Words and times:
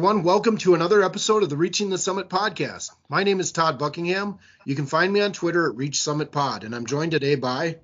everyone. 0.00 0.22
Welcome 0.22 0.56
to 0.56 0.74
another 0.74 1.02
episode 1.02 1.42
of 1.42 1.50
the 1.50 1.58
Reaching 1.58 1.90
the 1.90 1.98
Summit 1.98 2.30
podcast. 2.30 2.88
My 3.10 3.22
name 3.22 3.38
is 3.38 3.52
Todd 3.52 3.78
Buckingham. 3.78 4.38
You 4.64 4.74
can 4.74 4.86
find 4.86 5.12
me 5.12 5.20
on 5.20 5.32
Twitter 5.32 5.68
at 5.68 5.76
Reach 5.76 6.00
Summit 6.00 6.32
Pod, 6.32 6.64
and 6.64 6.74
I'm 6.74 6.86
joined 6.86 7.10
today 7.10 7.34
by 7.34 7.76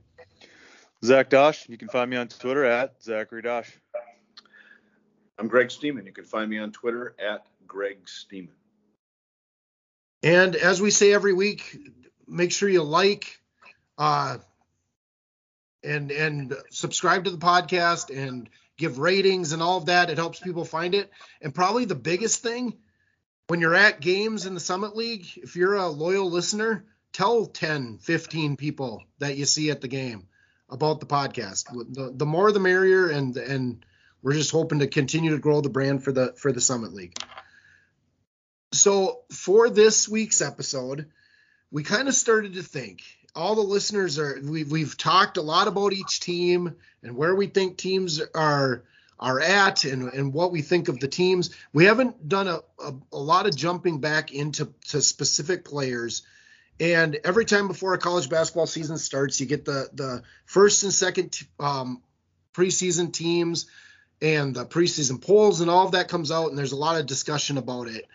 Zach 1.04 1.28
Dosh. 1.28 1.68
You 1.68 1.76
can 1.76 1.88
find 1.88 2.08
me 2.08 2.16
on 2.16 2.28
Twitter 2.28 2.64
at 2.64 3.02
Zachary 3.02 3.42
Dosh. 3.42 3.70
I'm 5.38 5.46
Greg 5.46 5.70
Steeman. 5.70 6.06
You 6.06 6.12
can 6.12 6.24
find 6.24 6.48
me 6.48 6.56
on 6.56 6.72
Twitter 6.72 7.14
at 7.18 7.44
Greg 7.66 8.08
Steeman. 8.08 8.54
And 10.22 10.56
as 10.56 10.80
we 10.80 10.90
say 10.90 11.12
every 11.12 11.34
week, 11.34 11.76
make 12.26 12.50
sure 12.50 12.70
you 12.70 12.82
like 12.82 13.42
uh, 13.98 14.38
and 15.84 16.10
and 16.10 16.54
subscribe 16.70 17.24
to 17.24 17.30
the 17.30 17.36
podcast 17.36 18.08
and 18.08 18.48
give 18.76 18.98
ratings 18.98 19.52
and 19.52 19.62
all 19.62 19.78
of 19.78 19.86
that. 19.86 20.10
It 20.10 20.18
helps 20.18 20.40
people 20.40 20.64
find 20.64 20.94
it. 20.94 21.10
And 21.40 21.54
probably 21.54 21.84
the 21.84 21.94
biggest 21.94 22.42
thing 22.42 22.74
when 23.48 23.60
you're 23.60 23.74
at 23.74 24.00
games 24.00 24.46
in 24.46 24.54
the 24.54 24.60
Summit 24.60 24.96
League, 24.96 25.26
if 25.36 25.56
you're 25.56 25.74
a 25.74 25.88
loyal 25.88 26.30
listener, 26.30 26.84
tell 27.12 27.46
10, 27.46 27.98
15 27.98 28.56
people 28.56 29.02
that 29.18 29.36
you 29.36 29.44
see 29.44 29.70
at 29.70 29.80
the 29.80 29.88
game 29.88 30.26
about 30.68 31.00
the 31.00 31.06
podcast. 31.06 31.66
The, 31.94 32.12
the 32.14 32.26
more 32.26 32.50
the 32.52 32.60
merrier 32.60 33.08
and 33.08 33.36
and 33.36 33.84
we're 34.22 34.32
just 34.32 34.50
hoping 34.50 34.80
to 34.80 34.88
continue 34.88 35.30
to 35.30 35.38
grow 35.38 35.60
the 35.60 35.68
brand 35.68 36.02
for 36.02 36.12
the 36.12 36.34
for 36.36 36.52
the 36.52 36.60
Summit 36.60 36.92
League. 36.92 37.16
So 38.72 39.20
for 39.30 39.70
this 39.70 40.08
week's 40.08 40.42
episode, 40.42 41.10
we 41.70 41.84
kind 41.84 42.08
of 42.08 42.14
started 42.14 42.54
to 42.54 42.62
think 42.62 43.02
all 43.36 43.54
the 43.54 43.60
listeners 43.60 44.18
are 44.18 44.40
we've 44.42 44.70
we've 44.70 44.96
talked 44.96 45.36
a 45.36 45.42
lot 45.42 45.68
about 45.68 45.92
each 45.92 46.20
team 46.20 46.74
and 47.02 47.16
where 47.16 47.34
we 47.34 47.46
think 47.46 47.76
teams 47.76 48.20
are 48.34 48.82
are 49.18 49.40
at 49.40 49.84
and, 49.84 50.12
and 50.12 50.32
what 50.32 50.52
we 50.52 50.62
think 50.62 50.88
of 50.88 50.98
the 51.00 51.08
teams. 51.08 51.54
We 51.72 51.86
haven't 51.86 52.28
done 52.28 52.48
a, 52.48 52.60
a, 52.78 52.94
a 53.12 53.18
lot 53.18 53.46
of 53.46 53.56
jumping 53.56 54.00
back 54.00 54.32
into 54.32 54.72
to 54.88 55.00
specific 55.00 55.64
players. 55.64 56.22
And 56.78 57.18
every 57.24 57.46
time 57.46 57.68
before 57.68 57.94
a 57.94 57.98
college 57.98 58.28
basketball 58.28 58.66
season 58.66 58.98
starts, 58.98 59.40
you 59.40 59.46
get 59.46 59.64
the 59.64 59.88
the 59.92 60.22
first 60.46 60.82
and 60.82 60.92
second 60.92 61.38
um, 61.60 62.02
preseason 62.54 63.12
teams 63.12 63.66
and 64.20 64.54
the 64.54 64.64
preseason 64.64 65.20
polls 65.20 65.60
and 65.60 65.70
all 65.70 65.86
of 65.86 65.92
that 65.92 66.08
comes 66.08 66.30
out, 66.30 66.48
and 66.48 66.58
there's 66.58 66.72
a 66.72 66.76
lot 66.76 66.98
of 66.98 67.06
discussion 67.06 67.58
about 67.58 67.88
it. 67.88 68.06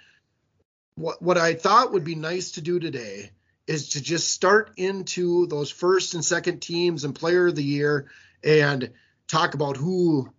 What 0.96 1.22
what 1.22 1.38
I 1.38 1.54
thought 1.54 1.94
would 1.94 2.04
be 2.04 2.16
nice 2.16 2.52
to 2.52 2.62
do 2.62 2.80
today 2.80 3.32
is 3.72 3.90
to 3.90 4.02
just 4.02 4.34
start 4.34 4.72
into 4.76 5.48
those 5.48 5.72
first 5.72 6.14
and 6.14 6.26
second 6.26 6.60
teams 6.60 7.06
and 7.06 7.16
player 7.16 7.48
of 7.48 7.56
the 7.56 7.64
year 7.64 8.12
and 8.44 8.92
talk 9.28 9.54
about 9.54 9.78
who 9.78 10.30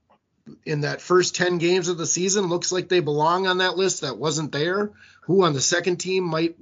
in 0.66 0.83
that 0.83 1.00
first 1.00 1.34
10 1.34 1.58
games 1.58 1.89
of 1.89 1.97
the 1.97 2.06
season 2.06 2.47
looks 2.47 2.72
like 2.72 2.89
they 2.89 3.00
belong 3.00 3.47
on 3.47 3.58
that 3.58 3.77
list 3.77 4.02
that 4.02 4.19
wasn't 4.19 4.52
there 4.52 4.91
who 5.22 5.44
on 5.44 5.55
the 5.55 5.61
second 5.61 5.97
team 5.97 6.24
might 6.24 6.56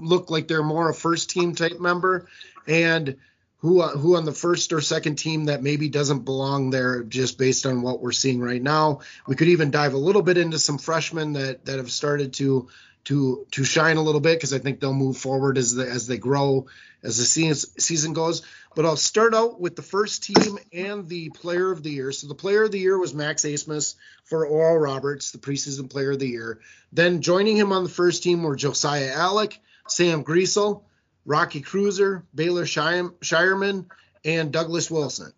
look 0.00 0.28
like 0.28 0.48
they're 0.48 0.62
more 0.62 0.90
a 0.90 0.94
first 0.94 1.30
team 1.30 1.54
type 1.54 1.78
member 1.78 2.26
and 2.66 3.16
who 3.62 3.80
who 3.80 4.16
on 4.16 4.24
the 4.24 4.32
first 4.32 4.72
or 4.72 4.80
second 4.80 5.16
team 5.16 5.44
that 5.44 5.62
maybe 5.62 5.88
doesn't 5.88 6.24
belong 6.24 6.70
there 6.70 7.04
just 7.04 7.38
based 7.38 7.64
on 7.64 7.80
what 7.80 8.00
we're 8.00 8.12
seeing 8.12 8.40
right 8.40 8.60
now. 8.60 9.00
We 9.26 9.36
could 9.36 9.48
even 9.48 9.70
dive 9.70 9.94
a 9.94 9.98
little 9.98 10.22
bit 10.22 10.36
into 10.36 10.58
some 10.58 10.78
freshmen 10.78 11.34
that 11.34 11.64
that 11.64 11.78
have 11.78 11.90
started 11.90 12.34
to 12.34 12.68
to 13.04 13.46
to 13.52 13.64
shine 13.64 13.96
a 13.96 14.02
little 14.02 14.20
bit 14.20 14.36
because 14.36 14.52
I 14.52 14.58
think 14.58 14.80
they'll 14.80 14.92
move 14.92 15.16
forward 15.16 15.58
as 15.58 15.74
the, 15.74 15.88
as 15.88 16.08
they 16.08 16.18
grow 16.18 16.66
as 17.04 17.18
the 17.18 17.24
season 17.24 17.70
season 17.78 18.12
goes. 18.14 18.42
But 18.74 18.84
I'll 18.84 18.96
start 18.96 19.32
out 19.32 19.60
with 19.60 19.76
the 19.76 19.82
first 19.82 20.24
team 20.24 20.58
and 20.72 21.08
the 21.08 21.30
player 21.30 21.70
of 21.70 21.84
the 21.84 21.90
year. 21.90 22.10
So 22.10 22.26
the 22.26 22.34
player 22.34 22.64
of 22.64 22.72
the 22.72 22.80
year 22.80 22.98
was 22.98 23.14
Max 23.14 23.44
Abmas 23.44 23.94
for 24.24 24.44
Oral 24.44 24.78
Roberts, 24.78 25.30
the 25.30 25.38
preseason 25.38 25.88
player 25.88 26.12
of 26.12 26.18
the 26.18 26.28
year. 26.28 26.58
Then 26.92 27.22
joining 27.22 27.56
him 27.56 27.70
on 27.70 27.84
the 27.84 27.90
first 27.90 28.24
team 28.24 28.42
were 28.42 28.56
Josiah 28.56 29.14
Allick, 29.14 29.58
Sam 29.86 30.24
Griesel, 30.24 30.82
Rocky 31.24 31.62
Kreuser, 31.62 32.22
Baylor 32.34 32.64
Scheierman, 32.64 33.86
and 34.24 34.52
Douglas 34.52 34.90
Wilson. 34.90 35.32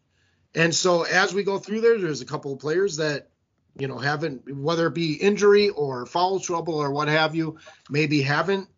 And 0.54 0.74
so 0.74 1.02
as 1.02 1.34
we 1.34 1.42
go 1.42 1.58
through 1.58 1.80
there, 1.80 1.98
there's 1.98 2.20
a 2.20 2.26
couple 2.26 2.52
of 2.52 2.60
players 2.60 2.96
that 2.96 3.28
you 3.76 3.88
know, 3.88 3.98
haven't 3.98 4.54
whether 4.56 4.86
it 4.86 4.94
be 4.94 5.14
injury 5.14 5.68
or 5.68 6.06
foul 6.06 6.38
trouble 6.38 6.74
or 6.74 6.90
what 6.90 7.08
have 7.08 7.34
you, 7.34 7.58
maybe 7.90 8.22
haven't 8.22 8.68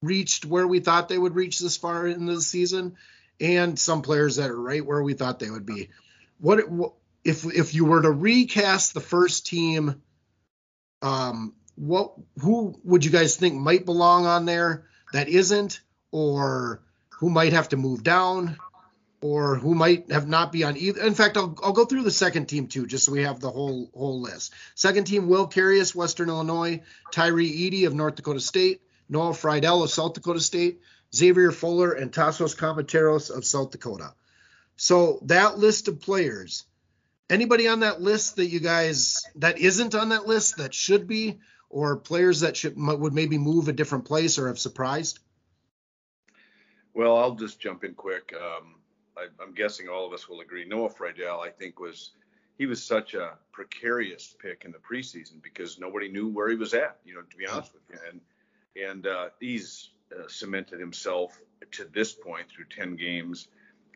reached 0.00 0.44
where 0.44 0.66
we 0.66 0.80
thought 0.80 1.08
they 1.08 1.18
would 1.18 1.34
reach 1.34 1.58
this 1.58 1.76
far 1.76 2.06
in 2.06 2.26
the 2.26 2.40
season, 2.40 2.96
and 3.40 3.78
some 3.78 4.02
players 4.02 4.36
that 4.36 4.50
are 4.50 4.60
right 4.60 4.84
where 4.84 5.02
we 5.02 5.14
thought 5.14 5.38
they 5.38 5.50
would 5.50 5.66
be. 5.66 5.90
What, 6.38 6.60
if 7.24 7.44
if 7.44 7.74
you 7.74 7.84
were 7.84 8.02
to 8.02 8.10
recast 8.10 8.94
the 8.94 9.00
first 9.00 9.46
team? 9.46 10.02
Um, 11.02 11.54
what 11.76 12.14
who 12.40 12.78
would 12.84 13.04
you 13.04 13.10
guys 13.10 13.36
think 13.36 13.54
might 13.54 13.84
belong 13.84 14.26
on 14.26 14.46
there 14.46 14.86
that 15.12 15.28
isn't, 15.28 15.80
or 16.14 16.80
who 17.08 17.28
might 17.28 17.52
have 17.52 17.68
to 17.70 17.76
move 17.76 18.04
down? 18.04 18.56
or 19.20 19.56
who 19.56 19.74
might 19.74 20.12
have 20.12 20.28
not 20.28 20.52
be 20.52 20.64
on 20.64 20.76
either. 20.76 21.00
In 21.00 21.14
fact, 21.14 21.38
I'll, 21.38 21.58
I'll 21.62 21.72
go 21.72 21.86
through 21.86 22.02
the 22.02 22.10
second 22.10 22.44
team 22.44 22.66
too, 22.66 22.86
just 22.86 23.06
so 23.06 23.12
we 23.12 23.22
have 23.22 23.40
the 23.40 23.50
whole 23.50 23.88
whole 23.94 24.20
list. 24.20 24.52
Second 24.74 25.04
team: 25.04 25.28
Will 25.28 25.48
Carius, 25.48 25.94
Western 25.94 26.28
Illinois; 26.28 26.82
Tyree 27.10 27.46
Eady 27.46 27.86
of 27.86 27.94
North 27.94 28.16
Dakota 28.16 28.40
State; 28.40 28.82
Noah 29.08 29.32
Freidel 29.32 29.82
of 29.82 29.88
South 29.88 30.12
Dakota 30.12 30.40
State; 30.40 30.82
Xavier 31.14 31.52
Fuller 31.52 31.92
and 31.92 32.12
Tasos 32.12 32.54
Kamateros 32.54 33.30
of 33.34 33.46
South 33.46 33.70
Dakota. 33.70 34.12
So 34.76 35.20
that 35.22 35.56
list 35.56 35.88
of 35.88 36.02
players, 36.02 36.66
anybody 37.30 37.66
on 37.66 37.80
that 37.80 38.02
list 38.02 38.36
that 38.36 38.48
you 38.48 38.60
guys 38.60 39.24
that 39.36 39.58
isn't 39.58 39.94
on 39.94 40.10
that 40.10 40.26
list 40.26 40.58
that 40.58 40.74
should 40.74 41.08
be, 41.08 41.38
or 41.70 41.96
players 41.96 42.40
that 42.40 42.58
should 42.58 42.74
would 42.76 43.14
maybe 43.14 43.38
move 43.38 43.68
a 43.68 43.72
different 43.72 44.04
place 44.04 44.38
or 44.38 44.48
have 44.48 44.58
surprised? 44.58 45.18
Well, 46.94 47.16
I'll 47.16 47.34
just 47.34 47.60
jump 47.60 47.84
in 47.84 47.94
quick. 47.94 48.32
Um, 48.34 48.76
I, 49.16 49.26
am 49.42 49.52
guessing 49.54 49.88
all 49.88 50.06
of 50.06 50.12
us 50.12 50.28
will 50.28 50.40
agree. 50.40 50.64
Noah 50.64 50.90
Freidel, 50.90 51.40
I 51.40 51.50
think, 51.50 51.80
was 51.80 52.12
he 52.56 52.66
was 52.66 52.82
such 52.82 53.14
a 53.14 53.32
precarious 53.52 54.36
pick 54.40 54.64
in 54.64 54.72
the 54.72 54.78
preseason 54.78 55.42
because 55.42 55.78
nobody 55.78 56.08
knew 56.08 56.28
where 56.28 56.48
he 56.48 56.56
was 56.56 56.72
at. 56.72 56.98
You 57.04 57.14
know, 57.14 57.22
to 57.22 57.36
be 57.36 57.46
honest 57.46 57.72
with 57.74 57.82
you, 57.90 57.98
and 58.10 58.20
and 58.90 59.06
uh, 59.06 59.28
he's 59.40 59.90
uh, 60.12 60.28
cemented 60.28 60.80
himself 60.80 61.38
to 61.72 61.84
this 61.92 62.12
point 62.12 62.46
through 62.48 62.66
10 62.66 62.96
games 62.96 63.48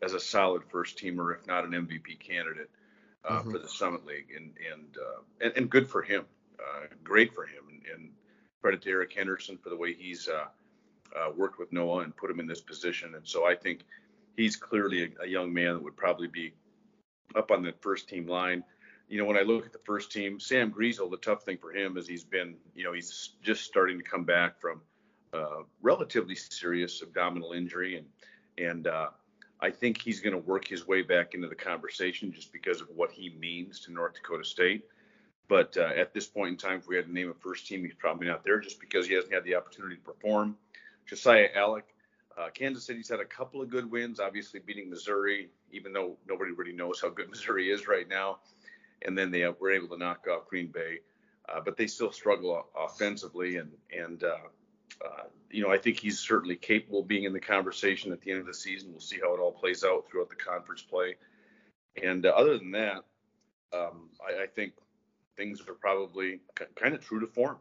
as 0.02 0.14
a 0.14 0.20
solid 0.20 0.62
first 0.64 0.98
teamer, 0.98 1.34
if 1.36 1.46
not 1.46 1.64
an 1.64 1.72
MVP 1.72 2.18
candidate 2.20 2.70
uh, 3.24 3.40
mm-hmm. 3.40 3.50
for 3.50 3.58
the 3.58 3.68
Summit 3.68 4.06
League, 4.06 4.32
and 4.34 4.52
and, 4.72 4.96
uh, 4.96 5.20
and 5.40 5.52
and, 5.56 5.70
good 5.70 5.88
for 5.88 6.02
him, 6.02 6.24
uh, 6.58 6.86
great 7.04 7.34
for 7.34 7.44
him, 7.44 7.64
and, 7.70 7.82
and, 7.94 8.10
credit 8.60 8.82
to 8.82 8.90
Eric 8.90 9.12
Henderson 9.12 9.56
for 9.56 9.68
the 9.68 9.76
way 9.76 9.94
he's 9.94 10.28
uh, 11.16 11.30
worked 11.36 11.58
with 11.58 11.72
Noah 11.72 12.00
and 12.00 12.16
put 12.16 12.30
him 12.30 12.40
in 12.40 12.46
this 12.46 12.60
position. 12.60 13.14
And 13.14 13.26
so 13.26 13.46
I 13.46 13.54
think 13.54 13.84
he's 14.36 14.56
clearly 14.56 15.04
a, 15.04 15.24
a, 15.24 15.26
young 15.26 15.52
man 15.52 15.74
that 15.74 15.82
would 15.82 15.96
probably 15.96 16.28
be 16.28 16.54
up 17.34 17.50
on 17.50 17.62
the 17.62 17.74
first 17.80 18.08
team 18.08 18.26
line. 18.26 18.64
You 19.08 19.18
know, 19.18 19.24
when 19.24 19.36
I 19.36 19.42
look 19.42 19.66
at 19.66 19.72
the 19.72 19.80
first 19.84 20.12
team, 20.12 20.38
Sam 20.38 20.70
Griesel, 20.70 21.10
the 21.10 21.16
tough 21.16 21.44
thing 21.44 21.58
for 21.58 21.72
him 21.72 21.96
is 21.96 22.06
he's 22.06 22.24
been, 22.24 22.56
you 22.74 22.84
know, 22.84 22.92
he's 22.92 23.30
just 23.42 23.64
starting 23.64 23.98
to 23.98 24.04
come 24.04 24.24
back 24.24 24.60
from 24.60 24.82
uh, 25.32 25.62
relatively 25.82 26.34
serious 26.34 27.02
abdominal 27.02 27.52
injury, 27.52 27.96
and 27.96 28.06
and 28.58 28.86
uh, 28.86 29.08
I 29.60 29.70
think 29.70 30.00
he's 30.00 30.20
going 30.20 30.32
to 30.32 30.38
work 30.38 30.66
his 30.66 30.86
way 30.86 31.02
back 31.02 31.34
into 31.34 31.48
the 31.48 31.54
conversation 31.54 32.32
just 32.32 32.52
because 32.52 32.80
of 32.80 32.88
what 32.94 33.10
he 33.10 33.30
means 33.38 33.80
to 33.80 33.92
North 33.92 34.14
Dakota 34.14 34.44
State. 34.44 34.84
But 35.48 35.76
uh, 35.76 35.90
at 35.96 36.12
this 36.12 36.26
point 36.26 36.50
in 36.50 36.56
time, 36.56 36.78
if 36.78 36.88
we 36.88 36.96
had 36.96 37.06
to 37.06 37.12
name 37.12 37.30
a 37.30 37.34
first 37.34 37.66
team, 37.66 37.82
he's 37.82 37.94
probably 37.94 38.26
not 38.26 38.44
there 38.44 38.60
just 38.60 38.80
because 38.80 39.06
he 39.06 39.14
hasn't 39.14 39.32
had 39.32 39.44
the 39.44 39.54
opportunity 39.54 39.96
to 39.96 40.02
perform. 40.02 40.56
Josiah 41.08 41.48
Allick. 41.56 41.84
uh, 42.36 42.50
Kansas 42.50 42.84
City's 42.84 43.08
had 43.08 43.20
a 43.20 43.24
couple 43.24 43.62
of 43.62 43.70
good 43.70 43.90
wins, 43.90 44.20
obviously 44.20 44.60
beating 44.60 44.90
Missouri, 44.90 45.48
even 45.72 45.92
though 45.92 46.16
nobody 46.28 46.52
really 46.52 46.72
knows 46.72 47.00
how 47.00 47.08
good 47.08 47.30
Missouri 47.30 47.70
is 47.70 47.88
right 47.88 48.08
now. 48.08 48.38
And 49.02 49.16
then 49.16 49.30
they 49.30 49.46
were 49.46 49.70
able 49.70 49.88
to 49.88 49.96
knock 49.96 50.26
off 50.30 50.48
Green 50.48 50.68
Bay, 50.68 50.98
uh, 51.48 51.60
but 51.64 51.76
they 51.76 51.86
still 51.86 52.12
struggle 52.12 52.66
offensively. 52.76 53.56
And 53.56 53.70
and 53.96 54.22
uh, 54.24 54.36
uh, 55.04 55.24
you 55.50 55.62
know 55.62 55.70
I 55.70 55.78
think 55.78 55.98
he's 55.98 56.18
certainly 56.18 56.56
capable 56.56 57.00
of 57.00 57.08
being 57.08 57.24
in 57.24 57.32
the 57.32 57.40
conversation 57.40 58.12
at 58.12 58.20
the 58.20 58.32
end 58.32 58.40
of 58.40 58.46
the 58.46 58.54
season. 58.54 58.90
We'll 58.90 59.00
see 59.00 59.18
how 59.22 59.34
it 59.34 59.40
all 59.40 59.52
plays 59.52 59.84
out 59.84 60.08
throughout 60.08 60.30
the 60.30 60.36
conference 60.36 60.82
play. 60.82 61.16
And 62.02 62.26
uh, 62.26 62.30
other 62.30 62.58
than 62.58 62.72
that, 62.72 63.04
um, 63.72 64.10
I, 64.20 64.42
I 64.42 64.46
think 64.46 64.72
things 65.36 65.60
are 65.68 65.74
probably 65.74 66.40
kind 66.74 66.94
of 66.94 67.04
true 67.04 67.20
to 67.20 67.26
form. 67.26 67.58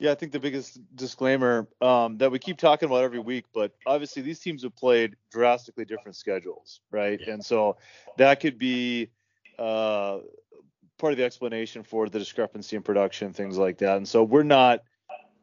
Yeah, 0.00 0.12
I 0.12 0.14
think 0.14 0.32
the 0.32 0.40
biggest 0.40 0.80
disclaimer 0.96 1.68
um, 1.82 2.16
that 2.18 2.32
we 2.32 2.38
keep 2.38 2.56
talking 2.56 2.86
about 2.88 3.04
every 3.04 3.18
week, 3.18 3.44
but 3.52 3.72
obviously 3.86 4.22
these 4.22 4.40
teams 4.40 4.62
have 4.62 4.74
played 4.74 5.14
drastically 5.30 5.84
different 5.84 6.16
schedules, 6.16 6.80
right? 6.90 7.20
And 7.20 7.44
so 7.44 7.76
that 8.16 8.40
could 8.40 8.58
be 8.58 9.10
uh, 9.58 10.20
part 10.96 11.12
of 11.12 11.18
the 11.18 11.24
explanation 11.24 11.82
for 11.82 12.08
the 12.08 12.18
discrepancy 12.18 12.76
in 12.76 12.82
production, 12.82 13.34
things 13.34 13.58
like 13.58 13.76
that. 13.78 13.98
And 13.98 14.08
so 14.08 14.22
we're 14.22 14.42
not 14.42 14.80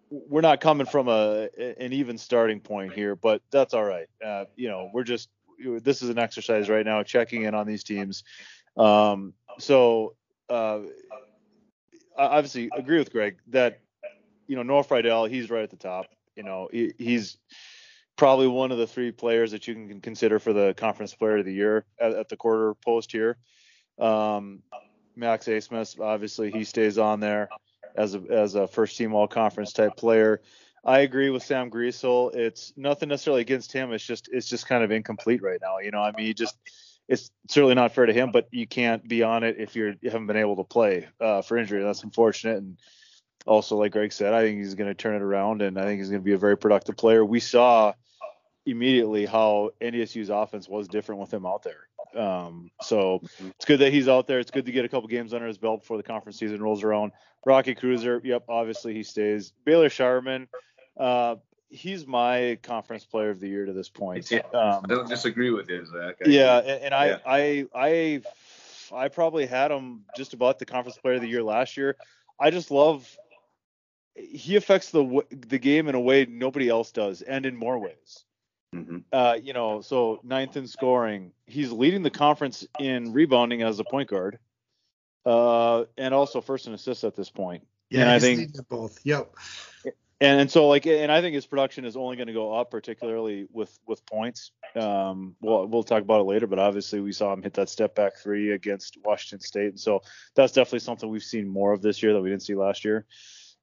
we're 0.09 0.41
not 0.41 0.59
coming 0.59 0.87
from 0.87 1.07
a 1.07 1.49
an 1.79 1.93
even 1.93 2.17
starting 2.17 2.59
point 2.59 2.93
here, 2.93 3.15
but 3.15 3.43
that's 3.51 3.75
all 3.75 3.85
right. 3.85 4.07
Uh, 4.25 4.45
you 4.55 4.69
know, 4.69 4.89
we're 4.91 5.03
just 5.03 5.29
this 5.83 6.01
is 6.01 6.09
an 6.09 6.17
exercise 6.17 6.67
right 6.67 6.85
now, 6.85 7.03
checking 7.03 7.43
in 7.43 7.53
on 7.53 7.67
these 7.67 7.83
teams. 7.83 8.23
Um, 8.75 9.33
so 9.59 10.15
uh, 10.49 10.79
obviously 12.17 12.71
agree 12.75 12.97
with 12.97 13.11
Greg 13.11 13.37
that 13.49 13.81
you 14.47 14.55
know 14.55 14.63
Noah 14.63 14.83
Freidel, 14.83 15.29
he's 15.29 15.49
right 15.49 15.63
at 15.63 15.69
the 15.69 15.77
top. 15.77 16.07
You 16.35 16.43
know, 16.43 16.69
he, 16.71 16.93
he's 16.97 17.37
probably 18.15 18.47
one 18.47 18.71
of 18.71 18.77
the 18.77 18.87
three 18.87 19.11
players 19.11 19.51
that 19.51 19.67
you 19.67 19.75
can 19.75 20.01
consider 20.01 20.39
for 20.39 20.53
the 20.53 20.73
conference 20.75 21.13
player 21.13 21.37
of 21.37 21.45
the 21.45 21.53
year 21.53 21.85
at, 21.99 22.13
at 22.13 22.29
the 22.29 22.37
quarter 22.37 22.73
post 22.75 23.11
here. 23.11 23.37
Um, 23.99 24.61
Max 25.15 25.45
Abmas, 25.47 25.99
obviously, 25.99 26.51
he 26.51 26.63
stays 26.63 26.97
on 26.97 27.19
there 27.19 27.49
as 27.95 28.15
a 28.15 28.21
as 28.29 28.55
a 28.55 28.67
first 28.67 28.97
team 28.97 29.13
all 29.13 29.27
conference 29.27 29.73
type 29.73 29.97
player. 29.97 30.41
I 30.85 30.99
agree 30.99 31.29
with 31.29 31.43
Sam 31.43 31.69
Griesel. 31.69 32.33
It's 32.35 32.71
nothing 32.77 33.09
necessarily 33.09 33.41
against 33.41 33.71
him. 33.73 33.91
It's 33.91 34.05
just 34.05 34.29
it's 34.31 34.47
just 34.47 34.67
kind 34.67 34.83
of 34.83 34.91
incomplete 34.91 35.41
right 35.41 35.59
now. 35.61 35.79
You 35.79 35.91
know, 35.91 36.01
I 36.01 36.11
mean, 36.11 36.33
just 36.35 36.55
it's 37.07 37.31
certainly 37.49 37.75
not 37.75 37.93
fair 37.93 38.05
to 38.05 38.13
him, 38.13 38.31
but 38.31 38.47
you 38.51 38.67
can't 38.67 39.07
be 39.07 39.23
on 39.23 39.43
it 39.43 39.55
if 39.59 39.75
you're 39.75 39.95
you 40.01 40.09
haven't 40.09 40.27
been 40.27 40.37
able 40.37 40.57
to 40.57 40.63
play 40.63 41.07
uh, 41.19 41.41
for 41.41 41.57
injury. 41.57 41.83
That's 41.83 42.03
unfortunate. 42.03 42.57
And 42.57 42.77
also, 43.47 43.77
like 43.77 43.93
Greg 43.93 44.11
said, 44.11 44.33
I 44.33 44.41
think 44.41 44.59
he's 44.59 44.75
going 44.75 44.89
to 44.89 44.93
turn 44.93 45.15
it 45.15 45.21
around, 45.21 45.61
and 45.61 45.79
I 45.79 45.83
think 45.83 45.99
he's 45.99 46.09
going 46.09 46.21
to 46.21 46.25
be 46.25 46.33
a 46.33 46.37
very 46.37 46.57
productive 46.57 46.97
player. 46.97 47.23
We 47.23 47.39
saw 47.39 47.93
immediately 48.65 49.25
how 49.25 49.71
NDSU's 49.81 50.29
offense 50.29 50.67
was 50.67 50.87
different 50.87 51.21
with 51.21 51.33
him 51.33 51.45
out 51.45 51.63
there. 51.63 51.87
Um, 52.15 52.71
so 52.81 53.19
mm-hmm. 53.19 53.49
it's 53.49 53.65
good 53.65 53.79
that 53.79 53.93
he's 53.93 54.07
out 54.07 54.27
there. 54.27 54.39
It's 54.39 54.51
good 54.51 54.65
to 54.65 54.71
get 54.71 54.85
a 54.85 54.89
couple 54.89 55.07
games 55.07 55.33
under 55.33 55.47
his 55.47 55.57
belt 55.57 55.81
before 55.81 55.97
the 55.97 56.03
conference 56.03 56.37
season 56.37 56.61
rolls 56.61 56.83
around. 56.83 57.11
Rocky 57.45 57.75
Kreuser, 57.75 58.23
yep, 58.23 58.43
obviously 58.49 58.93
he 58.93 59.03
stays. 59.03 59.53
Baylor 59.65 59.89
Scheierman, 59.89 60.47
uh, 60.97 61.35
he's 61.69 62.05
my 62.05 62.57
conference 62.63 63.05
player 63.05 63.29
of 63.29 63.39
the 63.39 63.47
year 63.47 63.65
to 63.65 63.73
this 63.73 63.89
point. 63.89 64.29
Yeah, 64.29 64.39
um, 64.53 64.83
I 64.83 64.87
don't 64.87 65.07
disagree 65.07 65.51
with 65.51 65.69
you, 65.69 65.85
Zach. 65.85 66.15
I 66.25 66.29
yeah, 66.29 66.57
and, 66.59 66.83
and 66.83 66.93
I, 66.93 67.05
yeah. 67.07 67.17
I, 67.25 67.65
I, 67.73 68.21
I 68.93 69.07
probably 69.07 69.45
had 69.45 69.71
him 69.71 70.03
just 70.15 70.33
about 70.33 70.59
the 70.59 70.65
conference 70.65 70.97
player 70.97 71.15
of 71.15 71.21
the 71.21 71.27
year 71.27 71.43
last 71.43 71.77
year. 71.77 71.95
I 72.39 72.51
just 72.51 72.71
love 72.71 73.17
he 74.17 74.55
affects 74.55 74.89
the 74.91 75.23
the 75.29 75.59
game 75.59 75.87
in 75.87 75.95
a 75.95 75.99
way 75.99 76.25
nobody 76.25 76.69
else 76.69 76.91
does, 76.91 77.21
and 77.21 77.45
in 77.45 77.55
more 77.55 77.77
ways. 77.77 78.23
Mm-hmm. 78.75 78.97
Uh, 79.11 79.37
you 79.41 79.53
know, 79.53 79.81
so 79.81 80.19
ninth 80.23 80.57
in 80.57 80.67
scoring. 80.67 81.31
He's 81.45 81.71
leading 81.71 82.03
the 82.03 82.09
conference 82.09 82.67
in 82.79 83.13
rebounding 83.13 83.61
as 83.61 83.79
a 83.79 83.83
point 83.83 84.09
guard, 84.09 84.39
uh, 85.25 85.85
and 85.97 86.13
also 86.13 86.41
first 86.41 86.67
in 86.67 86.73
assists 86.73 87.03
at 87.03 87.15
this 87.15 87.29
point. 87.29 87.65
Yeah, 87.89 88.01
and 88.01 88.09
I 88.09 88.19
think 88.19 88.51
both. 88.67 88.99
Yep. 89.03 89.33
And, 90.19 90.41
and 90.41 90.51
so 90.51 90.67
like, 90.67 90.87
and 90.87 91.11
I 91.11 91.21
think 91.21 91.35
his 91.35 91.45
production 91.45 91.85
is 91.85 91.95
only 91.95 92.15
going 92.15 92.27
to 92.27 92.33
go 92.33 92.53
up, 92.53 92.71
particularly 92.71 93.47
with 93.51 93.77
with 93.85 94.05
points. 94.05 94.51
Um, 94.75 95.35
we'll 95.41 95.67
we'll 95.67 95.83
talk 95.83 96.01
about 96.01 96.21
it 96.21 96.25
later, 96.25 96.47
but 96.47 96.57
obviously 96.59 96.99
we 96.99 97.11
saw 97.11 97.31
him 97.31 97.43
hit 97.43 97.53
that 97.53 97.69
step 97.69 97.93
back 97.93 98.17
three 98.17 98.51
against 98.51 98.97
Washington 99.05 99.45
State, 99.45 99.69
and 99.69 99.79
so 99.79 100.01
that's 100.35 100.53
definitely 100.53 100.79
something 100.79 101.07
we've 101.07 101.23
seen 101.23 101.47
more 101.47 101.71
of 101.71 101.83
this 101.83 102.01
year 102.01 102.13
that 102.13 102.21
we 102.21 102.29
didn't 102.29 102.41
see 102.41 102.55
last 102.55 102.83
year. 102.83 103.05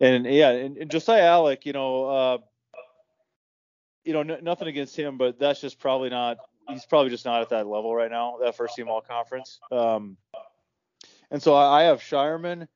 And 0.01 0.27
yeah, 0.27 0.51
and, 0.51 0.77
and 0.77 0.91
Josiah 0.91 1.23
Allick, 1.23 1.65
you 1.67 1.73
know, 1.73 2.05
uh, 2.07 2.39
you 4.05 4.13
know, 4.13 4.21
n- 4.21 4.43
nothing 4.43 4.69
against 4.69 4.97
him, 4.97 5.19
but 5.19 5.39
that's 5.39 5.61
just 5.61 5.79
probably 5.79 6.11
not. 6.11 6.39
He's 6.69 6.87
probably 6.87 7.11
just 7.11 7.25
not 7.25 7.43
at 7.43 7.51
that 7.51 7.67
level 7.67 7.95
right 7.95 8.11
now. 8.11 8.39
That 8.43 8.57
first 8.57 8.75
team 8.75 8.89
all 8.89 9.01
conference. 9.01 9.61
Um, 9.71 10.17
and 11.31 11.43
so 11.43 11.55
I, 11.55 11.81
I 11.81 11.83
have 11.85 12.01
Scheierman, 12.01 12.67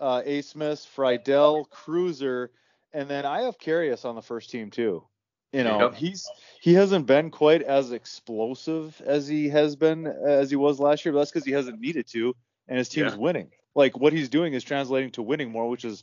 uh, 0.00 0.22
Abmas, 0.22 0.86
Freidel, 0.86 1.68
Kreuser, 1.68 2.48
and 2.92 3.08
then 3.08 3.24
I 3.24 3.42
have 3.42 3.58
Carius 3.58 4.04
on 4.04 4.14
the 4.14 4.22
first 4.22 4.50
team 4.50 4.70
too. 4.70 5.04
You 5.52 5.64
know, 5.64 5.80
yep. 5.80 5.94
he's 5.94 6.28
he 6.60 6.74
hasn't 6.74 7.06
been 7.06 7.30
quite 7.30 7.62
as 7.62 7.92
explosive 7.92 9.00
as 9.06 9.26
he 9.26 9.48
has 9.48 9.76
been 9.76 10.06
as 10.06 10.50
he 10.50 10.56
was 10.56 10.78
last 10.78 11.04
year, 11.04 11.12
but 11.12 11.20
that's 11.20 11.30
because 11.30 11.46
he 11.46 11.52
hasn't 11.52 11.80
needed 11.80 12.06
to, 12.08 12.34
and 12.68 12.76
his 12.76 12.88
team's 12.88 13.12
yeah. 13.12 13.18
winning. 13.18 13.50
Like 13.74 13.96
what 13.96 14.12
he's 14.12 14.28
doing 14.28 14.54
is 14.54 14.64
translating 14.64 15.12
to 15.12 15.22
winning 15.22 15.50
more, 15.50 15.68
which 15.68 15.84
is 15.84 16.02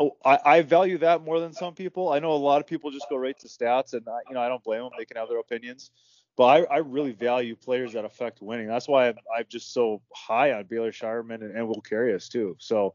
oh, 0.00 0.16
I, 0.24 0.38
I, 0.44 0.62
value 0.62 0.98
that 0.98 1.22
more 1.22 1.40
than 1.40 1.52
some 1.52 1.74
people. 1.74 2.12
I 2.12 2.18
know 2.18 2.32
a 2.32 2.34
lot 2.34 2.60
of 2.60 2.66
people 2.66 2.90
just 2.90 3.06
go 3.08 3.16
right 3.16 3.38
to 3.38 3.48
stats, 3.48 3.92
and 3.94 4.06
I, 4.08 4.20
you 4.28 4.34
know 4.34 4.40
I 4.40 4.48
don't 4.48 4.62
blame 4.62 4.82
them. 4.82 4.90
They 4.98 5.04
can 5.04 5.16
have 5.16 5.28
their 5.28 5.38
opinions, 5.38 5.90
but 6.36 6.44
I, 6.44 6.74
I 6.74 6.76
really 6.78 7.12
value 7.12 7.56
players 7.56 7.92
that 7.94 8.04
affect 8.04 8.42
winning. 8.42 8.68
That's 8.68 8.88
why 8.88 9.08
I'm, 9.08 9.16
I'm 9.36 9.44
just 9.48 9.72
so 9.72 10.02
high 10.12 10.52
on 10.52 10.64
Baylor 10.64 10.92
Scheierman 10.92 11.42
and, 11.42 11.56
and 11.56 11.68
Will 11.68 11.82
Carius 11.82 12.28
too. 12.28 12.56
So 12.58 12.94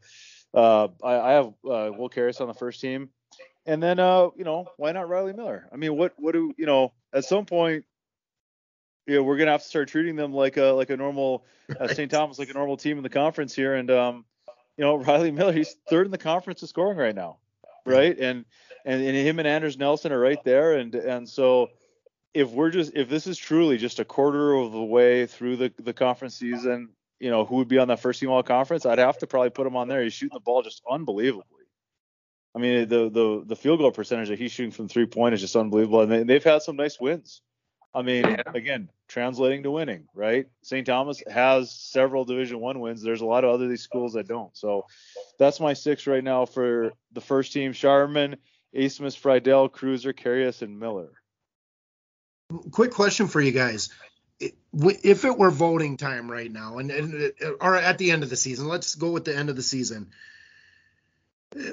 uh, 0.54 0.90
I, 1.04 1.20
I, 1.20 1.32
have 1.32 1.48
uh, 1.48 1.92
Will 1.98 2.10
Carius 2.10 2.42
on 2.42 2.48
the 2.48 2.54
first 2.54 2.82
team, 2.82 3.10
and 3.66 3.82
then 3.82 4.00
uh, 4.00 4.30
you 4.36 4.44
know 4.44 4.68
why 4.78 4.92
not 4.92 5.10
Riley 5.10 5.34
Miller? 5.34 5.68
I 5.72 5.78
mean, 5.78 5.96
what 5.98 6.14
what 6.18 6.34
do 6.34 6.54
you 6.58 6.66
know? 6.66 6.94
At 7.14 7.26
some 7.26 7.46
point, 7.46 7.84
you 9.08 9.16
know, 9.16 9.24
we're 9.24 9.38
gonna 9.38 9.52
have 9.52 9.64
to 9.64 9.68
start 9.68 9.90
treating 9.90 10.16
them 10.16 10.34
like 10.34 10.58
a 10.58 10.66
like 10.66 10.90
a 10.90 10.98
normal 10.98 11.46
uh, 11.80 11.88
St. 11.88 12.12
Thomas 12.12 12.40
like 12.40 12.50
a 12.50 12.54
normal 12.54 12.78
team 12.78 12.98
in 12.98 13.04
the 13.04 13.10
conference 13.10 13.56
here, 13.56 13.76
and 13.76 13.90
um, 13.90 14.26
you 14.78 14.84
know, 14.84 14.96
Riley 15.04 15.32
Miller, 15.32 15.54
he's 15.54 15.76
third 15.90 16.06
in 16.06 16.12
the 16.12 16.18
conference 16.18 16.62
in 16.62 16.68
scoring 16.68 16.98
right 16.98 17.16
now, 17.16 17.38
right? 17.86 18.18
And 18.18 18.46
and, 18.86 19.04
and 19.04 19.16
him 19.16 19.40
and 19.40 19.48
Anders 19.48 19.78
Nelson 19.78 20.12
are 20.12 20.20
right 20.20 20.44
there, 20.44 20.78
and 20.78 20.94
and 20.96 21.28
so 21.28 21.70
if 22.34 22.50
we're 22.50 22.72
just 22.72 22.94
if 22.96 23.10
this 23.10 23.28
is 23.28 23.38
truly 23.38 23.78
just 23.78 24.00
a 24.00 24.06
quarter 24.06 24.54
of 24.54 24.72
the 24.72 24.84
way 24.84 25.26
through 25.26 25.58
the 25.58 25.74
the 25.78 25.94
conference 25.94 26.36
season, 26.36 26.90
you 27.20 27.30
know, 27.30 27.46
who 27.46 27.58
would 27.58 27.68
be 27.68 27.78
on 27.78 27.90
that 27.90 28.00
first 28.00 28.20
team 28.20 28.30
all 28.30 28.44
conference? 28.44 28.86
I'd 28.86 29.00
have 29.00 29.18
to 29.20 29.28
probably 29.28 29.52
put 29.52 29.68
him 29.68 29.76
on 29.76 29.88
there. 29.88 30.04
He's 30.04 30.14
shooting 30.14 30.36
the 30.36 30.40
ball 30.40 30.62
just 30.64 30.82
unbelievably. 30.90 31.46
I 32.56 32.60
mean, 32.60 32.88
the 32.88 33.10
the 33.10 33.44
the 33.46 33.56
field 33.56 33.80
goal 33.80 33.92
percentage 33.92 34.30
that 34.30 34.40
he's 34.40 34.52
shooting 34.52 34.72
from 34.72 34.88
three 34.88 35.06
point 35.06 35.34
is 35.34 35.42
just 35.42 35.56
unbelievable, 35.56 36.02
and 36.02 36.12
they, 36.12 36.24
they've 36.24 36.44
had 36.44 36.62
some 36.62 36.76
nice 36.76 37.00
wins. 37.00 37.42
I 37.94 38.02
mean, 38.02 38.24
yeah. 38.24 38.44
again, 38.54 38.90
translating 39.08 39.64
to 39.64 39.72
winning, 39.72 40.08
right? 40.14 40.48
St. 40.64 40.86
Thomas 40.86 41.22
has 41.30 41.72
several 41.72 42.24
Division 42.24 42.60
One 42.60 42.80
wins. 42.80 43.02
There's 43.02 43.22
a 43.22 43.26
lot 43.26 43.44
of 43.44 43.52
other 43.52 43.68
these 43.68 43.82
schools 43.82 44.14
that 44.14 44.28
don't. 44.28 44.56
So 44.56 44.86
that's 45.38 45.60
my 45.60 45.74
six 45.74 46.08
right 46.08 46.24
now 46.24 46.46
for 46.46 46.94
the 47.12 47.22
first 47.22 47.52
team: 47.52 47.74
Scheierman, 47.74 48.38
Abmas, 48.76 49.20
Freidel, 49.20 49.70
Kreuser, 49.70 50.14
Carius, 50.14 50.62
and 50.62 50.80
Miller. 50.80 51.12
Quick 52.72 52.92
question 52.92 53.28
for 53.28 53.42
you 53.42 53.52
guys: 53.52 53.90
If 54.40 55.26
it 55.26 55.38
were 55.38 55.52
voting 55.52 55.98
time 55.98 56.32
right 56.32 56.52
now, 56.52 56.78
and, 56.78 56.92
and 56.92 57.34
or 57.60 57.76
at 57.76 57.98
the 57.98 58.12
end 58.12 58.24
of 58.24 58.30
the 58.30 58.38
season, 58.38 58.68
let's 58.68 58.96
go 58.96 59.12
with 59.12 59.26
the 59.26 59.36
end 59.36 59.50
of 59.50 59.58
the 59.58 59.64
season. 59.64 60.12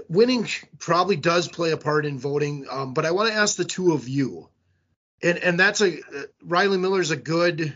Winning 0.09 0.49
probably 0.81 1.15
does 1.15 1.47
play 1.47 1.71
a 1.71 1.77
part 1.77 2.05
in 2.05 2.19
voting, 2.19 2.67
um, 2.69 2.95
but 2.95 3.07
I 3.07 3.13
want 3.13 3.29
to 3.29 3.37
ask 3.37 3.57
the 3.57 3.65
two 3.65 3.93
of 3.93 4.09
you 4.09 4.49
and 5.23 5.39
and 5.39 5.59
that's 5.59 5.81
a 5.81 5.99
uh, 5.99 6.23
Riley 6.43 6.79
Miller's 6.79 7.11
a 7.11 7.17
good 7.17 7.75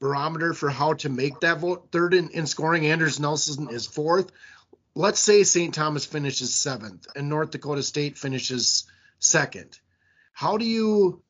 barometer 0.00 0.52
for 0.52 0.70
how 0.70 0.94
to 0.94 1.08
make 1.08 1.40
that 1.40 1.58
vote. 1.58 1.88
Third 1.90 2.14
in, 2.14 2.30
in 2.30 2.46
scoring, 2.46 2.86
Anders 2.86 3.18
Nelson 3.18 3.68
is 3.70 3.86
fourth. 3.86 4.30
Let's 4.94 5.20
say 5.20 5.42
St. 5.42 5.74
Thomas 5.74 6.04
finishes 6.04 6.54
seventh 6.54 7.06
and 7.16 7.28
North 7.28 7.50
Dakota 7.50 7.82
State 7.82 8.18
finishes 8.18 8.84
second. 9.18 9.78
How 10.32 10.56
do 10.56 10.64
you? 10.64 11.22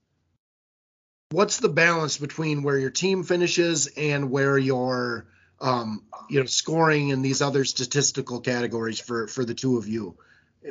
What's 1.31 1.59
the 1.59 1.69
balance 1.69 2.19
between 2.19 2.63
where 2.63 2.79
your 2.79 2.91
team 2.91 3.25
finishes 3.25 3.87
and 3.97 4.31
where 4.31 4.59
your 4.59 5.27
um, 5.61 6.05
you 6.29 6.41
know 6.41 6.47
scoring 6.47 7.09
in 7.09 7.23
these 7.23 7.43
other 7.43 7.65
statistical 7.65 8.41
categories 8.41 8.99
for 8.99 9.29
for 9.29 9.45
the 9.45 9.55
two 9.55 9.79
of 9.79 9.89
you 9.89 10.17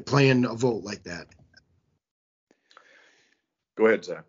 playing 0.05 0.45
a 0.45 0.53
vote 0.53 0.83
like 0.83 1.03
that? 1.03 1.27
Go 3.75 3.87
ahead, 3.87 4.05
Zach. 4.05 4.25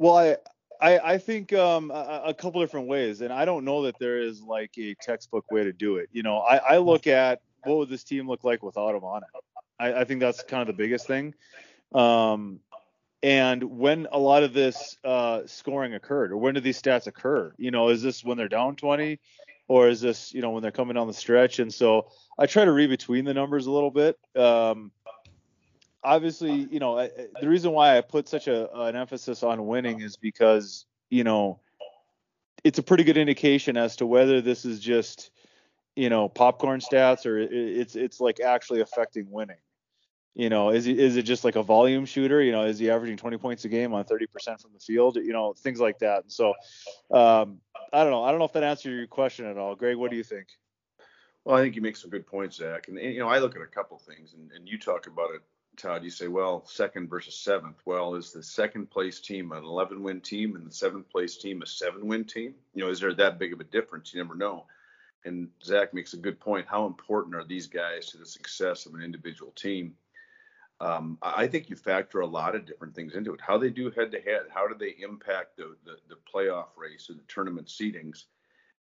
Well, 0.00 0.16
I 0.16 0.36
I, 0.80 1.12
I 1.12 1.18
think 1.18 1.52
um, 1.52 1.90
a, 1.90 2.22
a, 2.28 2.34
couple 2.34 2.62
different 2.62 2.88
ways, 2.88 3.20
and 3.20 3.30
I 3.30 3.44
don't 3.44 3.66
know 3.66 3.82
that 3.82 3.98
there 3.98 4.18
is 4.18 4.40
like 4.40 4.70
a 4.78 4.94
textbook 4.94 5.50
way 5.50 5.62
to 5.62 5.74
do 5.74 5.96
it. 5.96 6.08
You 6.10 6.22
know, 6.22 6.38
I, 6.38 6.56
I 6.56 6.78
look 6.78 7.06
at 7.06 7.42
what 7.64 7.76
would 7.76 7.90
this 7.90 8.02
team 8.02 8.26
look 8.26 8.42
like 8.42 8.62
without 8.62 8.94
him 8.94 9.04
on 9.04 9.20
it. 9.22 9.28
I, 9.78 10.00
I 10.00 10.04
think 10.04 10.20
that's 10.20 10.42
kind 10.42 10.62
of 10.62 10.68
the 10.68 10.82
biggest 10.82 11.06
thing. 11.06 11.34
Um, 11.94 12.60
and 13.22 13.62
when 13.62 14.06
a 14.10 14.18
lot 14.18 14.42
of 14.42 14.54
this 14.54 14.96
uh, 15.04 15.42
scoring 15.44 15.92
occurred, 15.92 16.32
or 16.32 16.38
when 16.38 16.54
did 16.54 16.64
these 16.64 16.80
stats 16.80 17.06
occur? 17.06 17.52
You 17.58 17.70
know, 17.70 17.90
is 17.90 18.00
this 18.00 18.24
when 18.24 18.38
they're 18.38 18.48
down 18.48 18.76
20, 18.76 19.20
or 19.68 19.86
is 19.88 20.00
this 20.00 20.32
you 20.32 20.40
know 20.40 20.48
when 20.48 20.62
they're 20.62 20.72
coming 20.72 20.94
down 20.94 21.08
the 21.08 21.12
stretch? 21.12 21.58
And 21.58 21.74
so 21.74 22.08
I 22.38 22.46
try 22.46 22.64
to 22.64 22.72
read 22.72 22.88
between 22.88 23.26
the 23.26 23.34
numbers 23.34 23.66
a 23.66 23.70
little 23.70 23.90
bit. 23.90 24.18
Um, 24.34 24.92
obviously, 26.02 26.68
you 26.70 26.78
know, 26.78 27.08
the 27.40 27.48
reason 27.48 27.72
why 27.72 27.96
I 27.96 28.00
put 28.00 28.28
such 28.28 28.48
a 28.48 28.70
an 28.74 28.96
emphasis 28.96 29.42
on 29.42 29.66
winning 29.66 30.00
is 30.00 30.16
because 30.16 30.86
you 31.08 31.24
know 31.24 31.60
it's 32.64 32.78
a 32.78 32.82
pretty 32.82 33.04
good 33.04 33.16
indication 33.16 33.76
as 33.76 33.96
to 33.96 34.06
whether 34.06 34.40
this 34.40 34.64
is 34.64 34.80
just 34.80 35.30
you 35.96 36.10
know 36.10 36.28
popcorn 36.28 36.80
stats 36.80 37.26
or 37.26 37.38
it's 37.38 37.96
it's 37.96 38.20
like 38.20 38.40
actually 38.40 38.80
affecting 38.80 39.30
winning. 39.30 39.58
You 40.34 40.48
know, 40.48 40.70
is 40.70 40.86
is 40.86 41.16
it 41.16 41.22
just 41.22 41.44
like 41.44 41.56
a 41.56 41.62
volume 41.62 42.06
shooter? 42.06 42.40
You 42.40 42.52
know, 42.52 42.64
is 42.64 42.78
he 42.78 42.88
averaging 42.88 43.16
20 43.16 43.36
points 43.38 43.64
a 43.64 43.68
game 43.68 43.92
on 43.92 44.04
30% 44.04 44.28
from 44.60 44.72
the 44.72 44.78
field? 44.78 45.16
You 45.16 45.32
know, 45.32 45.54
things 45.54 45.80
like 45.80 45.98
that. 45.98 46.22
And 46.22 46.32
so, 46.32 46.50
um, 47.10 47.60
I 47.92 48.04
don't 48.04 48.12
know. 48.12 48.22
I 48.22 48.30
don't 48.30 48.38
know 48.38 48.44
if 48.44 48.52
that 48.52 48.62
answers 48.62 48.94
your 48.94 49.06
question 49.08 49.46
at 49.46 49.58
all, 49.58 49.74
Greg. 49.74 49.96
What 49.96 50.12
do 50.12 50.16
you 50.16 50.22
think? 50.22 50.46
Well, 51.44 51.56
I 51.56 51.62
think 51.62 51.74
you 51.74 51.82
make 51.82 51.96
some 51.96 52.10
good 52.10 52.26
points, 52.26 52.56
Zach. 52.56 52.86
And, 52.86 52.96
and 52.96 53.12
you 53.12 53.18
know, 53.18 53.28
I 53.28 53.38
look 53.38 53.56
at 53.56 53.62
a 53.62 53.66
couple 53.66 53.98
things, 53.98 54.34
and, 54.34 54.52
and 54.52 54.68
you 54.68 54.78
talk 54.78 55.08
about 55.08 55.34
it 55.34 55.40
Todd, 55.80 56.04
you 56.04 56.10
say, 56.10 56.28
well, 56.28 56.64
second 56.66 57.08
versus 57.08 57.34
seventh. 57.36 57.80
Well, 57.86 58.14
is 58.14 58.32
the 58.32 58.42
second 58.42 58.90
place 58.90 59.20
team 59.20 59.52
an 59.52 59.64
11 59.64 60.02
win 60.02 60.20
team 60.20 60.56
and 60.56 60.66
the 60.66 60.72
seventh 60.74 61.08
place 61.08 61.36
team 61.36 61.62
a 61.62 61.66
seven 61.66 62.06
win 62.06 62.24
team? 62.24 62.54
You 62.74 62.84
know, 62.84 62.90
is 62.90 63.00
there 63.00 63.14
that 63.14 63.38
big 63.38 63.52
of 63.52 63.60
a 63.60 63.64
difference? 63.64 64.12
You 64.12 64.22
never 64.22 64.34
know. 64.34 64.66
and 65.24 65.48
Zach 65.62 65.92
makes 65.94 66.14
a 66.14 66.18
good 66.18 66.40
point. 66.40 66.66
How 66.68 66.86
important 66.86 67.34
are 67.34 67.44
these 67.44 67.66
guys 67.66 68.06
to 68.10 68.18
the 68.18 68.26
success 68.26 68.86
of 68.86 68.94
an 68.94 69.02
individual 69.02 69.52
team? 69.52 69.94
Um, 70.80 71.18
I 71.22 71.46
think 71.46 71.68
you 71.68 71.76
factor 71.76 72.20
a 72.20 72.26
lot 72.26 72.54
of 72.54 72.64
different 72.64 72.94
things 72.94 73.14
into 73.14 73.34
it. 73.34 73.40
How 73.40 73.58
they 73.58 73.68
do 73.68 73.90
head 73.90 74.10
to 74.12 74.20
head, 74.20 74.46
how 74.52 74.66
do 74.66 74.74
they 74.74 74.96
impact 75.02 75.56
the, 75.58 75.76
the, 75.84 75.96
the 76.08 76.16
playoff 76.32 76.68
race 76.76 77.10
or 77.10 77.14
the 77.14 77.22
tournament 77.28 77.68
seedings, 77.68 78.24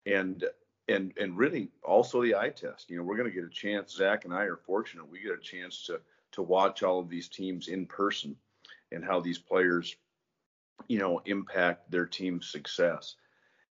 and 0.06 0.44
and 0.88 1.12
and 1.20 1.36
really 1.36 1.70
also 1.82 2.22
the 2.22 2.36
eye 2.36 2.50
test. 2.50 2.88
You 2.88 2.98
know, 2.98 3.02
we're 3.02 3.16
going 3.16 3.28
to 3.28 3.34
get 3.34 3.44
a 3.44 3.50
chance. 3.50 3.94
Zach 3.94 4.24
and 4.24 4.32
I 4.32 4.42
are 4.42 4.56
fortunate; 4.56 5.10
we 5.10 5.20
get 5.20 5.32
a 5.32 5.38
chance 5.38 5.86
to 5.86 6.00
to 6.32 6.42
watch 6.42 6.82
all 6.82 7.00
of 7.00 7.08
these 7.08 7.28
teams 7.28 7.68
in 7.68 7.86
person 7.86 8.36
and 8.92 9.04
how 9.04 9.20
these 9.20 9.38
players, 9.38 9.96
you 10.88 10.98
know, 10.98 11.20
impact 11.24 11.90
their 11.90 12.06
team's 12.06 12.50
success. 12.50 13.16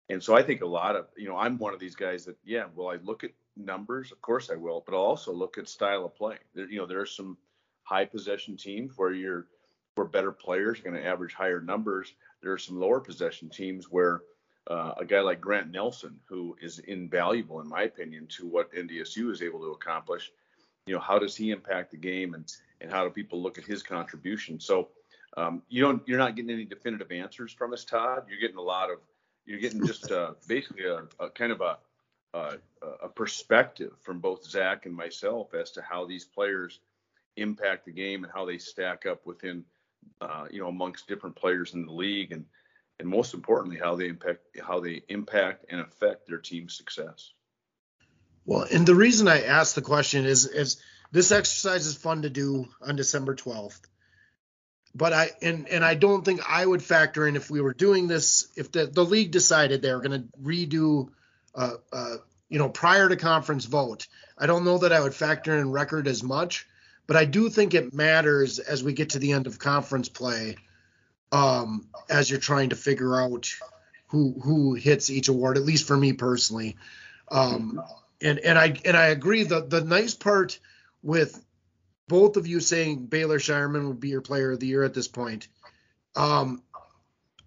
And 0.09 0.23
so 0.23 0.35
I 0.35 0.43
think 0.43 0.61
a 0.61 0.67
lot 0.67 0.95
of, 0.95 1.07
you 1.17 1.27
know, 1.27 1.37
I'm 1.37 1.57
one 1.57 1.73
of 1.73 1.79
these 1.79 1.95
guys 1.95 2.25
that, 2.25 2.37
yeah, 2.43 2.65
well, 2.75 2.89
I 2.89 2.95
look 3.03 3.23
at 3.23 3.31
numbers, 3.57 4.11
of 4.11 4.21
course 4.21 4.49
I 4.49 4.55
will, 4.55 4.83
but 4.85 4.95
I'll 4.95 5.01
also 5.01 5.33
look 5.33 5.57
at 5.57 5.67
style 5.67 6.05
of 6.05 6.15
play. 6.15 6.37
There, 6.53 6.69
you 6.69 6.77
know, 6.77 6.85
there 6.85 7.01
are 7.01 7.05
some 7.05 7.37
high 7.83 8.05
possession 8.05 8.57
teams 8.57 8.93
where 8.95 9.11
you're 9.11 9.47
where 9.95 10.07
better 10.07 10.31
players 10.31 10.79
are 10.79 10.83
going 10.83 10.95
to 10.95 11.05
average 11.05 11.33
higher 11.33 11.59
numbers. 11.59 12.13
There 12.41 12.51
are 12.51 12.57
some 12.57 12.79
lower 12.79 12.99
possession 12.99 13.49
teams 13.49 13.85
where 13.89 14.21
uh, 14.69 14.93
a 14.97 15.05
guy 15.05 15.21
like 15.21 15.41
Grant 15.41 15.71
Nelson, 15.71 16.19
who 16.25 16.55
is 16.61 16.79
invaluable 16.79 17.61
in 17.61 17.67
my 17.67 17.83
opinion 17.83 18.27
to 18.37 18.45
what 18.45 18.71
NDSU 18.73 19.31
is 19.31 19.41
able 19.41 19.59
to 19.61 19.71
accomplish, 19.71 20.31
you 20.87 20.95
know, 20.95 21.01
how 21.01 21.19
does 21.19 21.35
he 21.35 21.51
impact 21.51 21.91
the 21.91 21.97
game 21.97 22.33
and 22.33 22.51
and 22.79 22.91
how 22.91 23.03
do 23.03 23.09
people 23.09 23.41
look 23.41 23.57
at 23.57 23.65
his 23.65 23.83
contribution? 23.83 24.59
So 24.59 24.89
um, 25.35 25.61
you 25.69 25.81
don't 25.81 26.01
you're 26.07 26.17
not 26.17 26.35
getting 26.35 26.51
any 26.51 26.65
definitive 26.65 27.11
answers 27.11 27.51
from 27.51 27.73
us, 27.73 27.85
Todd. 27.85 28.23
You're 28.29 28.39
getting 28.39 28.57
a 28.57 28.61
lot 28.61 28.89
of 28.89 28.99
you're 29.45 29.59
getting 29.59 29.85
just 29.85 30.11
uh, 30.11 30.33
basically 30.47 30.85
a, 30.85 31.03
a, 31.19 31.29
kind 31.29 31.51
of 31.51 31.61
a, 31.61 31.77
a, 32.33 32.57
a 33.03 33.09
perspective 33.09 33.93
from 34.01 34.19
both 34.19 34.45
Zach 34.45 34.85
and 34.85 34.95
myself 34.95 35.53
as 35.53 35.71
to 35.71 35.81
how 35.81 36.05
these 36.05 36.25
players 36.25 36.79
impact 37.35 37.85
the 37.85 37.91
game 37.91 38.23
and 38.23 38.33
how 38.33 38.45
they 38.45 38.57
stack 38.57 39.05
up 39.05 39.25
within 39.25 39.63
uh, 40.21 40.45
you 40.49 40.61
know 40.61 40.69
amongst 40.69 41.07
different 41.07 41.35
players 41.35 41.73
in 41.73 41.85
the 41.85 41.91
league 41.91 42.31
and 42.31 42.45
and 42.99 43.07
most 43.07 43.33
importantly 43.33 43.77
how 43.77 43.95
they 43.95 44.07
impact 44.07 44.41
how 44.61 44.79
they 44.79 45.03
impact 45.09 45.65
and 45.69 45.81
affect 45.81 46.27
their 46.27 46.39
team's 46.39 46.75
success. 46.75 47.33
Well, 48.47 48.65
and 48.71 48.87
the 48.87 48.95
reason 48.95 49.27
I 49.27 49.43
asked 49.43 49.75
the 49.75 49.83
question 49.83 50.25
is 50.25 50.47
is 50.47 50.77
this 51.11 51.31
exercise 51.31 51.85
is 51.85 51.95
fun 51.95 52.23
to 52.23 52.29
do 52.31 52.67
on 52.81 52.95
December 52.95 53.35
12th 53.35 53.79
but 54.97 55.13
I 55.13 55.29
and 55.41 55.67
and 55.69 55.85
I 55.85 55.93
don't 55.93 56.25
think 56.25 56.41
I 56.49 56.65
would 56.65 56.81
factor 56.81 57.27
in 57.27 57.35
if 57.35 57.51
we 57.51 57.61
were 57.61 57.73
doing 57.73 58.07
this 58.07 58.47
if 58.55 58.71
the 58.71 58.87
the 58.87 59.05
league 59.05 59.31
decided 59.31 59.81
they 59.81 59.93
were 59.93 60.01
going 60.01 60.23
to 60.23 60.27
redo 60.41 61.09
uh, 61.53 61.73
uh, 61.93 62.15
you 62.49 62.57
know 62.57 62.69
prior 62.69 63.07
to 63.07 63.15
conference 63.15 63.65
vote. 63.65 64.07
I 64.37 64.47
don't 64.47 64.65
know 64.65 64.79
that 64.79 64.91
I 64.91 64.99
would 64.99 65.13
factor 65.13 65.55
in 65.57 65.71
record 65.71 66.07
as 66.07 66.23
much, 66.23 66.65
but 67.05 67.15
I 67.15 67.25
do 67.25 67.49
think 67.49 67.73
it 67.73 67.93
matters 67.93 68.59
as 68.59 68.83
we 68.83 68.93
get 68.93 69.11
to 69.11 69.19
the 69.19 69.33
end 69.33 69.45
of 69.45 69.59
conference 69.59 70.09
play 70.09 70.57
um, 71.31 71.87
as 72.09 72.29
you're 72.29 72.39
trying 72.39 72.69
to 72.69 72.75
figure 72.75 73.21
out 73.21 73.53
who 74.07 74.39
who 74.41 74.73
hits 74.73 75.11
each 75.11 75.27
award 75.27 75.57
at 75.57 75.63
least 75.63 75.85
for 75.87 75.97
me 75.97 76.13
personally. 76.13 76.75
Um, 77.29 77.81
and 78.21 78.39
and 78.39 78.57
I 78.57 78.75
and 78.85 78.97
I 78.97 79.07
agree 79.07 79.43
the 79.43 79.61
the 79.61 79.81
nice 79.81 80.13
part 80.13 80.59
with 81.01 81.43
both 82.07 82.37
of 82.37 82.47
you 82.47 82.59
saying 82.59 83.07
Baylor 83.07 83.39
Scheierman 83.39 83.87
would 83.87 83.99
be 83.99 84.09
your 84.09 84.21
player 84.21 84.51
of 84.51 84.59
the 84.59 84.67
year 84.67 84.83
at 84.83 84.93
this 84.93 85.07
point. 85.07 85.47
Um, 86.15 86.63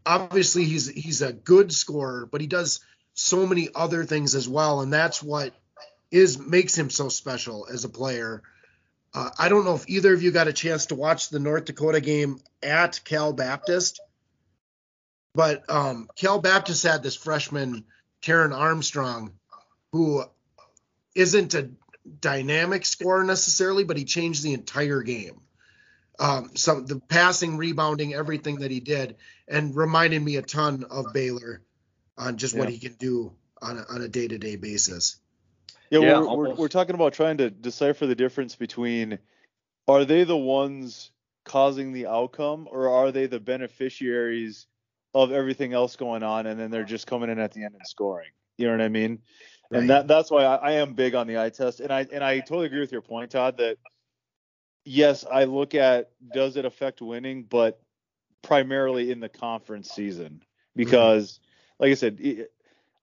obviously 0.05 0.65
he's 0.65 0.89
he's 0.89 1.23
a 1.23 1.33
good 1.33 1.73
scorer, 1.73 2.27
but 2.27 2.41
he 2.41 2.47
does 2.47 2.81
so 3.15 3.47
many 3.47 3.69
other 3.75 4.05
things 4.05 4.35
as 4.35 4.49
well, 4.49 4.81
and 4.81 4.93
that's 4.93 5.23
what 5.23 5.55
is 6.11 6.39
makes 6.39 6.77
him 6.77 6.91
so 6.91 7.09
special 7.09 7.67
as 7.73 7.85
a 7.85 7.89
player. 7.89 8.43
Uh, 9.12 9.31
I 9.39 9.49
don't 9.49 9.65
know 9.65 9.75
if 9.75 9.89
either 9.89 10.15
of 10.15 10.23
you 10.23 10.31
got 10.31 10.49
a 10.49 10.53
chance 10.53 10.87
to 10.87 10.95
watch 10.95 11.29
the 11.29 11.41
North 11.41 11.65
Dakota 11.65 12.00
game 12.00 12.39
at 12.62 13.00
Cal 13.05 13.33
Baptist, 13.33 14.00
but 15.35 15.69
um, 15.69 16.09
Cal 16.17 16.39
Baptist 16.41 16.85
had 16.85 17.03
this 17.03 17.17
freshman 17.17 17.85
Taran 18.23 18.57
Armstrong, 18.57 19.33
who 19.93 20.25
isn't 21.14 21.55
a 21.55 21.71
dynamic 22.21 22.85
scorer 22.85 23.25
necessarily, 23.25 23.85
but 23.85 23.97
he 23.97 24.05
changed 24.05 24.43
the 24.43 24.55
entire 24.55 25.02
game. 25.02 25.40
Um, 26.19 26.50
some 26.55 26.85
the 26.87 27.00
passing, 27.00 27.57
rebounding, 27.57 28.12
everything 28.14 28.61
that 28.61 28.71
he 28.71 28.81
did, 28.81 29.17
and 29.49 29.75
reminded 29.75 30.23
me 30.23 30.37
a 30.37 30.43
ton 30.43 30.85
of 30.90 31.12
Baylor 31.14 31.62
on 32.19 32.37
just 32.37 32.55
yeah. 32.55 32.61
what 32.61 32.69
he 32.69 32.79
can 32.79 32.93
do 32.95 33.33
on 33.62 33.79
a, 33.79 33.85
on 33.88 34.02
a 34.02 34.09
day-to-day 34.09 34.57
basis. 34.57 35.19
Yeah, 35.88 36.00
yeah 36.00 36.21
we're, 36.21 36.37
we're, 36.37 36.55
we're 36.55 36.69
talking 36.69 36.95
about 36.95 37.14
trying 37.14 37.38
to 37.38 37.50
decipher 37.50 38.07
the 38.07 38.14
difference 38.14 38.55
between 38.55 39.19
are 39.88 40.05
they 40.05 40.25
the 40.25 40.37
ones 40.37 41.11
causing 41.45 41.93
the 41.93 42.07
outcome 42.07 42.69
or 42.71 42.88
are 42.88 43.11
they 43.11 43.26
the 43.26 43.40
beneficiaries 43.40 44.67
of 45.14 45.33
everything 45.33 45.73
else 45.73 45.97
going 45.97 46.23
on 46.23 46.47
and 46.47 46.61
then 46.61 46.71
they're 46.71 46.85
just 46.85 47.07
coming 47.07 47.31
in 47.31 47.38
at 47.38 47.52
the 47.52 47.64
end 47.64 47.75
and 47.75 47.87
scoring. 47.87 48.31
You 48.57 48.67
know 48.67 48.73
what 48.73 48.83
I 48.83 48.88
mean? 48.88 49.21
Right. 49.71 49.81
And 49.81 49.91
that 49.91 50.09
that's 50.09 50.31
why 50.31 50.45
I, 50.45 50.57
I, 50.57 50.73
am 50.73 50.95
big 50.95 51.15
on 51.15 51.29
the 51.29 51.39
eye 51.39 51.50
test. 51.50 51.81
And 51.81 51.93
I 51.93 52.07
and 52.12 52.25
I 52.25 52.41
totally 52.41 52.67
agree 52.67 52.81
with 52.81 52.91
your 52.91 53.03
point, 53.03 53.31
Todd, 53.31 53.59
that 53.59 53.77
yes, 54.85 55.25
I 55.31 55.45
look 55.45 55.75
at 55.75 56.11
does 56.35 56.57
it 56.57 56.65
affect 56.65 57.00
winning, 57.00 57.45
but 57.45 57.81
primarily 58.43 59.12
in 59.12 59.21
the 59.21 59.29
conference 59.29 59.91
season. 59.91 60.43
Because 60.75 61.35
mm-hmm. 61.35 61.85
like 61.85 61.91
I 61.93 61.95
said, 61.95 62.47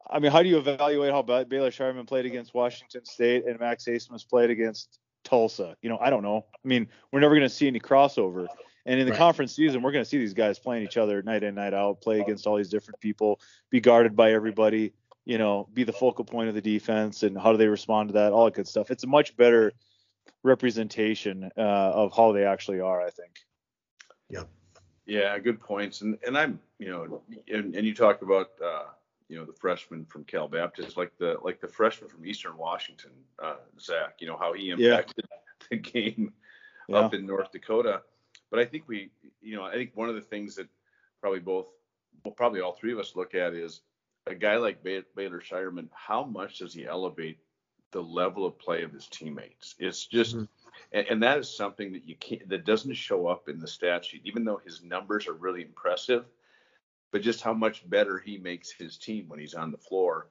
I 0.09 0.19
mean, 0.19 0.31
how 0.31 0.43
do 0.43 0.49
you 0.49 0.57
evaluate 0.57 1.11
how 1.11 1.21
Baylor 1.21 1.71
Scheierman 1.71 2.07
played 2.07 2.25
against 2.25 2.53
Washington 2.53 3.05
State 3.05 3.45
and 3.45 3.59
Max 3.59 3.85
Abmas 3.85 4.27
played 4.27 4.49
against 4.49 4.99
Tulsa? 5.23 5.77
You 5.81 5.89
know, 5.89 5.97
I 6.01 6.09
don't 6.09 6.23
know. 6.23 6.45
I 6.53 6.67
mean, 6.67 6.89
we're 7.11 7.21
never 7.21 7.35
going 7.35 7.47
to 7.47 7.53
see 7.53 7.67
any 7.67 7.79
crossover. 7.79 8.47
And 8.85 8.99
in 8.99 9.05
the 9.05 9.11
right. 9.11 9.17
conference 9.17 9.53
season, 9.53 9.81
we're 9.81 9.91
going 9.91 10.03
to 10.03 10.09
see 10.09 10.17
these 10.17 10.33
guys 10.33 10.59
playing 10.59 10.83
each 10.83 10.95
other 10.95 11.21
night 11.21 11.43
in, 11.43 11.55
night 11.55 11.73
out, 11.73 12.01
play 12.01 12.21
against 12.21 12.47
all 12.47 12.55
these 12.55 12.69
different 12.69 13.01
people, 13.01 13.39
be 13.69 13.81
guarded 13.81 14.15
by 14.15 14.31
everybody 14.31 14.93
you 15.27 15.37
know, 15.37 15.67
be 15.73 15.83
the 15.83 15.91
focal 15.91 16.23
point 16.23 16.47
of 16.47 16.55
the 16.55 16.61
defense 16.61 17.23
and 17.23 17.37
how 17.37 17.51
do 17.51 17.57
they 17.57 17.67
respond 17.67 18.07
to 18.07 18.13
that, 18.13 18.31
all 18.31 18.45
that 18.45 18.53
good 18.53 18.67
stuff. 18.67 18.89
It's 18.89 19.03
a 19.03 19.07
much 19.07 19.35
better 19.35 19.73
representation 20.41 21.51
uh, 21.57 21.59
of 21.59 22.15
how 22.15 22.31
they 22.31 22.45
actually 22.45 22.79
are, 22.79 23.01
I 23.01 23.09
think. 23.09 23.39
Yeah. 24.29 24.43
Yeah, 25.05 25.37
good 25.39 25.59
points. 25.59 25.99
And 25.99 26.17
and 26.25 26.37
I'm, 26.37 26.61
you 26.79 26.89
know, 26.89 27.21
and, 27.53 27.75
and 27.75 27.85
you 27.85 27.93
talked 27.93 28.23
about 28.23 28.51
uh, 28.63 28.85
you 29.27 29.37
know, 29.37 29.43
the 29.43 29.51
freshman 29.51 30.05
from 30.05 30.23
Cal 30.23 30.47
Baptist, 30.47 30.95
like 30.95 31.11
the 31.17 31.37
like 31.43 31.59
the 31.59 31.67
freshman 31.67 32.09
from 32.09 32.25
Eastern 32.25 32.55
Washington, 32.55 33.11
uh, 33.43 33.55
Zach, 33.81 34.15
you 34.19 34.27
know, 34.27 34.37
how 34.37 34.53
he 34.53 34.69
impacted 34.69 35.25
yeah. 35.29 35.67
the 35.69 35.77
game 35.77 36.33
yeah. 36.87 36.99
up 36.99 37.13
in 37.13 37.25
North 37.25 37.51
Dakota. 37.51 38.01
But 38.49 38.59
I 38.61 38.65
think 38.65 38.85
we, 38.87 39.09
you 39.41 39.57
know, 39.57 39.63
I 39.63 39.73
think 39.73 39.91
one 39.93 40.07
of 40.07 40.15
the 40.15 40.21
things 40.21 40.55
that 40.55 40.67
probably 41.19 41.39
both, 41.41 41.67
well, 42.23 42.33
probably 42.33 42.61
all 42.61 42.71
three 42.71 42.93
of 42.93 42.99
us 42.99 43.13
look 43.13 43.35
at 43.35 43.53
is 43.53 43.81
a 44.31 44.35
guy 44.35 44.57
like 44.57 44.83
Baylor 44.83 45.41
Scheierman, 45.41 45.87
how 45.93 46.23
much 46.23 46.59
does 46.59 46.73
he 46.73 46.85
elevate 46.85 47.39
the 47.91 48.01
level 48.01 48.45
of 48.45 48.59
play 48.59 48.83
of 48.83 48.91
his 48.91 49.07
teammates? 49.07 49.75
It's 49.79 50.05
just, 50.05 50.35
mm-hmm. 50.35 50.45
and, 50.91 51.07
and, 51.07 51.23
that 51.23 51.37
is 51.37 51.55
something 51.55 51.93
that 51.93 52.07
you 52.07 52.15
can't, 52.15 52.47
that 52.49 52.65
doesn't 52.65 52.93
show 52.93 53.27
up 53.27 53.49
in 53.49 53.59
the 53.59 53.67
stat 53.67 54.05
sheet, 54.05 54.21
even 54.25 54.43
though 54.43 54.61
his 54.63 54.83
numbers 54.83 55.27
are 55.27 55.33
really 55.33 55.61
impressive, 55.61 56.25
but 57.11 57.21
just 57.21 57.41
how 57.41 57.53
much 57.53 57.89
better 57.89 58.17
he 58.17 58.37
makes 58.37 58.71
his 58.71 58.97
team 58.97 59.25
when 59.27 59.39
he's 59.39 59.53
on 59.53 59.71
the 59.71 59.77
floor. 59.77 60.27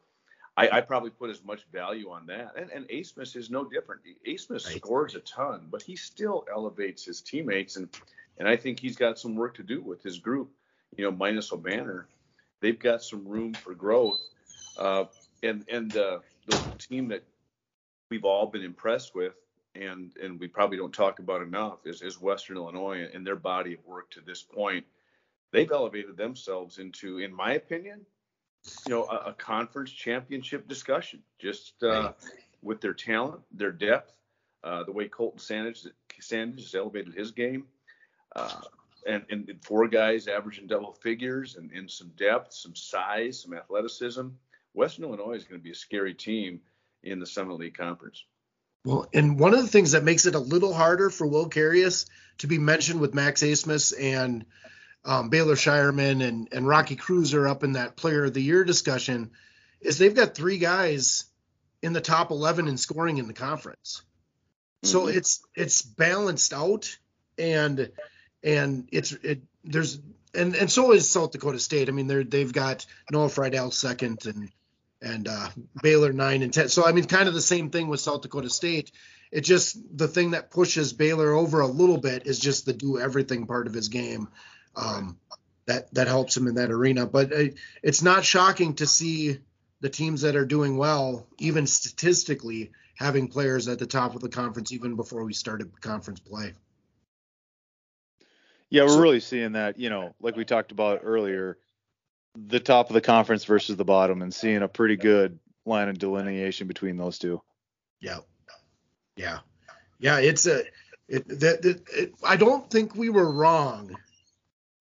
I, 0.56 0.68
I 0.70 0.80
probably 0.80 1.10
put 1.10 1.30
as 1.30 1.44
much 1.44 1.66
value 1.70 2.10
on 2.10 2.26
that. 2.26 2.54
And, 2.56 2.70
and 2.70 2.88
Abmas 2.88 3.36
is 3.36 3.50
no 3.50 3.64
different. 3.64 4.00
Abmas 4.26 4.66
right. 4.66 4.76
scores 4.76 5.14
a 5.14 5.20
ton, 5.20 5.68
but 5.70 5.82
he 5.82 5.96
still 5.96 6.46
elevates 6.52 7.04
his 7.04 7.20
teammates. 7.20 7.76
And, 7.76 7.88
and 8.38 8.48
I 8.48 8.56
think 8.56 8.80
he's 8.80 8.96
got 8.96 9.18
some 9.18 9.34
work 9.34 9.54
to 9.56 9.62
do 9.62 9.82
with 9.82 10.02
his 10.02 10.18
group, 10.18 10.50
you 10.96 11.04
know, 11.04 11.10
minus 11.10 11.50
Obanor 11.50 12.06
they've 12.60 12.78
got 12.78 13.02
some 13.02 13.26
room 13.26 13.54
for 13.54 13.74
growth. 13.74 14.20
Uh, 14.76 15.04
and 15.42 15.64
and 15.68 15.96
uh, 15.96 16.18
the 16.46 16.58
team 16.78 17.08
that 17.08 17.24
we've 18.10 18.24
all 18.24 18.46
been 18.46 18.62
impressed 18.62 19.14
with, 19.14 19.34
and 19.74 20.12
and 20.22 20.38
we 20.38 20.48
probably 20.48 20.76
don't 20.76 20.92
talk 20.92 21.18
about 21.18 21.42
enough, 21.42 21.86
is, 21.86 22.02
is 22.02 22.20
Western 22.20 22.56
Illinois 22.56 23.08
and 23.12 23.26
their 23.26 23.36
body 23.36 23.74
of 23.74 23.84
work 23.86 24.10
to 24.10 24.20
this 24.20 24.42
point. 24.42 24.84
They've 25.52 25.70
elevated 25.70 26.16
themselves 26.16 26.78
into, 26.78 27.18
in 27.18 27.32
my 27.32 27.52
opinion, 27.52 28.04
you 28.86 28.94
know, 28.94 29.04
a, 29.04 29.30
a 29.30 29.32
conference 29.32 29.90
championship 29.90 30.68
discussion. 30.68 31.22
Just 31.38 31.82
uh, 31.82 32.12
with 32.62 32.80
their 32.80 32.94
talent, 32.94 33.40
their 33.52 33.72
depth, 33.72 34.12
uh, 34.64 34.82
the 34.84 34.92
way 34.92 35.08
Colton 35.08 35.38
Sandage, 35.38 35.86
Sandage 36.20 36.62
has 36.62 36.74
elevated 36.74 37.14
his 37.14 37.30
game. 37.30 37.64
And, 39.06 39.24
and 39.30 39.48
four 39.62 39.86
guys 39.88 40.26
averaging 40.26 40.66
double 40.66 40.92
figures 40.92 41.56
and, 41.56 41.70
and 41.70 41.90
some 41.90 42.10
depth, 42.16 42.52
some 42.52 42.74
size, 42.74 43.42
some 43.42 43.54
athleticism. 43.54 44.28
Western 44.74 45.04
Illinois 45.04 45.34
is 45.34 45.44
going 45.44 45.60
to 45.60 45.64
be 45.64 45.70
a 45.70 45.76
scary 45.76 46.12
team 46.12 46.60
in 47.02 47.20
the 47.20 47.26
Summit 47.26 47.54
League 47.54 47.76
Conference. 47.76 48.24
Well, 48.84 49.06
and 49.12 49.38
one 49.38 49.54
of 49.54 49.62
the 49.62 49.68
things 49.68 49.92
that 49.92 50.04
makes 50.04 50.26
it 50.26 50.34
a 50.34 50.40
little 50.40 50.74
harder 50.74 51.10
for 51.10 51.26
Will 51.26 51.48
Carius 51.48 52.06
to 52.38 52.46
be 52.46 52.58
mentioned 52.58 53.00
with 53.00 53.14
Max 53.14 53.42
Abmas 53.42 53.94
and 53.98 54.44
um, 55.04 55.28
Baylor 55.28 55.54
Scheierman 55.54 56.22
and, 56.22 56.48
and 56.52 56.66
Rocky 56.66 56.96
Kreuser 56.96 57.48
up 57.48 57.64
in 57.64 57.72
that 57.72 57.96
Player 57.96 58.24
of 58.24 58.34
the 58.34 58.42
Year 58.42 58.64
discussion 58.64 59.30
is 59.80 59.98
they've 59.98 60.14
got 60.14 60.34
three 60.34 60.58
guys 60.58 61.24
in 61.82 61.92
the 61.92 62.00
top 62.00 62.30
11 62.30 62.68
in 62.68 62.76
scoring 62.76 63.18
in 63.18 63.28
the 63.28 63.32
conference. 63.32 64.02
So 64.82 65.06
Mm-hmm. 65.06 65.18
it's 65.18 65.42
it's 65.54 65.82
balanced 65.82 66.52
out 66.52 66.96
and 67.38 67.90
and 68.46 68.88
it's 68.92 69.12
it 69.12 69.42
there's 69.64 69.98
and 70.32 70.54
and 70.54 70.70
so 70.70 70.92
is 70.92 71.10
South 71.10 71.32
Dakota 71.32 71.58
State. 71.58 71.88
I 71.88 71.92
mean 71.92 72.06
they're 72.06 72.24
they've 72.24 72.52
got 72.52 72.86
Noah 73.10 73.26
Freidel 73.26 73.72
second 73.72 74.24
and 74.24 74.50
and 75.02 75.28
uh, 75.28 75.48
Baylor 75.82 76.12
nine 76.12 76.42
and 76.42 76.54
ten. 76.54 76.68
So 76.68 76.86
I 76.86 76.92
mean 76.92 77.04
kind 77.04 77.28
of 77.28 77.34
the 77.34 77.42
same 77.42 77.70
thing 77.70 77.88
with 77.88 78.00
South 78.00 78.22
Dakota 78.22 78.48
State. 78.48 78.92
It 79.32 79.40
just 79.40 79.76
the 79.94 80.08
thing 80.08 80.30
that 80.30 80.50
pushes 80.50 80.92
Baylor 80.92 81.32
over 81.32 81.60
a 81.60 81.66
little 81.66 81.98
bit 81.98 82.26
is 82.26 82.38
just 82.38 82.64
the 82.64 82.72
do 82.72 82.98
everything 82.98 83.46
part 83.46 83.66
of 83.66 83.74
his 83.74 83.88
game. 83.88 84.28
Um, 84.76 85.18
that 85.66 85.92
that 85.94 86.06
helps 86.06 86.36
him 86.36 86.46
in 86.46 86.54
that 86.54 86.70
arena. 86.70 87.06
But 87.06 87.32
uh, 87.32 87.44
it's 87.82 88.02
not 88.02 88.24
shocking 88.24 88.74
to 88.74 88.86
see 88.86 89.40
the 89.80 89.88
teams 89.88 90.22
that 90.22 90.36
are 90.36 90.46
doing 90.46 90.76
well, 90.76 91.26
even 91.38 91.66
statistically, 91.66 92.70
having 92.94 93.28
players 93.28 93.66
at 93.66 93.80
the 93.80 93.86
top 93.86 94.14
of 94.14 94.22
the 94.22 94.28
conference 94.28 94.72
even 94.72 94.94
before 94.94 95.24
we 95.24 95.34
started 95.34 95.80
conference 95.80 96.20
play. 96.20 96.54
Yeah, 98.70 98.82
we're 98.82 98.88
So- 98.90 99.00
really 99.00 99.20
seeing 99.20 99.52
that, 99.52 99.78
you 99.78 99.90
know, 99.90 100.14
like 100.20 100.36
we 100.36 100.44
talked 100.44 100.72
about 100.72 101.00
earlier, 101.02 101.58
the 102.34 102.60
top 102.60 102.90
of 102.90 102.94
the 102.94 103.00
conference 103.00 103.44
versus 103.44 103.76
the 103.76 103.84
bottom 103.84 104.22
and 104.22 104.34
seeing 104.34 104.62
a 104.62 104.68
pretty 104.68 104.96
good 104.96 105.38
line 105.64 105.88
of 105.88 105.98
delineation 105.98 106.66
between 106.66 106.96
those 106.96 107.18
two. 107.18 107.40
Yeah, 108.00 108.18
yeah, 109.16 109.38
yeah. 109.98 110.18
It's 110.18 110.46
a 110.46 110.64
it, 111.08 111.26
that 111.28 111.62
that 111.62 111.82
it, 111.92 112.14
I 112.22 112.36
don't 112.36 112.68
think 112.68 112.94
we 112.94 113.08
were 113.08 113.30
wrong 113.30 113.96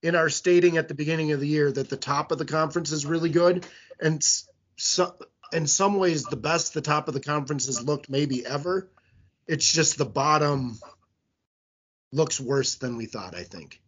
in 0.02 0.16
our 0.16 0.30
stating 0.30 0.78
at 0.78 0.88
the 0.88 0.96
beginning 0.96 1.32
of 1.32 1.40
the 1.40 1.48
year 1.48 1.72
that 1.72 1.90
the 1.90 1.98
top 1.98 2.32
of 2.32 2.38
the 2.38 2.46
conference 2.46 2.92
is 2.92 3.06
really 3.06 3.30
good, 3.30 3.66
and 4.02 4.22
so 4.76 5.16
in 5.54 5.66
some 5.66 5.98
ways 5.98 6.24
the 6.24 6.36
best 6.36 6.74
the 6.74 6.82
top 6.82 7.08
of 7.08 7.14
the 7.14 7.22
conference 7.22 7.68
has 7.68 7.82
looked 7.82 8.10
maybe 8.10 8.46
ever. 8.46 8.90
It's 9.48 9.72
just 9.72 9.98
the 9.98 10.06
bottom 10.06 10.78
looks 12.16 12.40
worse 12.40 12.76
than 12.76 12.98
we 12.98 13.06
thought. 13.06 13.36
I 13.36 13.44
think. 13.44 13.80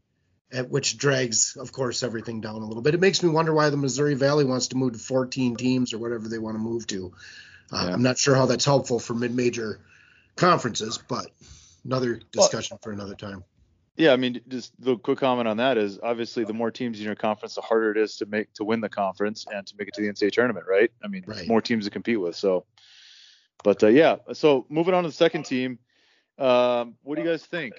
At 0.49 0.69
which 0.69 0.97
drags, 0.97 1.57
of 1.57 1.73
course, 1.73 2.03
everything 2.03 2.39
down 2.39 2.55
a 2.55 2.65
little 2.65 2.81
bit. 2.81 2.93
It 2.93 3.01
makes 3.01 3.21
me 3.21 3.29
wonder 3.29 3.53
why 3.53 3.69
the 3.69 3.75
Missouri 3.75 4.13
Valley 4.13 4.45
wants 4.45 4.67
to 4.69 4.77
move 4.77 4.93
to 4.93 4.99
14 4.99 5.57
teams 5.57 5.93
or 5.93 5.97
whatever 5.97 6.29
they 6.29 6.39
want 6.39 6.55
to 6.55 6.59
move 6.59 6.87
to. 6.87 7.11
Uh, 7.69 7.83
Yeah. 7.85 7.93
I'm 7.93 8.01
not 8.01 8.17
sure 8.17 8.33
how 8.33 8.45
that's 8.45 8.63
helpful 8.63 8.97
for 8.97 9.13
mid-major 9.13 9.81
conferences, 10.37 10.99
but 11.05 11.31
another 11.83 12.21
discussion 12.31 12.77
for 12.81 12.93
another 12.93 13.13
time. 13.15 13.43
Yeah, 13.97 14.13
I 14.13 14.15
mean, 14.15 14.39
just 14.47 14.71
the 14.79 14.95
quick 14.95 15.17
comment 15.17 15.49
on 15.49 15.57
that 15.57 15.77
is 15.77 15.99
obviously 16.01 16.45
the 16.45 16.53
more 16.53 16.71
teams 16.71 16.99
in 16.99 17.05
your 17.05 17.15
conference, 17.15 17.55
the 17.55 17.61
harder 17.61 17.91
it 17.91 17.97
is 17.97 18.15
to 18.17 18.25
make 18.25 18.53
to 18.53 18.63
win 18.63 18.79
the 18.79 18.87
conference 18.89 19.45
and 19.51 19.67
to 19.67 19.75
make 19.77 19.89
it 19.89 19.95
to 19.95 20.01
the 20.01 20.07
NCAA 20.07 20.31
tournament, 20.31 20.65
right? 20.65 20.91
I 21.03 21.09
mean, 21.09 21.25
Right. 21.27 21.45
more 21.45 21.61
teams 21.61 21.83
to 21.85 21.91
compete 21.91 22.21
with. 22.21 22.37
So, 22.37 22.63
but 23.65 23.83
uh, 23.83 23.87
yeah, 23.87 24.17
so 24.31 24.65
moving 24.69 24.93
on 24.93 25.03
to 25.03 25.09
the 25.09 25.15
second 25.15 25.43
team, 25.43 25.79
um, 26.37 26.95
what 27.03 27.15
do 27.15 27.23
you 27.23 27.27
guys 27.27 27.43
think? 27.45 27.73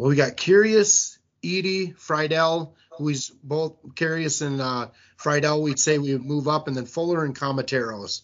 Well, 0.00 0.08
we 0.08 0.16
got 0.16 0.38
Carius, 0.38 1.18
Eady, 1.42 1.92
Freidel, 1.92 2.72
who's 2.92 3.28
both 3.28 3.76
Carius 3.96 4.40
and 4.40 4.58
uh, 4.58 4.88
Freidel. 5.18 5.60
We'd 5.60 5.78
say 5.78 5.98
we 5.98 6.16
move 6.16 6.48
up, 6.48 6.68
and 6.68 6.74
then 6.74 6.86
Fuller 6.86 7.22
and 7.22 7.38
Kamateros. 7.38 8.22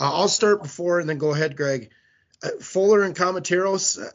Uh, 0.00 0.10
I'll 0.12 0.26
start 0.26 0.64
before 0.64 0.98
and 0.98 1.08
then 1.08 1.18
go 1.18 1.32
ahead, 1.32 1.56
Greg. 1.56 1.90
Uh, 2.42 2.48
Fuller 2.60 3.04
and 3.04 3.14
Kamateros, 3.14 4.04
uh, 4.04 4.10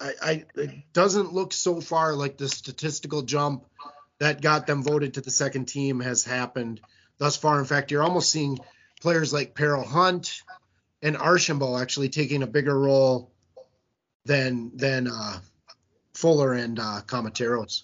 I, 0.00 0.12
I 0.22 0.44
it 0.54 0.92
doesn't 0.92 1.32
look 1.32 1.52
so 1.52 1.80
far 1.80 2.14
like 2.14 2.38
the 2.38 2.48
statistical 2.48 3.22
jump 3.22 3.64
that 4.20 4.40
got 4.40 4.68
them 4.68 4.84
voted 4.84 5.14
to 5.14 5.22
the 5.22 5.32
second 5.32 5.64
team 5.64 5.98
has 5.98 6.22
happened 6.22 6.80
thus 7.18 7.36
far. 7.36 7.58
In 7.58 7.64
fact, 7.64 7.90
you're 7.90 8.04
almost 8.04 8.30
seeing 8.30 8.60
players 9.00 9.32
like 9.32 9.56
Perrott-Hunt 9.56 10.42
and 11.02 11.16
Archambault 11.16 11.80
actually 11.80 12.10
taking 12.10 12.44
a 12.44 12.46
bigger 12.46 12.78
role 12.78 13.32
than 14.24 14.70
than 14.76 15.08
uh, 15.08 15.40
Fuller 16.16 16.54
and 16.54 16.78
uh, 16.78 17.02
Kamateros. 17.06 17.82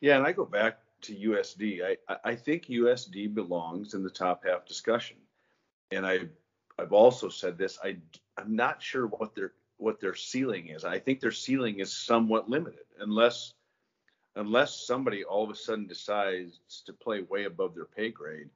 Yeah, 0.00 0.16
and 0.16 0.26
I 0.26 0.32
go 0.32 0.44
back 0.44 0.78
to 1.02 1.14
USD. 1.14 1.96
I, 2.08 2.16
I- 2.24 2.34
think 2.34 2.66
USD 2.66 3.32
belongs 3.32 3.94
in 3.94 4.02
the 4.02 4.10
top 4.10 4.44
half 4.44 4.66
discussion. 4.66 5.16
And 5.92 6.06
I 6.06 6.20
I've 6.78 6.92
also 6.92 7.28
said 7.28 7.58
this. 7.58 7.78
I 7.82 7.98
I'm 8.36 8.56
not 8.56 8.82
sure 8.82 9.06
what 9.06 9.34
their 9.34 9.52
what 9.76 10.00
their 10.00 10.14
ceiling 10.14 10.68
is. 10.68 10.84
I 10.84 10.98
think 10.98 11.20
their 11.20 11.30
ceiling 11.32 11.78
is 11.78 11.92
somewhat 11.94 12.50
limited 12.50 12.86
unless 12.98 13.52
unless 14.34 14.86
somebody 14.86 15.22
all 15.22 15.44
of 15.44 15.50
a 15.50 15.54
sudden 15.54 15.86
decides 15.86 16.58
to 16.86 16.92
play 16.92 17.20
way 17.22 17.44
above 17.44 17.74
their 17.74 17.84
pay 17.84 18.10
grade. 18.10 18.48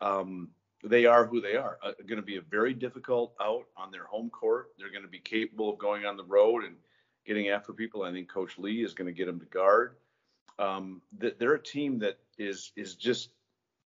Um, 0.00 0.50
they 0.82 1.06
are 1.06 1.24
who 1.26 1.40
they 1.40 1.56
are. 1.56 1.78
Uh, 1.82 1.92
going 2.06 2.20
to 2.20 2.26
be 2.26 2.36
a 2.36 2.42
very 2.42 2.74
difficult 2.74 3.34
out 3.40 3.64
on 3.76 3.90
their 3.90 4.04
home 4.04 4.28
court. 4.28 4.72
They're 4.76 4.90
going 4.90 5.04
to 5.04 5.08
be 5.08 5.20
capable 5.20 5.70
of 5.70 5.78
going 5.78 6.04
on 6.04 6.16
the 6.18 6.24
road 6.24 6.64
and 6.64 6.76
getting 7.24 7.48
after 7.48 7.72
people. 7.72 8.02
I 8.02 8.12
think 8.12 8.28
Coach 8.28 8.58
Lee 8.58 8.82
is 8.82 8.94
going 8.94 9.06
to 9.06 9.12
get 9.12 9.26
them 9.26 9.40
to 9.40 9.46
guard. 9.46 9.96
Um, 10.58 11.02
they're 11.18 11.54
a 11.54 11.62
team 11.62 11.98
that 12.00 12.18
is 12.38 12.72
is 12.76 12.94
just 12.94 13.30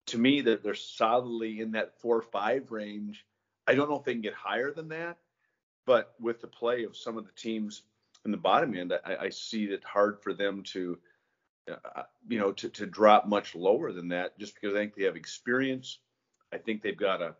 to 0.07 0.17
me 0.17 0.41
that 0.41 0.63
they're 0.63 0.73
solidly 0.73 1.59
in 1.59 1.71
that 1.71 1.99
four 1.99 2.17
or 2.17 2.21
five 2.21 2.71
range. 2.71 3.25
I 3.67 3.75
don't 3.75 3.89
know 3.89 3.97
if 3.97 4.05
they 4.05 4.13
can 4.13 4.21
get 4.21 4.35
higher 4.35 4.71
than 4.71 4.89
that, 4.89 5.17
but 5.85 6.13
with 6.19 6.39
the 6.41 6.47
play 6.47 6.83
of 6.83 6.95
some 6.95 7.17
of 7.17 7.25
the 7.25 7.31
teams 7.31 7.83
in 8.23 8.31
the 8.31 8.38
bottom 8.38 8.75
end, 8.75 8.93
I, 9.05 9.15
I 9.21 9.29
see 9.29 9.65
it 9.65 9.83
hard 9.83 10.21
for 10.21 10.33
them 10.33 10.63
to, 10.73 10.97
uh, 11.69 12.03
you 12.27 12.39
know, 12.39 12.51
to, 12.53 12.69
to 12.69 12.85
drop 12.85 13.27
much 13.27 13.55
lower 13.55 13.91
than 13.91 14.09
that, 14.09 14.38
just 14.39 14.55
because 14.55 14.75
I 14.75 14.79
think 14.79 14.95
they 14.95 15.05
have 15.05 15.15
experience. 15.15 15.99
I 16.53 16.57
think 16.57 16.81
they've 16.81 16.97
got 16.97 17.21
a, 17.21 17.35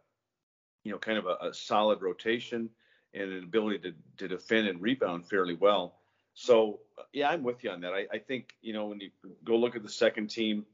you 0.84 0.92
know, 0.92 0.98
kind 0.98 1.18
of 1.18 1.26
a, 1.28 1.50
a 1.50 1.54
solid 1.54 2.02
rotation 2.02 2.70
and 3.16 3.32
an 3.32 3.44
ability 3.44 3.80
to, 3.80 3.94
to 4.18 4.28
defend 4.28 4.68
and 4.68 4.82
rebound 4.82 5.28
fairly 5.28 5.56
well. 5.56 5.96
So 6.34 6.82
yeah, 7.14 7.30
I'm 7.30 7.44
with 7.44 7.64
you 7.64 7.72
on 7.72 7.82
that. 7.82 7.94
I, 7.94 8.06
I 8.12 8.18
think 8.20 8.56
you 8.62 8.74
know 8.74 8.88
when 8.88 9.00
you 9.00 9.10
go 9.44 9.56
look 9.56 9.76
at 9.76 9.84
the 9.84 9.90
second 9.90 10.30
team, 10.30 10.66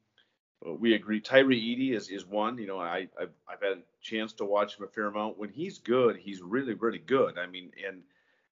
uh, 0.67 0.73
we 0.73 0.93
agree. 0.93 1.21
Tyree 1.21 1.60
Eady 1.60 1.93
is 1.93 2.10
is 2.10 2.25
one. 2.25 2.58
You 2.58 2.67
know, 2.67 2.80
I 2.80 3.08
I've, 3.19 3.32
I've 3.47 3.62
had 3.62 3.77
a 3.77 3.82
chance 4.01 4.34
to 4.34 4.45
watch 4.45 4.77
him 4.77 4.86
a 4.86 4.88
fair 4.88 5.06
amount. 5.06 5.38
When 5.38 5.49
he's 5.49 5.77
good, 5.77 6.17
he's 6.17 6.41
really 6.41 6.73
really 6.73 6.99
good. 6.99 7.38
I 7.38 7.45
mean, 7.45 7.71
and 7.88 8.01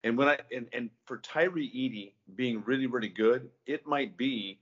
and 0.03 0.17
when 0.17 0.29
I 0.29 0.37
and 0.55 0.67
and 0.71 0.89
for 1.05 1.17
Tyree 1.17 1.65
Eady 1.65 2.13
being 2.35 2.63
really 2.63 2.85
really 2.85 3.09
good, 3.09 3.49
it 3.65 3.87
might 3.87 4.15
be 4.15 4.59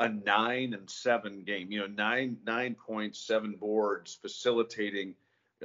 a 0.00 0.08
nine 0.08 0.74
and 0.74 0.88
seven 0.88 1.42
game. 1.44 1.70
You 1.70 1.80
know, 1.80 1.86
nine 1.86 2.38
nine 2.44 2.74
points, 2.74 3.20
seven 3.20 3.54
boards, 3.54 4.18
facilitating, 4.20 5.14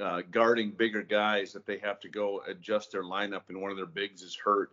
uh, 0.00 0.22
guarding 0.30 0.70
bigger 0.70 1.02
guys 1.02 1.52
that 1.52 1.66
they 1.66 1.78
have 1.78 2.00
to 2.00 2.08
go 2.08 2.42
adjust 2.46 2.92
their 2.92 3.04
lineup 3.04 3.42
and 3.48 3.60
one 3.60 3.70
of 3.70 3.76
their 3.76 3.86
bigs 3.86 4.22
is 4.22 4.36
hurt, 4.36 4.70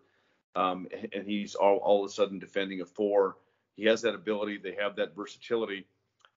um, 0.56 0.88
and 1.14 1.26
he's 1.26 1.56
all 1.56 1.78
all 1.78 2.04
of 2.04 2.10
a 2.10 2.14
sudden 2.14 2.40
defending 2.40 2.82
a 2.82 2.86
four. 2.86 3.38
He 3.76 3.86
has 3.86 4.02
that 4.02 4.16
ability. 4.16 4.58
They 4.58 4.76
have 4.80 4.98
that 4.98 5.16
versatility. 5.16 5.86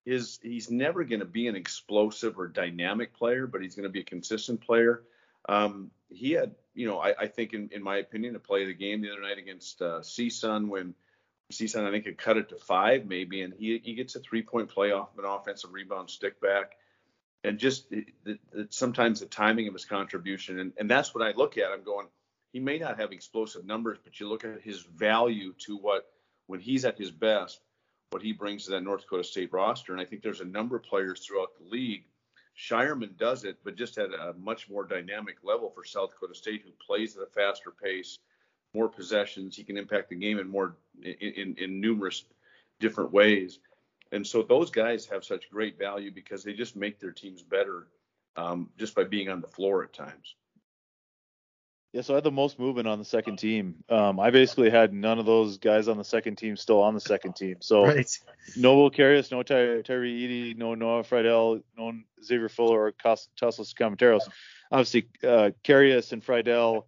His 0.04 0.38
he's 0.42 0.70
never 0.70 1.04
going 1.04 1.20
to 1.20 1.26
be 1.26 1.48
an 1.48 1.56
explosive 1.56 2.38
or 2.38 2.46
dynamic 2.46 3.14
player, 3.14 3.46
but 3.46 3.62
he's 3.62 3.74
going 3.74 3.84
to 3.84 3.92
be 3.92 4.00
a 4.00 4.04
consistent 4.04 4.60
player. 4.60 5.02
Um, 5.48 5.90
he 6.10 6.32
had, 6.32 6.54
you 6.74 6.86
know, 6.86 6.98
I, 6.98 7.14
I 7.20 7.26
think 7.26 7.52
in, 7.52 7.70
in 7.72 7.82
my 7.82 7.98
opinion, 7.98 8.34
to 8.34 8.38
play 8.40 8.64
the 8.64 8.74
game 8.74 9.02
the 9.02 9.10
other 9.10 9.20
night 9.20 9.38
against 9.38 9.82
uh, 9.82 10.00
CSUN 10.00 10.68
when 10.68 10.94
CSUN 11.52 11.86
I 11.86 11.90
think 11.90 12.06
had 12.06 12.18
cut 12.18 12.36
it 12.36 12.48
to 12.50 12.56
five 12.56 13.06
maybe, 13.06 13.42
and 13.42 13.52
he 13.54 13.80
he 13.82 13.94
gets 13.94 14.14
a 14.16 14.20
three 14.20 14.42
point 14.42 14.68
play 14.68 14.92
off 14.92 15.12
of 15.12 15.24
an 15.24 15.30
offensive 15.30 15.72
rebound 15.72 16.10
stick 16.10 16.40
back, 16.40 16.76
and 17.44 17.58
just 17.58 17.92
it, 17.92 18.06
it, 18.26 18.40
it- 18.54 18.74
sometimes 18.74 19.20
the 19.20 19.26
timing 19.26 19.68
of 19.68 19.74
his 19.74 19.86
contribution, 19.86 20.60
and, 20.60 20.74
and 20.78 20.90
that's 20.90 21.14
what 21.14 21.24
I 21.26 21.32
look 21.36 21.58
at. 21.58 21.72
I'm 21.72 21.84
going, 21.84 22.08
he 22.52 22.60
may 22.60 22.78
not 22.78 23.00
have 23.00 23.12
explosive 23.12 23.66
numbers, 23.66 23.98
but 24.04 24.20
you 24.20 24.28
look 24.28 24.44
at 24.44 24.62
his 24.62 24.82
value 24.82 25.54
to 25.66 25.78
what 25.78 26.06
when 26.48 26.60
he's 26.60 26.86
at 26.86 26.98
his 26.98 27.12
best, 27.12 27.60
what 28.12 28.22
he 28.22 28.32
brings 28.32 28.66
to 28.66 28.72
that 28.72 28.82
North 28.82 29.02
Dakota 29.02 29.24
State 29.24 29.52
roster, 29.54 29.92
and 29.94 30.02
I 30.02 30.06
think 30.06 30.22
there's 30.22 30.42
a 30.42 30.46
number 30.46 30.76
of 30.76 30.84
players 30.84 31.20
throughout 31.26 31.50
the 31.58 31.70
league. 31.70 32.04
Scheierman 32.58 33.16
does 33.18 33.44
it, 33.44 33.58
but 33.64 33.76
just 33.76 33.98
at 33.98 34.10
a 34.12 34.34
much 34.38 34.70
more 34.70 34.84
dynamic 34.84 35.38
level 35.44 35.70
for 35.70 35.84
South 35.84 36.10
Dakota 36.12 36.34
State, 36.36 36.62
who 36.64 36.72
plays 36.86 37.16
at 37.16 37.24
a 37.24 37.26
faster 37.26 37.72
pace, 37.72 38.18
more 38.74 38.88
possessions. 38.90 39.56
He 39.56 39.64
can 39.64 39.78
impact 39.78 40.10
the 40.10 40.16
game 40.16 40.38
in 40.40 40.48
more 40.48 40.76
in, 41.02 41.14
in, 41.14 41.56
in 41.58 41.80
numerous 41.80 42.24
different 42.80 43.12
ways. 43.12 43.60
And 44.12 44.26
so 44.26 44.42
those 44.42 44.70
guys 44.70 45.06
have 45.06 45.24
such 45.24 45.50
great 45.50 45.78
value 45.78 46.10
because 46.12 46.44
they 46.44 46.52
just 46.52 46.76
make 46.76 47.00
their 47.00 47.10
teams 47.12 47.42
better 47.42 47.88
um, 48.36 48.70
just 48.78 48.94
by 48.94 49.04
being 49.04 49.28
on 49.28 49.40
the 49.40 49.48
floor 49.48 49.82
at 49.82 49.92
times. 49.92 50.34
Yeah, 51.92 52.00
so 52.00 52.14
I 52.14 52.16
had 52.16 52.24
the 52.24 52.32
most 52.32 52.58
movement 52.58 52.88
on 52.88 52.98
the 52.98 53.04
second 53.04 53.36
team. 53.38 53.76
Um, 53.88 54.18
I 54.18 54.30
basically 54.30 54.68
had 54.68 54.92
none 54.92 55.20
of 55.20 55.26
those 55.26 55.58
guys 55.58 55.86
on 55.86 55.96
the 55.96 56.02
second 56.02 56.36
team 56.36 56.56
still 56.56 56.80
on 56.82 56.92
the 56.92 57.00
second 57.00 57.36
team. 57.36 57.58
So 57.60 57.84
Right. 57.86 58.10
no 58.56 58.74
Will 58.76 58.90
Carius, 58.90 59.30
no 59.30 59.44
Ty- 59.44 59.82
Tyree 59.82 60.12
Eady, 60.12 60.54
no 60.54 60.74
Noah 60.74 61.04
Freidel, 61.04 61.62
no 61.78 61.92
Xavier 62.22 62.48
Fuller 62.48 62.86
or 62.86 62.92
Cos- 62.92 63.28
Tasos 63.40 63.72
Kamateros. 63.74 64.28
Obviously, 64.72 65.06
uh, 65.22 65.50
Carius 65.62 66.10
and 66.10 66.20
Freidel 66.24 66.86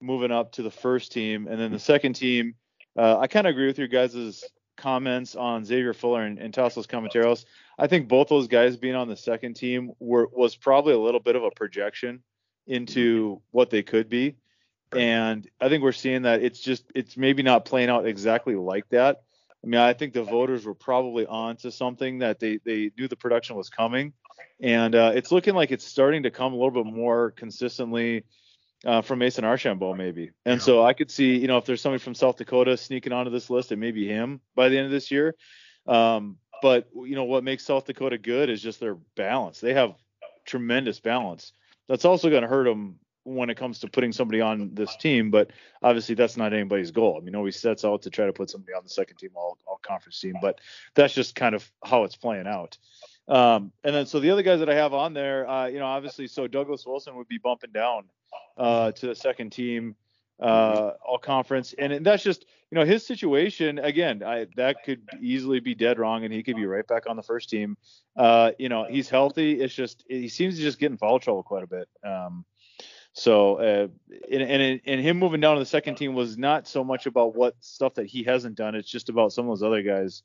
moving 0.00 0.30
up 0.30 0.52
to 0.52 0.62
the 0.62 0.70
first 0.70 1.10
team, 1.10 1.48
and 1.48 1.60
then 1.60 1.72
the 1.72 1.78
second 1.80 2.12
team. 2.12 2.54
Uh, 2.96 3.18
I 3.18 3.26
kind 3.26 3.48
of 3.48 3.50
agree 3.50 3.66
with 3.66 3.78
your 3.78 3.88
guys' 3.88 4.44
comments 4.76 5.34
on 5.34 5.64
Xavier 5.64 5.94
Fuller 5.94 6.22
and, 6.22 6.38
and 6.38 6.52
Tasos 6.52 6.86
Kamateros. 6.86 7.44
I 7.78 7.86
think 7.86 8.08
both 8.08 8.28
those 8.28 8.48
guys 8.48 8.76
being 8.76 8.94
on 8.94 9.08
the 9.08 9.16
second 9.16 9.54
team 9.54 9.92
were 9.98 10.28
was 10.32 10.56
probably 10.56 10.94
a 10.94 10.98
little 10.98 11.20
bit 11.20 11.36
of 11.36 11.42
a 11.42 11.50
projection 11.50 12.22
into 12.66 13.40
what 13.50 13.70
they 13.70 13.82
could 13.82 14.08
be. 14.08 14.36
And 14.94 15.48
I 15.60 15.68
think 15.68 15.82
we're 15.82 15.92
seeing 15.92 16.22
that 16.22 16.42
it's 16.42 16.60
just 16.60 16.84
it's 16.94 17.16
maybe 17.16 17.42
not 17.42 17.64
playing 17.64 17.88
out 17.88 18.06
exactly 18.06 18.54
like 18.54 18.88
that. 18.90 19.22
I 19.62 19.66
mean, 19.66 19.80
I 19.80 19.94
think 19.94 20.12
the 20.12 20.22
voters 20.22 20.64
were 20.64 20.74
probably 20.74 21.26
on 21.26 21.56
to 21.58 21.72
something 21.72 22.18
that 22.18 22.38
they 22.38 22.58
they 22.64 22.90
knew 22.96 23.08
the 23.08 23.16
production 23.16 23.56
was 23.56 23.70
coming, 23.70 24.12
and 24.60 24.94
uh, 24.94 25.12
it's 25.14 25.32
looking 25.32 25.54
like 25.54 25.72
it's 25.72 25.84
starting 25.84 26.24
to 26.24 26.30
come 26.30 26.52
a 26.52 26.56
little 26.56 26.70
bit 26.70 26.86
more 26.86 27.32
consistently 27.32 28.24
uh, 28.84 29.02
from 29.02 29.18
Mason 29.18 29.44
Archambault 29.44 29.96
maybe. 29.96 30.30
And 30.44 30.60
yeah. 30.60 30.64
so 30.64 30.84
I 30.84 30.92
could 30.92 31.10
see, 31.10 31.36
you 31.36 31.46
know, 31.46 31.58
if 31.58 31.64
there's 31.64 31.80
somebody 31.80 32.02
from 32.02 32.14
South 32.14 32.36
Dakota 32.36 32.76
sneaking 32.76 33.12
onto 33.12 33.30
this 33.30 33.50
list, 33.50 33.72
it 33.72 33.76
may 33.76 33.90
be 33.90 34.06
him 34.06 34.40
by 34.54 34.68
the 34.68 34.76
end 34.76 34.86
of 34.86 34.92
this 34.92 35.10
year. 35.10 35.34
Um, 35.86 36.38
but 36.62 36.88
you 36.94 37.14
know 37.14 37.24
what 37.24 37.44
makes 37.44 37.64
South 37.64 37.84
Dakota 37.84 38.16
good 38.16 38.48
is 38.48 38.62
just 38.62 38.80
their 38.80 38.94
balance. 39.16 39.60
They 39.60 39.74
have 39.74 39.94
tremendous 40.46 41.00
balance. 41.00 41.52
That's 41.88 42.04
also 42.04 42.30
going 42.30 42.42
to 42.42 42.48
hurt 42.48 42.64
them 42.64 42.98
when 43.24 43.50
it 43.50 43.56
comes 43.56 43.80
to 43.80 43.88
putting 43.88 44.12
somebody 44.12 44.40
on 44.40 44.74
this 44.74 44.94
team, 44.96 45.30
but 45.30 45.50
obviously 45.82 46.14
that's 46.14 46.36
not 46.36 46.52
anybody's 46.52 46.90
goal. 46.90 47.18
I 47.18 47.24
mean, 47.24 47.34
always 47.34 47.58
sets 47.58 47.84
out 47.84 48.02
to 48.02 48.10
try 48.10 48.26
to 48.26 48.32
put 48.32 48.50
somebody 48.50 48.74
on 48.74 48.82
the 48.82 48.90
second 48.90 49.16
team 49.16 49.30
all, 49.34 49.58
all 49.66 49.80
conference 49.82 50.20
team, 50.20 50.34
but 50.40 50.60
that's 50.94 51.14
just 51.14 51.34
kind 51.34 51.54
of 51.54 51.70
how 51.82 52.04
it's 52.04 52.16
playing 52.16 52.46
out. 52.46 52.76
Um, 53.26 53.72
and 53.82 53.94
then 53.94 54.06
so 54.06 54.20
the 54.20 54.30
other 54.30 54.42
guys 54.42 54.60
that 54.60 54.68
I 54.68 54.74
have 54.74 54.92
on 54.92 55.14
there, 55.14 55.48
uh, 55.48 55.66
you 55.66 55.78
know, 55.78 55.86
obviously 55.86 56.26
so 56.26 56.46
Douglas 56.46 56.84
Wilson 56.86 57.16
would 57.16 57.28
be 57.28 57.38
bumping 57.38 57.72
down 57.72 58.04
uh, 58.56 58.92
to 58.92 59.08
the 59.08 59.14
second 59.14 59.50
team 59.50 59.96
uh, 60.40 60.92
all 61.04 61.18
conference, 61.18 61.74
and, 61.78 61.92
and 61.92 62.04
that's 62.04 62.22
just 62.22 62.44
you 62.70 62.78
know 62.78 62.84
his 62.84 63.06
situation 63.06 63.78
again. 63.78 64.22
I, 64.22 64.46
that 64.56 64.84
could 64.84 65.08
easily 65.20 65.60
be 65.60 65.74
dead 65.74 65.98
wrong, 65.98 66.24
and 66.24 66.32
he 66.32 66.42
could 66.42 66.56
be 66.56 66.66
right 66.66 66.86
back 66.86 67.08
on 67.08 67.16
the 67.16 67.22
first 67.22 67.48
team. 67.48 67.76
Uh, 68.16 68.52
you 68.58 68.68
know, 68.68 68.84
he's 68.88 69.08
healthy. 69.08 69.60
It's 69.60 69.74
just 69.74 70.04
he 70.08 70.28
seems 70.28 70.56
to 70.56 70.62
just 70.62 70.78
get 70.78 70.90
in 70.90 70.98
foul 70.98 71.20
trouble 71.20 71.42
quite 71.42 71.62
a 71.62 71.68
bit. 71.68 71.88
Um, 72.04 72.44
so, 73.12 73.56
uh, 73.56 73.86
and, 74.30 74.42
and, 74.42 74.80
and 74.84 75.00
him 75.00 75.18
moving 75.20 75.40
down 75.40 75.54
to 75.54 75.60
the 75.60 75.66
second 75.66 75.94
team 75.94 76.14
was 76.14 76.36
not 76.36 76.66
so 76.66 76.82
much 76.82 77.06
about 77.06 77.36
what 77.36 77.54
stuff 77.60 77.94
that 77.94 78.06
he 78.06 78.24
hasn't 78.24 78.56
done. 78.56 78.74
It's 78.74 78.90
just 78.90 79.08
about 79.08 79.32
some 79.32 79.48
of 79.48 79.52
those 79.52 79.62
other 79.62 79.82
guys 79.82 80.24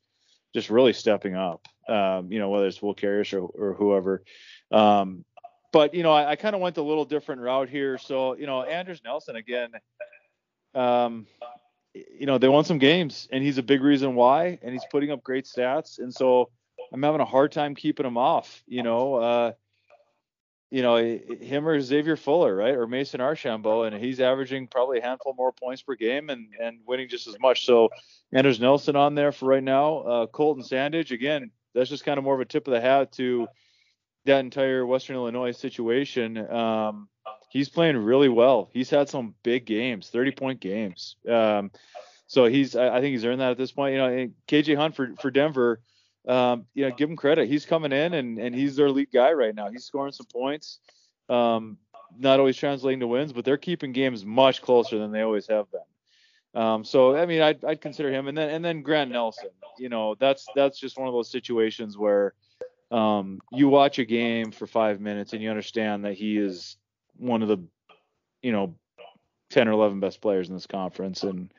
just 0.52 0.70
really 0.70 0.92
stepping 0.92 1.36
up. 1.36 1.68
Um, 1.88 2.32
you 2.32 2.40
know, 2.40 2.48
whether 2.48 2.66
it's 2.66 2.82
Will 2.82 2.94
Carius 2.94 3.32
or, 3.32 3.46
or 3.46 3.74
whoever. 3.74 4.24
Um, 4.72 5.24
but 5.72 5.94
you 5.94 6.02
know, 6.02 6.12
I, 6.12 6.30
I 6.30 6.36
kind 6.36 6.54
of 6.54 6.60
went 6.60 6.76
a 6.76 6.82
little 6.82 7.04
different 7.04 7.40
route 7.40 7.68
here. 7.68 7.98
So 7.98 8.36
you 8.36 8.46
know, 8.46 8.62
Anders 8.62 9.00
Nelson 9.04 9.36
again. 9.36 9.70
Um, 10.74 11.26
you 11.94 12.26
know, 12.26 12.38
they 12.38 12.48
won 12.48 12.64
some 12.64 12.78
games, 12.78 13.28
and 13.32 13.42
he's 13.42 13.58
a 13.58 13.62
big 13.62 13.82
reason 13.82 14.14
why, 14.14 14.58
and 14.62 14.72
he's 14.72 14.84
putting 14.90 15.10
up 15.10 15.24
great 15.24 15.44
stats, 15.44 15.98
and 15.98 16.14
so 16.14 16.50
I'm 16.92 17.02
having 17.02 17.20
a 17.20 17.24
hard 17.26 17.52
time 17.52 17.74
keeping 17.74 18.06
him 18.06 18.16
off. 18.16 18.62
You 18.66 18.82
know, 18.82 19.14
uh, 19.16 19.52
you 20.70 20.82
know, 20.82 20.96
him 20.96 21.66
or 21.66 21.80
Xavier 21.80 22.16
Fuller, 22.16 22.54
right, 22.54 22.74
or 22.74 22.86
Mason 22.86 23.20
Archambault, 23.20 23.84
and 23.84 23.96
he's 23.96 24.20
averaging 24.20 24.68
probably 24.68 24.98
a 24.98 25.02
handful 25.02 25.34
more 25.34 25.52
points 25.52 25.82
per 25.82 25.96
game 25.96 26.30
and 26.30 26.46
and 26.60 26.78
winning 26.86 27.08
just 27.08 27.26
as 27.26 27.38
much. 27.40 27.66
So 27.66 27.88
Anders 28.32 28.60
Nelson 28.60 28.94
on 28.94 29.14
there 29.14 29.32
for 29.32 29.46
right 29.46 29.62
now. 29.62 29.98
Uh, 29.98 30.26
Colton 30.26 30.62
Sandage 30.62 31.10
again. 31.10 31.50
That's 31.74 31.90
just 31.90 32.04
kind 32.04 32.18
of 32.18 32.24
more 32.24 32.34
of 32.34 32.40
a 32.40 32.44
tip 32.44 32.66
of 32.68 32.72
the 32.74 32.80
hat 32.80 33.12
to 33.12 33.48
that 34.24 34.40
entire 34.40 34.84
Western 34.84 35.16
Illinois 35.16 35.52
situation. 35.52 36.38
Um, 36.50 37.08
he's 37.50 37.68
playing 37.68 37.96
really 37.96 38.28
well. 38.28 38.68
He's 38.72 38.90
had 38.90 39.08
some 39.08 39.34
big 39.42 39.64
games, 39.64 40.08
30 40.08 40.32
point 40.32 40.60
games. 40.60 41.16
Um, 41.28 41.70
so 42.26 42.46
he's, 42.46 42.76
I, 42.76 42.96
I 42.96 43.00
think 43.00 43.12
he's 43.12 43.24
earned 43.24 43.40
that 43.40 43.50
at 43.50 43.58
this 43.58 43.72
point. 43.72 43.94
You 43.94 43.98
know, 43.98 44.28
KJ 44.48 44.76
Hunt 44.76 44.94
for 44.94 45.14
for 45.20 45.30
Denver 45.30 45.80
um, 46.28 46.66
you 46.74 46.86
know, 46.86 46.94
give 46.94 47.08
him 47.08 47.16
credit. 47.16 47.48
He's 47.48 47.66
coming 47.66 47.92
in 47.92 48.14
and, 48.14 48.38
and 48.38 48.54
he's 48.54 48.76
their 48.76 48.90
lead 48.90 49.08
guy 49.12 49.32
right 49.32 49.54
now. 49.54 49.70
He's 49.70 49.84
scoring 49.84 50.12
some 50.12 50.26
points. 50.26 50.78
Um, 51.28 51.78
not 52.18 52.40
always 52.40 52.56
translating 52.56 53.00
to 53.00 53.06
wins, 53.06 53.32
but 53.32 53.44
they're 53.44 53.56
keeping 53.56 53.92
games 53.92 54.24
much 54.24 54.62
closer 54.62 54.98
than 54.98 55.12
they 55.12 55.22
always 55.22 55.46
have 55.46 55.66
been. 55.70 56.60
Um, 56.62 56.84
so 56.84 57.16
I 57.16 57.26
mean, 57.26 57.40
I'd, 57.40 57.64
I'd 57.64 57.80
consider 57.80 58.10
him, 58.10 58.26
and 58.26 58.36
then 58.36 58.50
and 58.50 58.64
then 58.64 58.82
Grant 58.82 59.12
Nelson. 59.12 59.50
You 59.78 59.88
know, 59.88 60.16
that's 60.16 60.44
that's 60.56 60.80
just 60.80 60.98
one 60.98 61.06
of 61.06 61.14
those 61.14 61.30
situations 61.30 61.96
where 61.96 62.34
um, 62.90 63.40
you 63.52 63.68
watch 63.68 63.98
a 63.98 64.04
game 64.04 64.50
for 64.50 64.66
five 64.66 65.00
minutes 65.00 65.32
and 65.32 65.42
you 65.42 65.50
understand 65.50 66.04
that 66.04 66.14
he 66.14 66.36
is 66.38 66.76
one 67.16 67.42
of 67.42 67.48
the, 67.48 67.58
you 68.42 68.52
know, 68.52 68.74
ten 69.50 69.68
or 69.68 69.72
eleven 69.72 70.00
best 70.00 70.20
players 70.20 70.48
in 70.48 70.54
this 70.54 70.66
conference, 70.66 71.22
and 71.22 71.52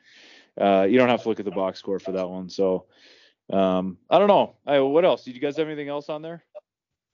uh, 0.60 0.86
you 0.88 0.98
don't 0.98 1.08
have 1.08 1.22
to 1.22 1.28
look 1.28 1.38
at 1.38 1.44
the 1.44 1.50
box 1.50 1.78
score 1.78 1.98
for 1.98 2.12
that 2.12 2.28
one. 2.28 2.48
So 2.48 2.86
um, 3.52 3.98
I 4.08 4.18
don't 4.18 4.28
know. 4.28 4.56
I, 4.66 4.80
what 4.80 5.04
else? 5.04 5.24
Did 5.24 5.34
you 5.34 5.40
guys 5.40 5.56
have 5.56 5.66
anything 5.66 5.88
else 5.88 6.08
on 6.08 6.22
there? 6.22 6.42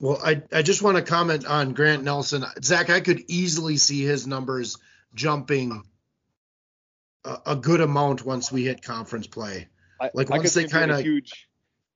Well, 0.00 0.20
I, 0.24 0.42
I 0.52 0.62
just 0.62 0.82
want 0.82 0.96
to 0.96 1.02
comment 1.02 1.44
on 1.44 1.72
Grant 1.72 2.04
Nelson. 2.04 2.44
Zach, 2.62 2.88
I 2.90 3.00
could 3.00 3.24
easily 3.26 3.76
see 3.76 4.04
his 4.04 4.26
numbers 4.26 4.78
jumping 5.14 5.82
a, 7.24 7.38
a 7.46 7.56
good 7.56 7.80
amount 7.80 8.24
once 8.24 8.52
we 8.52 8.64
hit 8.64 8.82
conference 8.82 9.26
play. 9.26 9.68
Like 10.14 10.30
once 10.30 10.54
they 10.54 10.66
kind 10.66 10.92
of 10.92 11.00
huge, 11.00 11.47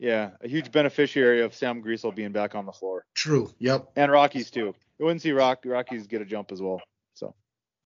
yeah, 0.02 0.30
a 0.40 0.48
huge 0.48 0.72
beneficiary 0.72 1.42
of 1.42 1.54
Sam 1.54 1.80
Griesel 1.80 2.12
being 2.12 2.32
back 2.32 2.56
on 2.56 2.66
the 2.66 2.72
floor. 2.72 3.04
True. 3.14 3.54
Yep. 3.60 3.92
And 3.94 4.10
Rockies 4.10 4.50
too. 4.50 4.74
You 4.98 5.04
wouldn't 5.04 5.22
see 5.22 5.30
Rock 5.30 5.62
Rockies 5.64 6.08
get 6.08 6.20
a 6.20 6.24
jump 6.24 6.50
as 6.50 6.60
well. 6.60 6.82
So. 7.14 7.36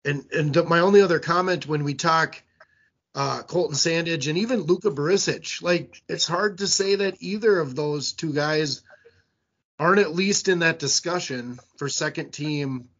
And 0.04 0.26
and 0.30 0.68
my 0.68 0.80
only 0.80 1.00
other 1.00 1.20
comment 1.20 1.66
when 1.66 1.84
we 1.84 1.94
talk 1.94 2.42
uh, 3.14 3.42
Colton 3.44 3.76
Sandage, 3.76 4.28
and 4.28 4.36
even 4.36 4.60
Luka 4.60 4.90
Barisic. 4.90 5.62
Like 5.62 6.02
it's 6.06 6.26
hard 6.26 6.58
to 6.58 6.66
say 6.66 6.96
that 6.96 7.16
either 7.20 7.58
of 7.58 7.74
those 7.74 8.12
two 8.12 8.34
guys 8.34 8.82
aren't 9.78 10.00
at 10.00 10.14
least 10.14 10.48
in 10.48 10.58
that 10.58 10.78
discussion 10.78 11.58
for 11.78 11.88
second 11.88 12.32
team, 12.32 12.90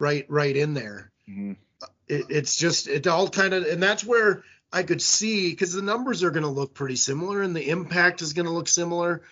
right, 0.00 0.24
right 0.30 0.56
in 0.56 0.72
there. 0.72 1.12
Mm-hmm. 1.28 1.52
It, 2.08 2.24
it's 2.30 2.56
just 2.56 2.88
it 2.88 3.06
all 3.06 3.28
kind 3.28 3.52
of, 3.52 3.64
and 3.64 3.82
that's 3.82 4.04
where 4.04 4.42
I 4.72 4.82
could 4.82 5.02
see 5.02 5.50
because 5.50 5.72
the 5.72 5.82
numbers 5.82 6.22
are 6.22 6.30
going 6.30 6.44
to 6.44 6.48
look 6.48 6.74
pretty 6.74 6.96
similar 6.96 7.42
and 7.42 7.54
the 7.54 7.68
impact 7.68 8.22
is 8.22 8.32
going 8.32 8.46
to 8.46 8.52
look 8.52 8.68
similar. 8.68 9.22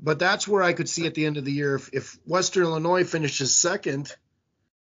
But 0.00 0.18
that's 0.18 0.46
where 0.46 0.62
I 0.62 0.72
could 0.72 0.88
see 0.88 1.06
at 1.06 1.14
the 1.14 1.26
end 1.26 1.36
of 1.36 1.44
the 1.44 1.52
year 1.52 1.74
if, 1.74 1.90
if 1.92 2.18
Western 2.24 2.64
Illinois 2.64 3.04
finishes 3.04 3.54
second, 3.54 4.14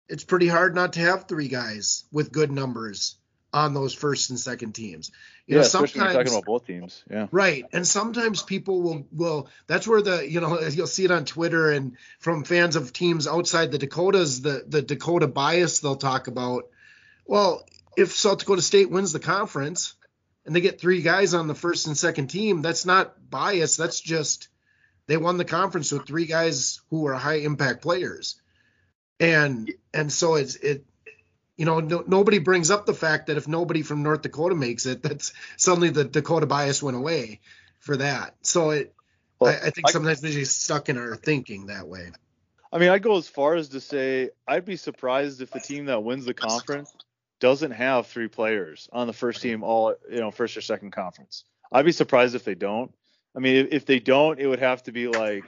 it's 0.08 0.24
pretty 0.24 0.46
hard 0.46 0.74
not 0.74 0.92
to 0.94 1.00
have 1.00 1.26
three 1.26 1.48
guys 1.48 2.04
with 2.12 2.32
good 2.32 2.52
numbers 2.52 3.16
on 3.52 3.74
those 3.74 3.94
first 3.94 4.30
and 4.30 4.38
second 4.38 4.74
teams. 4.74 5.10
You 5.46 5.56
yeah, 5.56 5.62
know, 5.62 5.68
sometimes, 5.68 5.96
especially 5.96 6.14
talking 6.14 6.32
about 6.32 6.44
both 6.44 6.66
teams. 6.66 7.02
Yeah. 7.10 7.26
Right. 7.32 7.64
And 7.72 7.86
sometimes 7.86 8.42
people 8.42 8.82
will 8.82 9.06
will 9.10 9.48
that's 9.66 9.88
where 9.88 10.02
the 10.02 10.28
you 10.28 10.40
know 10.40 10.60
you'll 10.68 10.86
see 10.86 11.04
it 11.04 11.10
on 11.10 11.24
Twitter 11.24 11.70
and 11.70 11.96
from 12.18 12.44
fans 12.44 12.76
of 12.76 12.92
teams 12.92 13.26
outside 13.26 13.72
the 13.72 13.78
Dakotas, 13.78 14.42
the 14.42 14.64
the 14.66 14.82
Dakota 14.82 15.26
bias 15.26 15.80
they'll 15.80 15.96
talk 15.96 16.28
about. 16.28 16.68
Well, 17.24 17.64
if 17.96 18.12
South 18.12 18.38
Dakota 18.38 18.62
State 18.62 18.90
wins 18.90 19.12
the 19.12 19.20
conference 19.20 19.94
and 20.44 20.54
they 20.54 20.60
get 20.60 20.80
three 20.80 21.02
guys 21.02 21.34
on 21.34 21.46
the 21.46 21.54
first 21.54 21.86
and 21.86 21.96
second 21.96 22.28
team, 22.28 22.62
that's 22.62 22.86
not 22.86 23.30
bias. 23.30 23.76
That's 23.76 24.00
just 24.00 24.48
they 25.06 25.16
won 25.16 25.36
the 25.36 25.44
conference 25.44 25.92
with 25.92 26.06
three 26.06 26.26
guys 26.26 26.80
who 26.90 27.06
are 27.06 27.14
high 27.14 27.38
impact 27.38 27.82
players. 27.82 28.40
And 29.18 29.72
and 29.92 30.12
so 30.12 30.36
it's 30.36 30.56
it 30.56 30.84
you 31.56 31.66
know, 31.66 31.80
no, 31.80 32.02
nobody 32.06 32.38
brings 32.38 32.70
up 32.70 32.86
the 32.86 32.94
fact 32.94 33.26
that 33.26 33.36
if 33.36 33.46
nobody 33.46 33.82
from 33.82 34.02
North 34.02 34.22
Dakota 34.22 34.54
makes 34.54 34.86
it, 34.86 35.02
that's 35.02 35.34
suddenly 35.56 35.90
the 35.90 36.04
Dakota 36.04 36.46
bias 36.46 36.82
went 36.82 36.96
away 36.96 37.40
for 37.80 37.96
that. 37.98 38.34
So 38.42 38.70
it, 38.70 38.94
well, 39.38 39.52
I, 39.52 39.66
I, 39.66 39.70
think 39.70 39.90
sometimes 39.90 40.22
we're 40.22 40.32
just 40.32 40.62
stuck 40.62 40.88
in 40.88 40.96
our 40.96 41.16
thinking 41.16 41.66
that 41.66 41.86
way. 41.86 42.12
I 42.72 42.78
mean, 42.78 42.88
I'd 42.88 43.02
go 43.02 43.18
as 43.18 43.28
far 43.28 43.56
as 43.56 43.70
to 43.70 43.80
say 43.80 44.30
I'd 44.48 44.64
be 44.64 44.76
surprised 44.76 45.42
if 45.42 45.50
the 45.50 45.60
team 45.60 45.86
that 45.86 46.02
wins 46.02 46.24
the 46.24 46.32
conference 46.32 46.94
doesn't 47.40 47.72
have 47.72 48.06
three 48.06 48.28
players 48.28 48.88
on 48.92 49.06
the 49.06 49.12
first 49.12 49.42
team, 49.42 49.62
all 49.64 49.94
you 50.10 50.20
know, 50.20 50.30
first 50.30 50.56
or 50.56 50.60
second 50.60 50.92
conference. 50.92 51.44
I'd 51.72 51.84
be 51.84 51.92
surprised 51.92 52.34
if 52.34 52.44
they 52.44 52.54
don't. 52.54 52.92
I 53.34 53.38
mean, 53.38 53.56
if, 53.56 53.72
if 53.72 53.86
they 53.86 54.00
don't, 54.00 54.38
it 54.38 54.46
would 54.46 54.58
have 54.58 54.82
to 54.84 54.92
be 54.92 55.08
like 55.08 55.44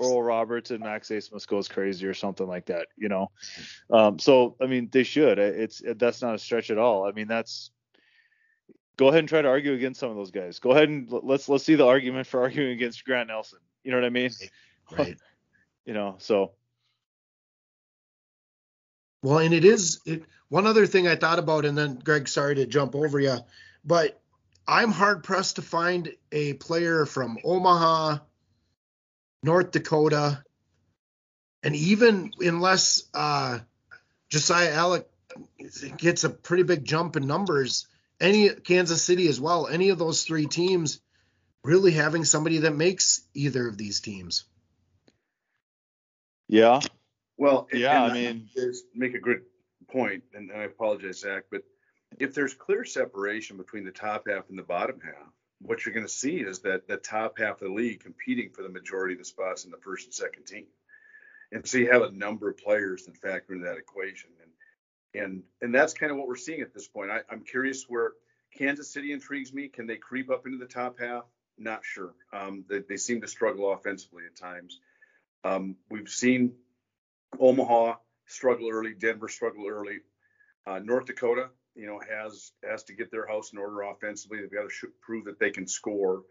Oral 0.00 0.22
Roberts 0.22 0.70
and 0.70 0.80
Max 0.80 1.08
Abmas 1.08 1.46
goes 1.46 1.68
crazy 1.68 2.06
or 2.06 2.14
something 2.14 2.46
like 2.46 2.66
that, 2.66 2.88
you 2.96 3.08
know. 3.08 3.30
Um, 3.90 4.18
so 4.18 4.56
I 4.60 4.66
mean, 4.66 4.88
they 4.90 5.02
should. 5.02 5.38
It's 5.38 5.82
that's 5.96 6.22
not 6.22 6.34
a 6.34 6.38
stretch 6.38 6.70
at 6.70 6.78
all. 6.78 7.06
I 7.06 7.12
mean, 7.12 7.28
that's 7.28 7.70
go 8.96 9.08
ahead 9.08 9.20
and 9.20 9.28
try 9.28 9.42
to 9.42 9.48
argue 9.48 9.72
against 9.72 10.00
some 10.00 10.10
of 10.10 10.16
those 10.16 10.30
guys. 10.30 10.58
Go 10.58 10.70
ahead 10.72 10.88
and 10.88 11.08
let's 11.10 11.48
let's 11.48 11.64
see 11.64 11.74
the 11.74 11.86
argument 11.86 12.26
for 12.26 12.40
arguing 12.40 12.72
against 12.72 13.04
Grant 13.04 13.28
Nelson. 13.28 13.60
You 13.84 13.90
know 13.92 13.98
what 13.98 14.04
I 14.04 14.10
mean? 14.10 14.30
Right. 14.90 15.16
you 15.84 15.94
know, 15.94 16.16
so. 16.18 16.52
Well, 19.22 19.38
and 19.38 19.54
it 19.54 19.64
is 19.64 20.00
it, 20.06 20.24
one 20.48 20.66
other 20.66 20.86
thing 20.86 21.06
I 21.06 21.16
thought 21.16 21.38
about, 21.38 21.64
and 21.64 21.76
then 21.76 21.96
Greg, 22.02 22.28
sorry 22.28 22.56
to 22.56 22.66
jump 22.66 22.94
over 22.94 23.20
you, 23.20 23.38
but 23.84 24.20
I'm 24.66 24.92
hard 24.92 25.22
pressed 25.22 25.56
to 25.56 25.62
find 25.62 26.12
a 26.32 26.54
player 26.54 27.06
from 27.06 27.38
Omaha 27.44 28.18
North 29.42 29.70
Dakota, 29.70 30.42
and 31.62 31.74
even 31.76 32.32
unless 32.40 33.04
uh, 33.14 33.58
Josiah 34.28 34.72
Allick 34.72 35.04
gets 35.96 36.24
a 36.24 36.30
pretty 36.30 36.62
big 36.62 36.84
jump 36.84 37.16
in 37.16 37.26
numbers, 37.26 37.86
any 38.20 38.48
Kansas 38.48 39.02
City 39.02 39.28
as 39.28 39.40
well, 39.40 39.66
any 39.66 39.90
of 39.90 39.98
those 39.98 40.24
three 40.24 40.46
teams 40.46 41.00
really 41.62 41.92
having 41.92 42.24
somebody 42.24 42.58
that 42.58 42.74
makes 42.74 43.22
either 43.34 43.66
of 43.68 43.76
these 43.76 44.00
teams. 44.00 44.44
Yeah. 46.48 46.80
Well, 47.40 47.68
yeah, 47.72 48.02
I 48.02 48.12
mean, 48.12 48.50
make 48.94 49.14
a 49.14 49.18
good 49.18 49.40
point, 49.90 50.24
and 50.34 50.52
I 50.52 50.64
apologize, 50.64 51.20
Zach, 51.20 51.44
but 51.50 51.62
if 52.18 52.34
there's 52.34 52.52
clear 52.52 52.84
separation 52.84 53.56
between 53.56 53.84
the 53.84 53.92
top 53.92 54.28
half 54.28 54.50
and 54.50 54.58
the 54.58 54.62
bottom 54.62 55.00
half, 55.02 55.32
what 55.62 55.86
you're 55.86 55.94
going 55.94 56.04
to 56.04 56.12
see 56.12 56.36
is 56.36 56.58
that 56.60 56.86
the 56.86 56.98
top 56.98 57.38
half 57.38 57.62
of 57.62 57.68
the 57.68 57.74
league 57.74 58.02
competing 58.02 58.50
for 58.50 58.60
the 58.60 58.68
majority 58.68 59.14
of 59.14 59.20
the 59.20 59.24
spots 59.24 59.64
in 59.64 59.70
the 59.70 59.78
first 59.78 60.04
and 60.04 60.12
second 60.12 60.44
team. 60.44 60.66
And 61.50 61.66
so 61.66 61.78
you 61.78 61.90
have 61.90 62.02
a 62.02 62.10
number 62.12 62.50
of 62.50 62.58
players 62.58 63.06
that 63.06 63.16
factor 63.16 63.54
into 63.54 63.64
that 63.64 63.78
equation. 63.78 64.28
And 64.42 65.22
and 65.24 65.42
and 65.62 65.74
that's 65.74 65.94
kind 65.94 66.12
of 66.12 66.18
what 66.18 66.28
we're 66.28 66.36
seeing 66.36 66.60
at 66.60 66.74
this 66.74 66.88
point. 66.88 67.10
I, 67.10 67.20
I'm 67.30 67.40
curious 67.40 67.86
where 67.88 68.12
Kansas 68.58 68.92
City 68.92 69.12
intrigues 69.12 69.50
me. 69.50 69.68
Can 69.68 69.86
they 69.86 69.96
creep 69.96 70.30
up 70.30 70.44
into 70.44 70.58
the 70.58 70.66
top 70.66 71.00
half? 71.00 71.24
Not 71.56 71.80
sure. 71.84 72.12
Um, 72.34 72.64
they, 72.68 72.80
they, 72.80 72.96
seem 72.98 73.22
to 73.22 73.28
struggle 73.28 73.72
offensively 73.72 74.24
at 74.26 74.36
times. 74.36 74.78
Um, 75.42 75.76
we've 75.90 76.08
seen 76.08 76.52
Omaha 77.38 77.94
struggle 78.26 78.70
early, 78.70 78.94
Denver 78.94 79.28
struggle 79.28 79.66
early. 79.68 79.98
Uh, 80.66 80.78
North 80.78 81.06
Dakota, 81.06 81.48
you 81.74 81.86
know, 81.86 82.00
has 82.00 82.52
has 82.68 82.84
to 82.84 82.94
get 82.94 83.10
their 83.10 83.26
house 83.26 83.52
in 83.52 83.58
order 83.58 83.82
offensively. 83.82 84.40
They've 84.40 84.52
got 84.52 84.64
to 84.64 84.70
sh- 84.70 84.84
prove 85.00 85.24
that 85.24 85.38
they 85.38 85.50
can 85.50 85.66
score 85.66 86.22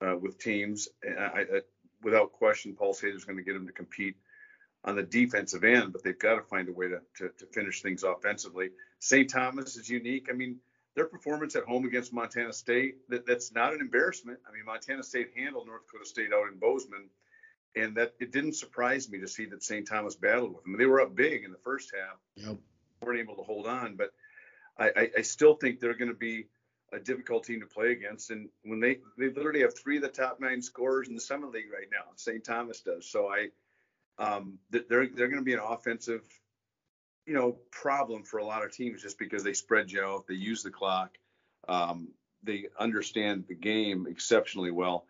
uh, 0.00 0.16
with 0.16 0.38
teams. 0.38 0.88
And 1.02 1.18
I, 1.18 1.40
I, 1.40 1.60
without 2.02 2.32
question, 2.32 2.74
Paul 2.74 2.94
Sather's 2.94 3.24
going 3.24 3.38
to 3.38 3.44
get 3.44 3.54
them 3.54 3.66
to 3.66 3.72
compete 3.72 4.16
on 4.84 4.96
the 4.96 5.02
defensive 5.02 5.64
end, 5.64 5.92
but 5.92 6.02
they've 6.02 6.18
got 6.18 6.36
to 6.36 6.42
find 6.42 6.68
a 6.68 6.72
way 6.72 6.88
to, 6.88 7.00
to, 7.18 7.28
to 7.38 7.46
finish 7.52 7.82
things 7.82 8.02
offensively. 8.02 8.70
St. 8.98 9.28
Thomas 9.28 9.76
is 9.76 9.90
unique. 9.90 10.28
I 10.30 10.32
mean, 10.32 10.56
their 10.94 11.04
performance 11.04 11.54
at 11.54 11.64
home 11.64 11.84
against 11.84 12.12
Montana 12.12 12.52
State, 12.52 12.96
that, 13.08 13.26
that's 13.26 13.52
not 13.52 13.74
an 13.74 13.80
embarrassment. 13.80 14.38
I 14.48 14.52
mean, 14.52 14.64
Montana 14.64 15.02
State 15.02 15.30
handled 15.36 15.66
North 15.66 15.86
Dakota 15.86 16.08
State 16.08 16.32
out 16.32 16.50
in 16.50 16.58
Bozeman, 16.58 17.08
and 17.76 17.96
that 17.96 18.14
it 18.20 18.32
didn't 18.32 18.54
surprise 18.54 19.10
me 19.10 19.20
to 19.20 19.28
see 19.28 19.46
that 19.46 19.62
St. 19.62 19.86
Thomas 19.86 20.14
battled 20.14 20.54
with 20.54 20.64
them. 20.64 20.76
They 20.78 20.86
were 20.86 21.00
up 21.00 21.14
big 21.14 21.44
in 21.44 21.52
the 21.52 21.58
first 21.58 21.92
half, 21.94 22.18
yep. 22.36 22.58
weren't 23.00 23.20
able 23.20 23.36
to 23.36 23.42
hold 23.42 23.66
on, 23.66 23.96
but 23.96 24.12
I, 24.78 24.88
I, 24.96 25.10
I 25.18 25.22
still 25.22 25.54
think 25.54 25.78
they're 25.78 25.96
going 25.96 26.08
to 26.08 26.14
be 26.14 26.46
a 26.92 26.98
difficult 26.98 27.44
team 27.44 27.60
to 27.60 27.66
play 27.66 27.92
against. 27.92 28.30
And 28.30 28.48
when 28.64 28.80
they 28.80 28.98
they 29.16 29.28
literally 29.28 29.60
have 29.60 29.78
three 29.78 29.96
of 29.96 30.02
the 30.02 30.08
top 30.08 30.40
nine 30.40 30.62
scorers 30.62 31.08
in 31.08 31.14
the 31.14 31.20
Summit 31.20 31.52
League 31.52 31.72
right 31.72 31.88
now, 31.92 32.10
St. 32.16 32.42
Thomas 32.42 32.80
does. 32.80 33.06
So 33.06 33.28
I 33.28 33.48
um, 34.18 34.58
they're 34.70 34.82
they're 34.88 35.28
going 35.28 35.36
to 35.36 35.42
be 35.42 35.54
an 35.54 35.60
offensive, 35.60 36.22
you 37.26 37.34
know, 37.34 37.58
problem 37.70 38.24
for 38.24 38.38
a 38.38 38.44
lot 38.44 38.64
of 38.64 38.72
teams 38.72 39.02
just 39.02 39.18
because 39.18 39.44
they 39.44 39.52
spread 39.52 39.90
you 39.90 40.02
out, 40.02 40.26
they 40.26 40.34
use 40.34 40.62
the 40.62 40.70
clock, 40.70 41.16
um, 41.68 42.08
they 42.42 42.66
understand 42.78 43.44
the 43.48 43.54
game 43.54 44.06
exceptionally 44.08 44.70
well. 44.70 45.06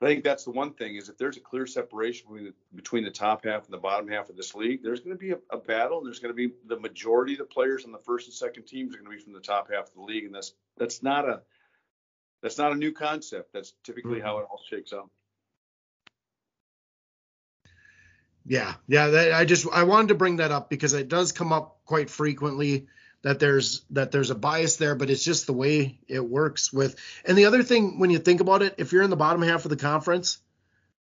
I 0.00 0.06
think 0.06 0.24
that's 0.24 0.44
the 0.44 0.50
one 0.50 0.74
thing 0.74 0.96
is 0.96 1.08
if 1.08 1.16
there's 1.16 1.38
a 1.38 1.40
clear 1.40 1.66
separation 1.66 2.26
between 2.28 2.44
the, 2.44 2.54
between 2.74 3.04
the 3.04 3.10
top 3.10 3.44
half 3.46 3.64
and 3.64 3.72
the 3.72 3.78
bottom 3.78 4.08
half 4.08 4.28
of 4.28 4.36
this 4.36 4.54
league, 4.54 4.82
there's 4.82 5.00
going 5.00 5.16
to 5.16 5.18
be 5.18 5.30
a, 5.30 5.38
a 5.50 5.56
battle. 5.56 5.98
And 5.98 6.06
there's 6.06 6.18
going 6.18 6.34
to 6.34 6.48
be 6.48 6.52
the 6.66 6.78
majority 6.78 7.32
of 7.32 7.38
the 7.38 7.44
players 7.44 7.86
on 7.86 7.92
the 7.92 7.98
first 7.98 8.26
and 8.26 8.34
second 8.34 8.66
teams 8.66 8.94
are 8.94 8.98
going 8.98 9.10
to 9.10 9.16
be 9.16 9.22
from 9.22 9.32
the 9.32 9.40
top 9.40 9.70
half 9.72 9.88
of 9.88 9.94
the 9.94 10.02
league, 10.02 10.24
and 10.24 10.34
that's 10.34 10.52
that's 10.76 11.02
not 11.02 11.26
a 11.26 11.40
that's 12.42 12.58
not 12.58 12.72
a 12.72 12.74
new 12.74 12.92
concept. 12.92 13.54
That's 13.54 13.72
typically 13.84 14.18
mm-hmm. 14.18 14.26
how 14.26 14.38
it 14.38 14.46
all 14.50 14.60
shakes 14.68 14.92
out. 14.92 15.08
Yeah, 18.44 18.74
yeah. 18.86 19.08
That, 19.08 19.32
I 19.32 19.46
just 19.46 19.66
I 19.72 19.84
wanted 19.84 20.08
to 20.08 20.14
bring 20.14 20.36
that 20.36 20.52
up 20.52 20.68
because 20.68 20.92
it 20.92 21.08
does 21.08 21.32
come 21.32 21.52
up 21.54 21.80
quite 21.86 22.10
frequently 22.10 22.86
that 23.26 23.40
there's 23.40 23.84
that 23.90 24.12
there's 24.12 24.30
a 24.30 24.36
bias 24.36 24.76
there, 24.76 24.94
but 24.94 25.10
it's 25.10 25.24
just 25.24 25.48
the 25.48 25.52
way 25.52 25.98
it 26.06 26.24
works 26.24 26.72
with. 26.72 26.94
And 27.24 27.36
the 27.36 27.46
other 27.46 27.64
thing, 27.64 27.98
when 27.98 28.10
you 28.10 28.20
think 28.20 28.40
about 28.40 28.62
it, 28.62 28.76
if 28.78 28.92
you're 28.92 29.02
in 29.02 29.10
the 29.10 29.16
bottom 29.16 29.42
half 29.42 29.64
of 29.64 29.68
the 29.68 29.76
conference, 29.76 30.38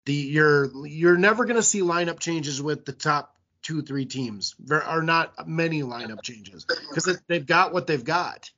the 0.05 0.13
you're 0.13 0.87
you're 0.87 1.17
never 1.17 1.43
going 1.43 1.57
to 1.57 1.63
see 1.63 1.81
lineup 1.81 2.19
changes 2.19 2.61
with 2.61 2.85
the 2.85 2.93
top 2.93 3.35
two 3.61 3.81
three 3.81 4.05
teams. 4.05 4.55
There 4.57 4.81
are 4.81 5.01
not 5.01 5.49
many 5.49 5.83
lineup 5.83 6.21
changes 6.21 6.63
because 6.63 7.19
they've 7.27 7.45
got 7.45 7.73
what 7.73 7.87
they've 7.87 8.05
got. 8.05 8.51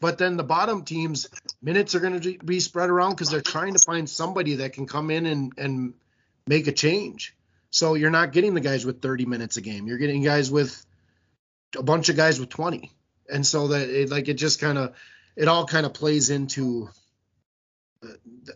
But 0.00 0.18
then 0.18 0.36
the 0.36 0.44
bottom 0.44 0.84
teams 0.84 1.28
minutes 1.60 1.96
are 1.96 2.00
going 2.00 2.20
to 2.20 2.38
be 2.44 2.60
spread 2.60 2.90
around 2.90 3.10
because 3.10 3.28
they're 3.28 3.40
trying 3.40 3.72
to 3.74 3.82
find 3.84 4.08
somebody 4.08 4.54
that 4.56 4.72
can 4.72 4.86
come 4.86 5.10
in 5.10 5.26
and 5.26 5.52
and 5.58 5.94
make 6.46 6.68
a 6.68 6.72
change. 6.72 7.34
So 7.70 7.94
you're 7.94 8.12
not 8.12 8.30
getting 8.30 8.54
the 8.54 8.60
guys 8.60 8.86
with 8.86 9.02
30 9.02 9.26
minutes 9.26 9.56
a 9.56 9.62
game. 9.62 9.88
You're 9.88 9.98
getting 9.98 10.22
guys 10.22 10.48
with 10.48 10.86
a 11.76 11.82
bunch 11.82 12.08
of 12.08 12.16
guys 12.16 12.40
with 12.40 12.48
20. 12.48 12.90
And 13.30 13.46
so 13.46 13.68
that 13.68 13.88
it 13.88 14.10
like 14.10 14.28
it 14.28 14.34
just 14.34 14.60
kind 14.60 14.78
of 14.78 14.94
it 15.36 15.48
all 15.48 15.66
kind 15.66 15.86
of 15.86 15.94
plays 15.94 16.30
into 16.30 16.88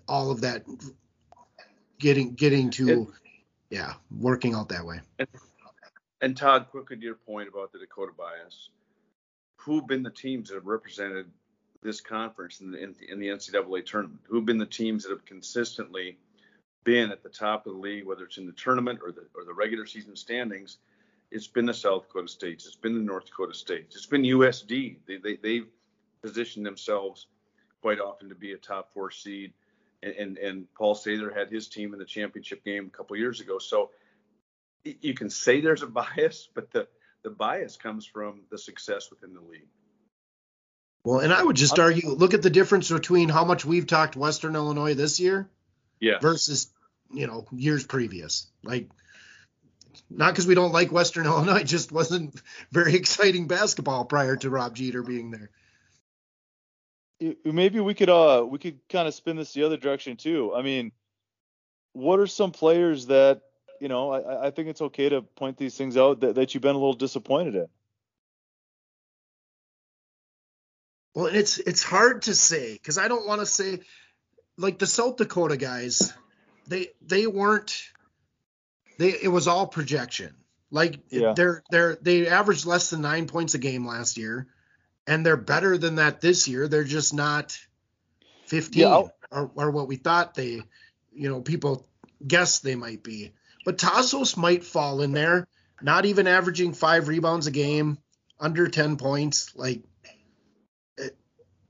all 0.06 0.30
of 0.30 0.42
that 0.42 0.64
getting 1.98 2.34
getting 2.34 2.70
to 2.70 2.88
and, 2.88 3.06
yeah, 3.70 3.94
working 4.10 4.54
out 4.54 4.68
that 4.70 4.84
way. 4.84 5.00
And, 5.18 5.28
and 6.20 6.36
Todd, 6.36 6.66
quickly 6.70 6.96
to 6.96 7.02
your 7.02 7.14
point 7.14 7.48
about 7.48 7.72
the 7.72 7.78
Dakota 7.78 8.12
bias, 8.16 8.70
who've 9.56 9.86
been 9.86 10.02
the 10.02 10.10
teams 10.10 10.48
that 10.48 10.56
have 10.56 10.66
represented 10.66 11.26
this 11.82 12.00
conference 12.00 12.60
in 12.60 12.72
the, 12.72 12.82
in, 12.82 12.94
in 13.08 13.20
the 13.20 13.28
NCAA 13.28 13.86
tournament? 13.86 14.20
Who've 14.28 14.44
been 14.44 14.58
the 14.58 14.66
teams 14.66 15.04
that 15.04 15.10
have 15.10 15.24
consistently 15.24 16.18
been 16.84 17.10
at 17.10 17.22
the 17.22 17.28
top 17.28 17.66
of 17.66 17.74
the 17.74 17.78
league, 17.78 18.04
whether 18.04 18.24
it's 18.24 18.38
in 18.38 18.46
the 18.46 18.52
tournament 18.52 19.00
or 19.02 19.12
the 19.12 19.26
or 19.34 19.44
the 19.44 19.54
regular 19.54 19.86
season 19.86 20.16
standings, 20.16 20.78
it's 21.30 21.46
been 21.46 21.66
the 21.66 21.74
South 21.74 22.06
Dakota 22.06 22.28
States, 22.28 22.66
it's 22.66 22.76
been 22.76 22.94
the 22.94 23.00
North 23.00 23.26
Dakota 23.26 23.54
States, 23.54 23.96
it's 23.96 24.06
been 24.06 24.22
USD. 24.22 24.98
They 25.06 25.16
they 25.18 25.36
they've 25.36 25.68
positioned 26.22 26.66
themselves 26.66 27.26
quite 27.80 28.00
often 28.00 28.28
to 28.28 28.34
be 28.34 28.52
a 28.52 28.56
top 28.56 28.92
four 28.92 29.10
seed. 29.10 29.52
And, 30.02 30.14
and, 30.14 30.38
and 30.38 30.74
Paul 30.74 30.94
Sather 30.94 31.36
had 31.36 31.50
his 31.50 31.68
team 31.68 31.92
in 31.92 31.98
the 31.98 32.04
championship 32.04 32.64
game 32.64 32.86
a 32.86 32.96
couple 32.96 33.16
years 33.16 33.40
ago. 33.40 33.58
So 33.58 33.90
you 34.84 35.14
can 35.14 35.30
say 35.30 35.60
there's 35.60 35.82
a 35.82 35.86
bias, 35.86 36.48
but 36.54 36.70
the 36.70 36.88
the 37.24 37.30
bias 37.30 37.76
comes 37.76 38.06
from 38.06 38.42
the 38.50 38.58
success 38.58 39.10
within 39.10 39.34
the 39.34 39.40
league. 39.40 39.66
Well, 41.04 41.18
and 41.20 41.32
I 41.32 41.42
would 41.42 41.56
just 41.56 41.78
argue, 41.78 42.10
look 42.10 42.34
at 42.34 42.42
the 42.42 42.50
difference 42.50 42.90
between 42.90 43.28
how 43.28 43.44
much 43.44 43.64
we've 43.64 43.86
talked 43.86 44.14
Western 44.14 44.54
Illinois 44.54 44.94
this 44.94 45.18
year, 45.18 45.48
yeah, 46.00 46.18
versus 46.20 46.72
you 47.12 47.26
know 47.26 47.46
years 47.50 47.84
previous. 47.84 48.46
Like 48.62 48.88
not 50.10 50.32
because 50.32 50.46
we 50.46 50.54
don't 50.54 50.72
like 50.72 50.92
Western 50.92 51.26
Illinois, 51.26 51.62
just 51.64 51.92
wasn't 51.92 52.40
very 52.70 52.94
exciting 52.94 53.46
basketball 53.46 54.04
prior 54.04 54.36
to 54.36 54.50
Rob 54.50 54.74
Jeter 54.74 55.02
being 55.02 55.30
there. 55.30 55.50
Maybe 57.44 57.80
we 57.80 57.94
could 57.94 58.10
uh 58.10 58.46
we 58.48 58.58
could 58.58 58.78
kind 58.88 59.08
of 59.08 59.14
spin 59.14 59.36
this 59.36 59.52
the 59.52 59.64
other 59.64 59.76
direction 59.76 60.16
too. 60.16 60.54
I 60.54 60.62
mean, 60.62 60.92
what 61.92 62.20
are 62.20 62.28
some 62.28 62.52
players 62.52 63.06
that 63.06 63.42
you 63.80 63.88
know 63.88 64.12
I, 64.12 64.46
I 64.46 64.50
think 64.50 64.68
it's 64.68 64.82
okay 64.82 65.08
to 65.08 65.22
point 65.22 65.56
these 65.56 65.76
things 65.76 65.96
out 65.96 66.20
that, 66.20 66.36
that 66.36 66.54
you've 66.54 66.62
been 66.62 66.76
a 66.76 66.78
little 66.78 66.92
disappointed 66.94 67.56
in. 67.56 67.66
Well, 71.14 71.26
it's 71.26 71.58
it's 71.58 71.82
hard 71.82 72.22
to 72.22 72.34
say 72.34 72.74
because 72.74 72.98
I 72.98 73.08
don't 73.08 73.26
want 73.26 73.40
to 73.40 73.46
say 73.46 73.80
like 74.56 74.78
the 74.78 74.86
South 74.86 75.16
Dakota 75.16 75.56
guys 75.56 76.12
they 76.68 76.88
they 77.02 77.26
weren't 77.26 77.90
they 78.98 79.10
it 79.10 79.28
was 79.28 79.48
all 79.48 79.66
projection. 79.66 80.34
Like 80.70 81.00
yeah. 81.08 81.32
they're 81.34 81.62
they're 81.70 81.98
they 82.00 82.28
averaged 82.28 82.66
less 82.66 82.90
than 82.90 83.00
nine 83.00 83.26
points 83.26 83.54
a 83.54 83.58
game 83.58 83.86
last 83.86 84.18
year, 84.18 84.48
and 85.06 85.24
they're 85.24 85.36
better 85.36 85.78
than 85.78 85.96
that 85.96 86.20
this 86.20 86.46
year. 86.46 86.68
They're 86.68 86.84
just 86.84 87.14
not 87.14 87.58
15 88.46 88.80
yeah, 88.80 89.02
or, 89.30 89.50
or 89.54 89.70
what 89.70 89.88
we 89.88 89.96
thought 89.96 90.34
they, 90.34 90.62
you 91.12 91.28
know, 91.28 91.40
people 91.40 91.86
guess 92.26 92.58
they 92.58 92.74
might 92.74 93.02
be. 93.02 93.32
But 93.64 93.78
Tasos 93.78 94.36
might 94.36 94.64
fall 94.64 95.02
in 95.02 95.12
there, 95.12 95.46
not 95.82 96.06
even 96.06 96.26
averaging 96.26 96.72
five 96.72 97.08
rebounds 97.08 97.46
a 97.46 97.50
game, 97.50 97.98
under 98.40 98.68
10 98.68 98.96
points. 98.96 99.52
Like 99.54 99.82
it, 100.96 101.16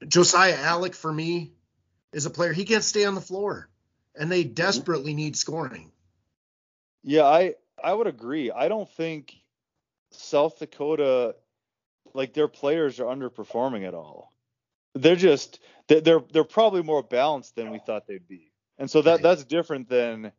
Josiah 0.07 0.57
Allick 0.57 0.95
for 0.95 1.13
me 1.13 1.53
is 2.13 2.27
a 2.27 2.31
player 2.31 2.53
he 2.53 2.65
can't 2.65 2.85
stay 2.85 3.05
on 3.05 3.15
the 3.15 3.21
floor 3.21 3.69
and 4.17 4.31
they 4.31 4.45
mm-hmm. 4.45 4.55
desperately 4.55 5.15
need 5.15 5.37
scoring. 5.37 5.91
Yeah, 7.09 7.25
I 7.25 7.55
I 7.83 7.95
would 7.95 8.07
agree. 8.07 8.51
I 8.51 8.69
don't 8.69 8.89
think 8.91 9.35
South 10.11 10.59
Dakota 10.59 11.37
like 12.13 12.35
their 12.35 12.49
players 12.49 13.01
are 13.01 13.07
underperforming 13.07 13.89
at 13.89 13.95
all. 13.95 14.35
They're 14.95 15.17
just 15.17 15.59
they're 15.87 16.21
they're 16.21 16.45
probably 16.45 16.83
more 16.83 17.03
balanced 17.03 17.57
than 17.57 17.71
we 17.71 17.79
thought 17.79 18.07
they'd 18.07 18.29
be. 18.29 18.53
And 18.77 18.91
so 18.91 19.01
that 19.01 19.11
right. 19.11 19.23
that's 19.23 19.45
different 19.45 19.89
than 19.89 20.33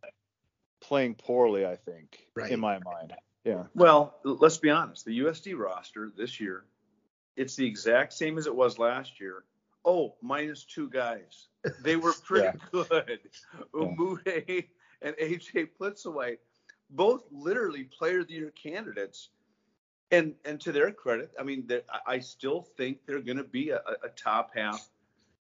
playing 0.79 1.15
poorly, 1.15 1.65
I 1.65 1.75
think, 1.75 2.19
right. 2.36 2.51
in 2.51 2.60
my 2.60 2.77
mind. 2.77 3.13
Yeah. 3.43 3.63
Well, 3.73 4.19
let's 4.23 4.58
be 4.58 4.69
honest. 4.69 5.05
The 5.05 5.21
USD 5.21 5.58
roster 5.58 6.12
this 6.15 6.39
year, 6.39 6.65
it's 7.36 7.55
the 7.55 7.65
exact 7.65 8.13
same 8.13 8.38
as 8.38 8.45
it 8.45 8.55
was 8.55 8.77
last 8.77 9.19
year. 9.19 9.43
Oh, 9.84 10.13
minus 10.21 10.65
two 10.65 10.88
guys. 10.88 11.47
They 11.82 11.95
were 11.95 12.13
pretty 12.23 12.45
yeah. 12.45 12.53
good. 12.71 13.19
Umude 13.73 14.67
and 15.01 15.15
AJ 15.15 15.69
Plitzuweit, 15.79 16.38
both 16.89 17.23
literally 17.32 17.84
player 17.84 18.21
of 18.21 18.28
the 18.28 18.34
year 18.34 18.52
candidates. 18.52 19.30
And 20.12 20.34
and 20.43 20.60
to 20.62 20.71
their 20.71 20.91
credit, 20.91 21.32
I 21.39 21.43
mean, 21.43 21.69
I 22.06 22.19
still 22.19 22.63
think 22.78 23.06
they're 23.06 23.21
going 23.21 23.38
to 23.38 23.43
be 23.43 23.69
a, 23.69 23.82
a 24.04 24.10
top 24.15 24.52
half 24.56 24.89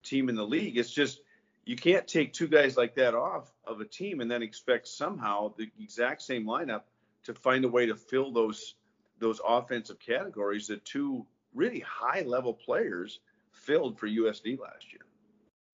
team 0.03 0.29
in 0.29 0.35
the 0.35 0.45
league. 0.45 0.77
It's 0.77 0.91
just 0.91 1.21
you 1.65 1.75
can't 1.75 2.07
take 2.07 2.33
two 2.33 2.47
guys 2.47 2.77
like 2.77 2.95
that 2.95 3.15
off 3.15 3.51
of 3.65 3.81
a 3.81 3.85
team 3.85 4.21
and 4.21 4.29
then 4.29 4.43
expect 4.43 4.87
somehow 4.87 5.53
the 5.57 5.69
exact 5.79 6.21
same 6.21 6.45
lineup 6.45 6.81
to 7.23 7.33
find 7.33 7.65
a 7.65 7.67
way 7.67 7.85
to 7.87 7.95
fill 7.95 8.31
those 8.31 8.75
those 9.19 9.39
offensive 9.47 9.99
categories 9.99 10.67
that 10.67 10.83
two 10.85 11.25
really 11.53 11.79
high 11.79 12.21
level 12.21 12.53
players 12.53 13.19
filled 13.51 13.99
for 13.99 14.07
USD 14.07 14.59
last 14.59 14.91
year. 14.91 15.05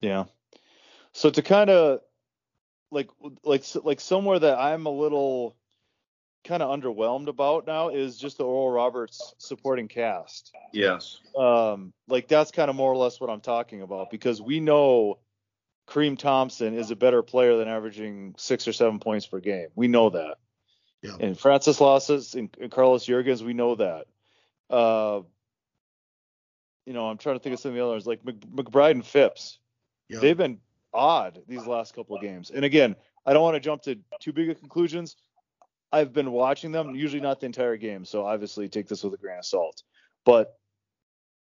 Yeah. 0.00 0.24
So 1.12 1.30
to 1.30 1.42
kind 1.42 1.70
of 1.70 2.00
like 2.90 3.08
like 3.44 3.64
like 3.84 4.00
somewhere 4.00 4.38
that 4.38 4.58
I'm 4.58 4.86
a 4.86 4.90
little 4.90 5.56
kind 6.44 6.62
of 6.62 6.70
underwhelmed 6.70 7.28
about 7.28 7.66
now 7.66 7.88
is 7.90 8.16
just 8.16 8.38
the 8.38 8.44
Oral 8.44 8.70
Roberts 8.70 9.34
supporting 9.38 9.88
cast. 9.88 10.52
Yes. 10.72 11.18
Um, 11.36 11.92
like 12.06 12.28
that's 12.28 12.50
kind 12.50 12.70
of 12.70 12.76
more 12.76 12.92
or 12.92 12.96
less 12.96 13.20
what 13.20 13.30
I'm 13.30 13.40
talking 13.40 13.82
about 13.82 14.10
because 14.10 14.40
we 14.40 14.60
know 14.60 15.18
Kareem 15.88 16.18
Thompson 16.18 16.74
is 16.74 16.90
a 16.90 16.96
better 16.96 17.22
player 17.22 17.56
than 17.56 17.68
averaging 17.68 18.34
six 18.38 18.68
or 18.68 18.72
seven 18.72 18.98
points 18.98 19.26
per 19.26 19.40
game. 19.40 19.68
We 19.74 19.88
know 19.88 20.10
that. 20.10 20.36
Yeah. 21.02 21.16
And 21.20 21.38
Francis 21.38 21.78
Lacis 21.78 22.34
and, 22.34 22.54
and 22.60 22.70
Carlos 22.70 23.06
Jurgens, 23.06 23.42
we 23.42 23.54
know 23.54 23.74
that. 23.76 24.06
Uh, 24.70 25.20
you 26.86 26.92
know, 26.92 27.08
I'm 27.08 27.18
trying 27.18 27.36
to 27.36 27.40
think 27.40 27.54
of 27.54 27.60
some 27.60 27.70
of 27.70 27.76
the 27.76 27.84
others 27.84 28.06
like 28.06 28.22
McBride 28.24 28.92
and 28.92 29.06
Phipps. 29.06 29.58
Yeah. 30.08 30.20
They've 30.20 30.36
been 30.36 30.58
odd 30.98 31.40
these 31.46 31.66
last 31.66 31.94
couple 31.94 32.16
of 32.16 32.22
games. 32.22 32.50
And 32.50 32.64
again, 32.64 32.96
I 33.24 33.32
don't 33.32 33.42
want 33.42 33.54
to 33.54 33.60
jump 33.60 33.82
to 33.82 33.96
too 34.20 34.32
big 34.32 34.50
of 34.50 34.58
conclusions. 34.58 35.16
I've 35.92 36.12
been 36.12 36.32
watching 36.32 36.72
them, 36.72 36.94
usually 36.94 37.22
not 37.22 37.40
the 37.40 37.46
entire 37.46 37.76
game, 37.76 38.04
so 38.04 38.26
obviously 38.26 38.68
take 38.68 38.88
this 38.88 39.02
with 39.02 39.14
a 39.14 39.16
grain 39.16 39.38
of 39.38 39.46
salt. 39.46 39.82
But 40.24 40.58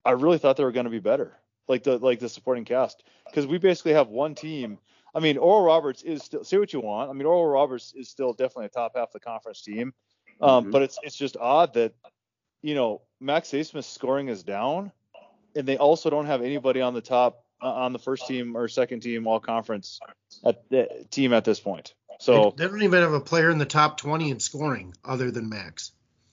I 0.05 0.11
really 0.11 0.39
thought 0.39 0.57
they 0.57 0.65
were 0.65 0.73
going 0.73 0.85
to 0.85 0.91
be 0.91 0.99
better, 0.99 1.39
like 1.67 1.85
the 1.85 1.99
like 1.99 2.19
the 2.19 2.29
supporting 2.29 2.65
cast, 2.65 3.05
because 3.27 3.47
we 3.47 3.59
basically 3.59 3.93
have 3.93 4.09
one 4.09 4.35
team. 4.35 4.79
I 5.15 5.21
mean, 5.21 5.39
Oral 5.39 5.65
Roberts 5.65 6.03
is 6.03 6.23
still 6.23 6.45
say 6.45 6.59
what 6.59 6.73
you 6.73 6.81
want. 6.81 7.09
I 7.09 7.13
mean, 7.15 7.27
Oral 7.27 7.47
Roberts 7.47 7.95
is 7.97 8.11
still 8.11 8.33
definitely 8.33 8.67
a 8.67 8.69
top 8.71 8.97
half 8.97 9.09
of 9.09 9.13
the 9.13 9.21
conference 9.21 9.63
team, 9.63 9.95
um, 10.41 10.65
mm-hmm. 10.65 10.73
but 10.73 10.83
it's 10.83 10.99
it's 11.03 11.17
just 11.17 11.37
odd 11.39 11.73
that 11.75 11.95
you 12.61 12.75
know 12.75 13.01
Max 13.21 13.51
Abmas 13.51 13.85
scoring 13.85 14.29
is 14.29 14.43
down, 14.43 14.93
and 15.57 15.67
they 15.67 15.79
also 15.79 16.11
don't 16.11 16.27
have 16.27 16.43
anybody 16.43 16.83
on 16.83 16.93
the 16.93 17.01
top 17.01 17.44
Uh, 17.63 17.73
on 17.73 17.93
the 17.93 17.99
first 17.99 18.27
team 18.27 18.57
or 18.57 18.69
second 18.69 19.01
team 19.01 19.27
all 19.27 19.41
conference 19.41 19.99
at 20.45 20.69
the 20.69 21.07
team 21.11 21.33
at 21.33 21.45
this 21.45 21.61
point. 21.61 21.95
So 22.21 22.53
they, 22.57 22.65
they, 22.65 22.71
don't 22.71 22.83
even 22.83 23.01
have 23.01 23.13
a 23.13 23.21
player 23.21 23.49
in 23.49 23.59
the 23.59 23.65
top 23.65 23.97
20 23.97 24.31
in 24.31 24.41
scoring 24.41 24.95
other 25.05 25.31
than 25.31 25.49
Max, 25.49 25.93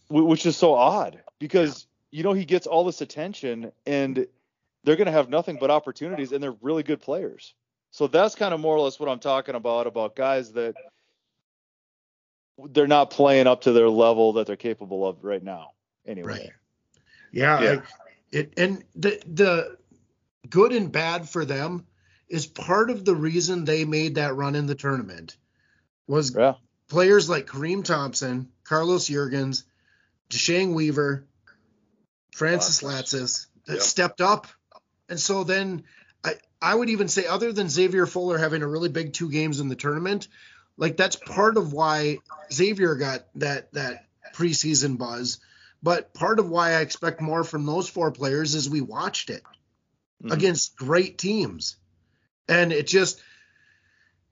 which 0.10 0.46
is 0.46 0.58
so 0.58 0.74
odd 0.74 1.22
because 1.40 1.88
yeah. 2.12 2.18
you 2.18 2.24
know 2.24 2.34
he 2.34 2.44
gets 2.44 2.68
all 2.68 2.84
this 2.84 3.02
attention 3.02 3.72
and 3.86 4.28
they're 4.84 4.96
going 4.96 5.06
to 5.06 5.12
have 5.12 5.30
nothing 5.30 5.58
but 5.60 5.72
opportunities 5.72 6.32
and 6.32 6.44
they're 6.44 6.56
really 6.62 6.84
good 6.84 7.02
players. 7.02 7.54
So 7.92 8.08
that's 8.08 8.36
kind 8.36 8.54
of 8.54 8.60
more 8.60 8.76
or 8.76 8.80
less 8.82 9.00
what 9.00 9.10
I'm 9.10 9.20
talking 9.20 9.56
about 9.56 9.88
about 9.88 10.16
guys 10.16 10.52
that 10.54 10.76
they're 12.58 12.88
not 12.88 13.10
playing 13.10 13.48
up 13.48 13.62
to 13.62 13.74
their 13.74 13.90
level 13.90 14.34
that 14.34 14.48
they're 14.48 14.56
capable 14.56 15.08
of 15.08 15.24
right 15.24 15.44
now. 15.44 15.72
Anyway. 16.06 16.28
Right. 16.28 16.50
Yeah. 17.32 17.62
yeah. 17.62 17.72
I, 17.72 17.82
it 18.32 18.54
and 18.58 18.84
the 18.96 19.22
the 19.26 19.78
good 20.52 20.74
and 20.74 20.92
bad 20.92 21.28
for 21.28 21.46
them 21.46 21.88
is 22.30 22.46
part 22.46 22.92
of 22.92 23.04
the 23.04 23.16
reason 23.16 23.66
they 23.66 23.86
made 23.86 24.16
that 24.16 24.36
run 24.36 24.56
in 24.56 24.68
the 24.68 24.76
tournament 24.76 25.36
was 26.08 26.36
yeah. 26.38 26.54
players 26.88 27.30
like 27.30 27.48
Kareem 27.48 27.84
Thompson, 27.84 28.50
Carlos 28.64 29.10
Jurgens, 29.10 29.64
Deshang 30.30 30.74
Weaver, 30.74 31.26
Francis 32.34 32.84
Lacis 32.84 33.48
that 33.66 33.76
yep. 33.76 33.82
stepped 33.82 34.22
up. 34.22 34.48
And 35.10 35.20
so 35.20 35.44
then 35.44 35.84
I, 36.24 36.36
I 36.62 36.76
would 36.76 36.90
even 36.90 37.08
say, 37.08 37.26
other 37.26 37.52
than 37.52 37.70
Xavier 37.70 38.06
Fuller 38.06 38.38
having 38.38 38.62
a 38.62 38.68
really 38.68 38.90
big 38.90 39.14
two 39.14 39.30
games 39.30 39.60
in 39.60 39.70
the 39.70 39.76
tournament, 39.76 40.28
like 40.78 40.98
that's 40.98 41.16
part 41.16 41.58
of 41.58 41.74
why 41.74 42.20
Xavier 42.52 42.96
got 42.96 43.26
that 43.36 43.74
that 43.74 44.06
preseason 44.34 44.98
buzz. 44.98 45.40
But 45.84 46.14
part 46.14 46.40
of 46.40 46.50
why 46.50 46.72
I 46.74 46.82
expect 46.82 47.22
more 47.22 47.44
from 47.44 47.66
those 47.66 47.90
four 47.90 48.12
players 48.12 48.56
is 48.56 48.70
we 48.70 48.82
watched 48.82 49.30
it 49.30 49.44
mm-hmm. 50.22 50.32
against 50.32 50.76
great 50.76 51.18
teams. 51.18 51.78
And 52.48 52.72
it 52.72 52.88
just 52.88 53.22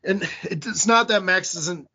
and 0.04 0.28
it's 0.43 0.88
not 0.88 1.10
that 1.10 1.23
Max 1.23 1.54
doesn't 1.54 1.88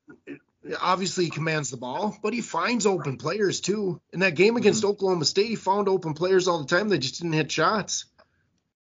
obviously 0.81 1.25
he 1.25 1.31
commands 1.31 1.71
the 1.71 1.77
ball, 1.77 2.17
but 2.23 2.33
he 2.33 2.41
finds 2.41 2.87
open 2.87 3.19
players 3.19 3.61
too. 3.61 4.01
In 4.13 4.21
that 4.21 4.35
game 4.35 4.57
against 4.57 4.83
mm-hmm. 4.83 4.91
Oklahoma 4.91 5.25
State, 5.25 5.49
he 5.49 5.57
found 5.57 5.89
open 5.89 6.15
players 6.15 6.49
all 6.49 6.59
the 6.59 6.67
time. 6.67 6.89
They 6.89 6.99
just 6.99 7.21
didn't 7.21 7.35
hit 7.35 7.53
shots. 7.53 8.07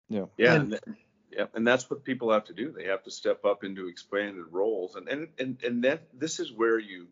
Yeah. 0.08 0.24
Yeah. 0.36 0.54
And, 0.54 0.72
and, 0.72 0.96
yeah, 1.30 1.46
and 1.54 1.66
that's 1.66 1.88
what 1.88 2.02
people 2.02 2.32
have 2.32 2.46
to 2.46 2.52
do. 2.52 2.72
They 2.72 2.86
have 2.86 3.04
to 3.04 3.12
step 3.12 3.44
up 3.44 3.62
into 3.62 3.86
expanded 3.86 4.46
roles, 4.50 4.96
and 4.96 5.08
and 5.08 5.28
and 5.38 5.62
and 5.62 5.84
that 5.84 6.08
this 6.12 6.40
is 6.40 6.52
where 6.52 6.80
you 6.80 7.06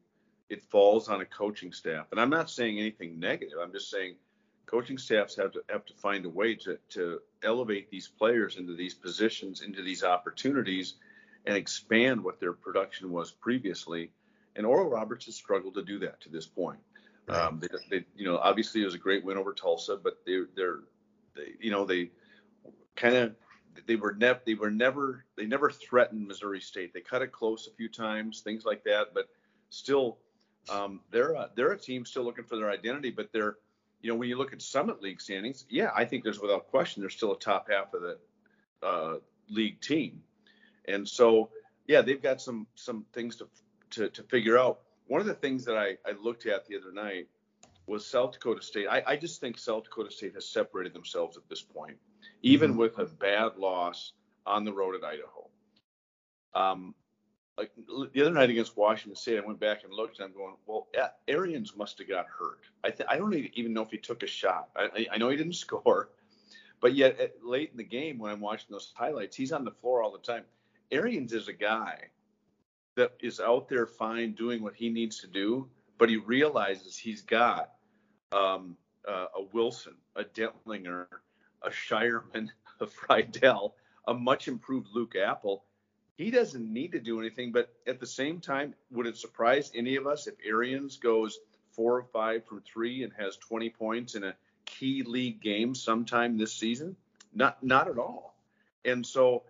it 0.48 0.62
falls 0.64 1.08
on 1.08 1.20
a 1.20 1.24
coaching 1.24 1.72
staff. 1.72 2.06
And 2.10 2.20
I'm 2.20 2.30
not 2.30 2.50
saying 2.50 2.78
anything 2.78 3.20
negative. 3.20 3.58
I'm 3.62 3.72
just 3.72 3.88
saying 3.88 4.16
coaching 4.66 4.98
staffs 4.98 5.36
have 5.36 5.52
to 5.52 5.62
have 5.68 5.86
to 5.86 5.94
find 5.94 6.24
a 6.26 6.28
way 6.28 6.54
to 6.54 6.78
to 6.90 7.20
elevate 7.42 7.90
these 7.90 8.08
players 8.08 8.56
into 8.56 8.74
these 8.74 8.94
positions, 8.94 9.62
into 9.62 9.82
these 9.82 10.04
opportunities 10.04 10.94
and 11.46 11.56
expand 11.56 12.22
what 12.22 12.40
their 12.40 12.52
production 12.52 13.12
was 13.12 13.30
previously. 13.30 14.10
And 14.56 14.66
Oral 14.66 14.90
Roberts 14.90 15.26
has 15.26 15.36
struggled 15.36 15.74
to 15.74 15.82
do 15.82 15.98
that 16.00 16.20
to 16.22 16.28
this 16.28 16.46
point. 16.46 16.80
Right. 17.28 17.38
Um, 17.38 17.60
they, 17.60 17.68
they, 17.90 18.04
you 18.16 18.24
know, 18.24 18.38
obviously 18.38 18.82
it 18.82 18.84
was 18.84 18.94
a 18.94 18.98
great 18.98 19.24
win 19.24 19.36
over 19.36 19.52
Tulsa, 19.52 19.96
but 19.96 20.18
they, 20.26 20.40
they're, 20.56 20.80
they, 21.34 21.52
you 21.60 21.70
know, 21.70 21.84
they 21.84 22.10
kind 22.94 23.14
of, 23.14 23.34
they 23.86 23.96
were 23.96 24.14
never, 24.14 24.40
they 24.46 24.54
were 24.54 24.70
never, 24.70 25.24
they 25.36 25.46
never 25.46 25.70
threatened 25.70 26.26
Missouri 26.26 26.60
State. 26.60 26.94
They 26.94 27.00
cut 27.00 27.22
it 27.22 27.32
close 27.32 27.68
a 27.68 27.76
few 27.76 27.88
times, 27.88 28.40
things 28.40 28.64
like 28.64 28.82
that, 28.84 29.08
but 29.12 29.28
still, 29.70 30.18
um, 30.68 31.00
they're 31.10 31.32
a, 31.32 31.50
they're 31.54 31.72
a 31.72 31.78
team 31.78 32.06
still 32.06 32.24
looking 32.24 32.44
for 32.44 32.56
their 32.56 32.70
identity, 32.70 33.10
but 33.10 33.32
they're, 33.32 33.56
you 34.06 34.12
know, 34.12 34.18
when 34.18 34.28
you 34.28 34.38
look 34.38 34.52
at 34.52 34.62
Summit 34.62 35.02
League 35.02 35.20
standings, 35.20 35.64
yeah, 35.68 35.90
I 35.92 36.04
think 36.04 36.22
there's 36.22 36.38
without 36.38 36.68
question 36.68 37.02
they're 37.02 37.10
still 37.10 37.32
a 37.32 37.38
top 37.38 37.68
half 37.68 37.92
of 37.92 38.02
the 38.02 38.18
uh, 38.80 39.14
league 39.50 39.80
team. 39.80 40.22
And 40.86 41.08
so, 41.08 41.50
yeah, 41.88 42.02
they've 42.02 42.22
got 42.22 42.40
some 42.40 42.68
some 42.76 43.04
things 43.12 43.34
to 43.36 43.48
to, 43.90 44.08
to 44.10 44.22
figure 44.22 44.56
out. 44.58 44.78
One 45.08 45.20
of 45.20 45.26
the 45.26 45.34
things 45.34 45.64
that 45.64 45.76
I, 45.76 45.96
I 46.08 46.12
looked 46.22 46.46
at 46.46 46.66
the 46.66 46.76
other 46.76 46.92
night 46.92 47.26
was 47.88 48.06
South 48.06 48.30
Dakota 48.30 48.62
State. 48.62 48.86
I, 48.88 49.02
I 49.04 49.16
just 49.16 49.40
think 49.40 49.58
South 49.58 49.82
Dakota 49.84 50.12
State 50.12 50.34
has 50.34 50.48
separated 50.48 50.94
themselves 50.94 51.36
at 51.36 51.48
this 51.48 51.62
point, 51.62 51.96
even 52.42 52.70
mm-hmm. 52.70 52.78
with 52.78 52.98
a 53.00 53.06
bad 53.06 53.56
loss 53.56 54.12
on 54.46 54.64
the 54.64 54.72
road 54.72 54.94
at 54.94 55.02
Idaho. 55.02 55.50
Um, 56.54 56.94
like 57.58 57.70
the 58.12 58.20
other 58.20 58.30
night 58.30 58.50
against 58.50 58.76
Washington 58.76 59.16
State, 59.16 59.38
I 59.38 59.46
went 59.46 59.58
back 59.58 59.84
and 59.84 59.92
looked, 59.92 60.18
and 60.18 60.26
I'm 60.26 60.34
going, 60.34 60.56
well, 60.66 60.88
Arians 61.26 61.74
must 61.74 61.98
have 61.98 62.08
got 62.08 62.26
hurt. 62.26 62.60
I 62.84 62.90
th- 62.90 63.08
I 63.08 63.16
don't 63.16 63.34
even 63.34 63.72
know 63.72 63.82
if 63.82 63.90
he 63.90 63.98
took 63.98 64.22
a 64.22 64.26
shot. 64.26 64.68
I, 64.76 65.06
I 65.12 65.16
know 65.16 65.30
he 65.30 65.36
didn't 65.36 65.54
score, 65.66 66.10
but 66.80 66.94
yet 66.94 67.18
at, 67.18 67.44
late 67.44 67.70
in 67.70 67.78
the 67.78 67.84
game 67.84 68.18
when 68.18 68.30
I'm 68.30 68.40
watching 68.40 68.68
those 68.70 68.92
highlights, 68.94 69.36
he's 69.36 69.52
on 69.52 69.64
the 69.64 69.70
floor 69.70 70.02
all 70.02 70.12
the 70.12 70.18
time. 70.18 70.44
Arians 70.90 71.32
is 71.32 71.48
a 71.48 71.52
guy 71.52 72.10
that 72.96 73.12
is 73.20 73.40
out 73.40 73.68
there 73.68 73.86
fine 73.86 74.32
doing 74.32 74.62
what 74.62 74.74
he 74.74 74.88
needs 74.88 75.20
to 75.20 75.26
do, 75.26 75.68
but 75.98 76.08
he 76.08 76.16
realizes 76.16 76.96
he's 76.96 77.22
got 77.22 77.72
um, 78.32 78.76
uh, 79.06 79.26
a 79.36 79.42
Wilson, 79.52 79.94
a 80.14 80.24
Dentlinger, 80.24 81.06
a 81.62 81.70
Scheierman, 81.70 82.48
a 82.80 82.86
Freidel, 82.86 83.72
a 84.08 84.14
much 84.14 84.48
improved 84.48 84.88
Luke 84.94 85.14
Appel. 85.16 85.64
He 86.16 86.30
doesn't 86.30 86.72
need 86.72 86.92
to 86.92 86.98
do 86.98 87.20
anything, 87.20 87.52
but 87.52 87.74
at 87.86 88.00
the 88.00 88.06
same 88.06 88.40
time, 88.40 88.74
would 88.90 89.06
it 89.06 89.18
surprise 89.18 89.70
any 89.74 89.96
of 89.96 90.06
us 90.06 90.26
if 90.26 90.34
Arians 90.44 90.96
goes 90.96 91.40
four 91.72 91.96
or 91.96 92.04
five 92.04 92.46
from 92.46 92.62
three 92.62 93.02
and 93.02 93.12
has 93.18 93.36
20 93.36 93.68
points 93.70 94.14
in 94.14 94.24
a 94.24 94.34
key 94.64 95.02
league 95.02 95.42
game 95.42 95.74
sometime 95.74 96.38
this 96.38 96.54
season? 96.54 96.96
Not, 97.34 97.62
not 97.62 97.88
at 97.88 97.98
all. 97.98 98.34
And 98.86 99.04
so 99.04 99.42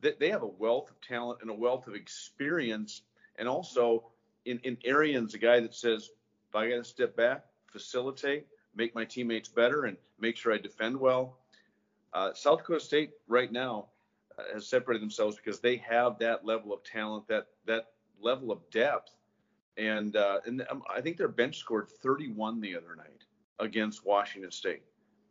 they 0.00 0.30
have 0.30 0.42
a 0.42 0.46
wealth 0.46 0.90
of 0.90 1.00
talent 1.02 1.40
and 1.42 1.50
a 1.50 1.54
wealth 1.54 1.86
of 1.86 1.94
experience, 1.94 3.02
and 3.36 3.46
also 3.46 4.04
in, 4.46 4.58
in 4.64 4.78
Arians, 4.84 5.34
a 5.34 5.38
guy 5.38 5.60
that 5.60 5.74
says, 5.74 6.10
if 6.48 6.56
I 6.56 6.70
got 6.70 6.76
to 6.76 6.84
step 6.84 7.16
back, 7.16 7.44
facilitate, 7.70 8.46
make 8.74 8.94
my 8.94 9.04
teammates 9.04 9.48
better, 9.48 9.84
and 9.84 9.98
make 10.18 10.36
sure 10.36 10.54
I 10.54 10.58
defend 10.58 10.98
well. 10.98 11.36
Uh, 12.14 12.32
South 12.32 12.60
Dakota 12.60 12.80
State 12.80 13.10
right 13.28 13.50
now 13.52 13.88
has 14.52 14.66
separated 14.66 15.02
themselves 15.02 15.36
because 15.36 15.60
they 15.60 15.76
have 15.76 16.18
that 16.18 16.44
level 16.44 16.72
of 16.72 16.82
talent, 16.84 17.28
that 17.28 17.46
that 17.66 17.86
level 18.20 18.50
of 18.50 18.58
depth, 18.70 19.10
and 19.76 20.16
uh, 20.16 20.40
and 20.46 20.62
I 20.92 21.00
think 21.00 21.16
their 21.16 21.28
bench 21.28 21.58
scored 21.58 21.88
31 21.88 22.60
the 22.60 22.76
other 22.76 22.96
night 22.96 23.24
against 23.58 24.04
Washington 24.04 24.50
State 24.50 24.82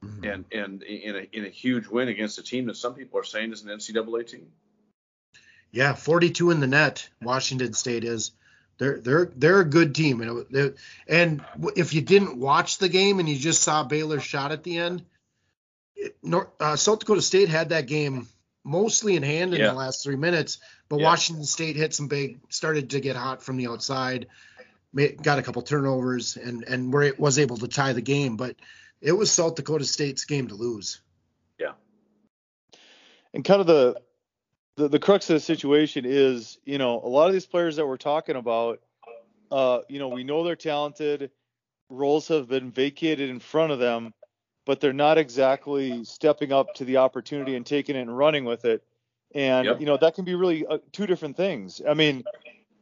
mm-hmm. 0.04 0.24
and 0.24 0.46
and 0.52 0.84
in 0.84 1.16
a 1.16 1.28
in 1.32 1.46
a 1.46 1.50
huge 1.50 1.88
win 1.88 2.08
against 2.08 2.38
a 2.40 2.44
team 2.44 2.66
that 2.68 2.78
some 2.78 2.94
people 2.94 3.20
are 3.20 3.24
saying 3.24 3.52
is 3.52 3.64
an 3.64 3.70
NCAA 3.70 4.28
team. 4.28 4.48
Yeah, 5.72 5.94
42 5.94 6.52
in 6.52 6.60
the 6.60 6.68
net. 6.68 7.10
Washington 7.22 7.74
State 7.74 8.04
is. 8.04 8.32
They're 8.80 9.00
they're 9.00 9.32
they're 9.36 9.60
a 9.60 9.66
good 9.66 9.94
team, 9.94 10.22
and 10.22 10.76
and 11.08 11.46
if 11.76 11.94
you 11.94 12.02
didn't 12.02 12.40
watch 12.40 12.80
the 12.80 12.90
game 12.90 13.20
and 13.20 13.30
you 13.30 13.38
just 13.38 13.62
saw 13.62 13.84
Baylor's 13.84 14.24
shot 14.24 14.52
at 14.52 14.64
the 14.64 14.78
end, 14.78 15.06
North, 16.24 16.50
uh, 16.60 16.76
South 16.76 17.00
Dakota 17.00 17.22
State 17.22 17.50
had 17.50 17.70
that 17.70 17.86
game 17.86 18.28
mostly 18.64 19.16
in 19.16 19.24
hand 19.24 19.54
in 19.54 19.60
Yeah. 19.60 19.68
the 19.68 19.74
last 19.74 20.04
three 20.04 20.16
minutes, 20.16 20.60
but 20.90 21.00
Yeah. 21.00 21.06
Washington 21.06 21.46
State 21.46 21.76
hit 21.76 21.94
some 21.94 22.08
big, 22.08 22.40
started 22.50 22.92
to 22.92 23.00
get 23.00 23.16
hot 23.16 23.44
from 23.44 23.58
the 23.58 23.68
outside, 23.68 24.28
got 25.22 25.40
a 25.40 25.42
couple 25.44 25.62
turnovers, 25.62 26.38
and 26.38 26.64
and 26.64 26.94
were 26.94 27.14
was 27.18 27.40
able 27.40 27.58
to 27.58 27.68
tie 27.68 27.94
the 27.94 28.02
game. 28.02 28.38
But 28.38 28.56
it 29.02 29.12
was 29.12 29.32
South 29.32 29.56
Dakota 29.56 29.86
State's 29.86 30.26
game 30.26 30.48
to 30.48 30.56
lose. 30.56 31.02
Yeah. 31.60 31.74
And 33.34 33.44
kind 33.44 33.60
of 33.62 33.68
the, 33.68 34.02
the 34.76 34.88
the 34.88 35.00
crux 35.00 35.30
of 35.30 35.34
the 35.36 35.40
situation 35.40 36.06
is, 36.06 36.58
you 36.66 36.78
know, 36.78 37.02
a 37.04 37.08
lot 37.08 37.28
of 37.28 37.34
these 37.34 37.46
players 37.46 37.76
that 37.76 37.88
we're 37.88 37.98
talking 37.98 38.36
about, 38.36 38.80
uh, 39.52 39.80
you 39.90 40.00
know, 40.00 40.10
we 40.10 40.24
know 40.24 40.44
they're 40.44 40.56
talented. 40.56 41.32
Roles 41.90 42.28
have 42.30 42.48
been 42.48 42.72
vacated 42.72 43.30
in 43.30 43.40
front 43.40 43.72
of 43.72 43.80
them, 43.80 44.14
but 44.66 44.80
they're 44.80 44.94
not 44.94 45.18
exactly 45.18 46.04
stepping 46.04 46.52
up 46.52 46.74
to 46.76 46.86
the 46.86 46.98
opportunity 46.98 47.56
and 47.56 47.66
taking 47.66 47.96
it 47.96 48.02
and 48.02 48.18
running 48.18 48.46
with 48.46 48.66
it. 48.66 48.84
And 49.36 49.66
Yep. 49.66 49.80
you 49.80 49.86
know, 49.86 49.98
that 49.98 50.16
can 50.16 50.26
be 50.26 50.36
really 50.36 50.66
uh, 50.66 50.78
two 50.92 51.08
different 51.08 51.36
things. 51.36 51.82
I 51.88 51.94
mean, 51.94 52.24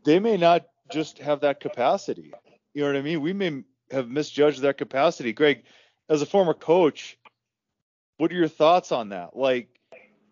they 0.04 0.20
may 0.20 0.38
not 0.38 0.66
just 0.92 1.20
have 1.20 1.42
that 1.42 1.60
capacity. 1.60 2.34
You 2.74 2.82
know 2.82 2.88
what 2.88 2.98
I 2.98 3.02
mean? 3.02 3.22
We 3.22 3.34
may 3.34 3.64
have 3.92 4.10
misjudged 4.10 4.62
their 4.62 4.74
capacity. 4.74 5.34
Greg, 5.34 5.64
as 6.10 6.22
a 6.22 6.26
former 6.26 6.54
coach, 6.54 7.18
what 8.18 8.32
are 8.32 8.36
your 8.36 8.48
thoughts 8.48 8.92
on 8.92 9.10
that? 9.10 9.36
Like, 9.36 9.70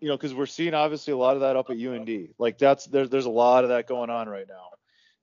you 0.00 0.08
know, 0.08 0.16
because 0.16 0.34
we're 0.34 0.46
seeing 0.46 0.74
obviously 0.74 1.12
a 1.12 1.16
lot 1.16 1.34
of 1.34 1.40
that 1.40 1.56
up 1.56 1.70
at 1.70 1.78
UND. 1.78 2.28
Like 2.38 2.58
that's 2.58 2.86
there's 2.86 3.10
there's 3.10 3.26
a 3.26 3.30
lot 3.30 3.64
of 3.64 3.70
that 3.70 3.86
going 3.86 4.10
on 4.10 4.28
right 4.28 4.46
now, 4.48 4.68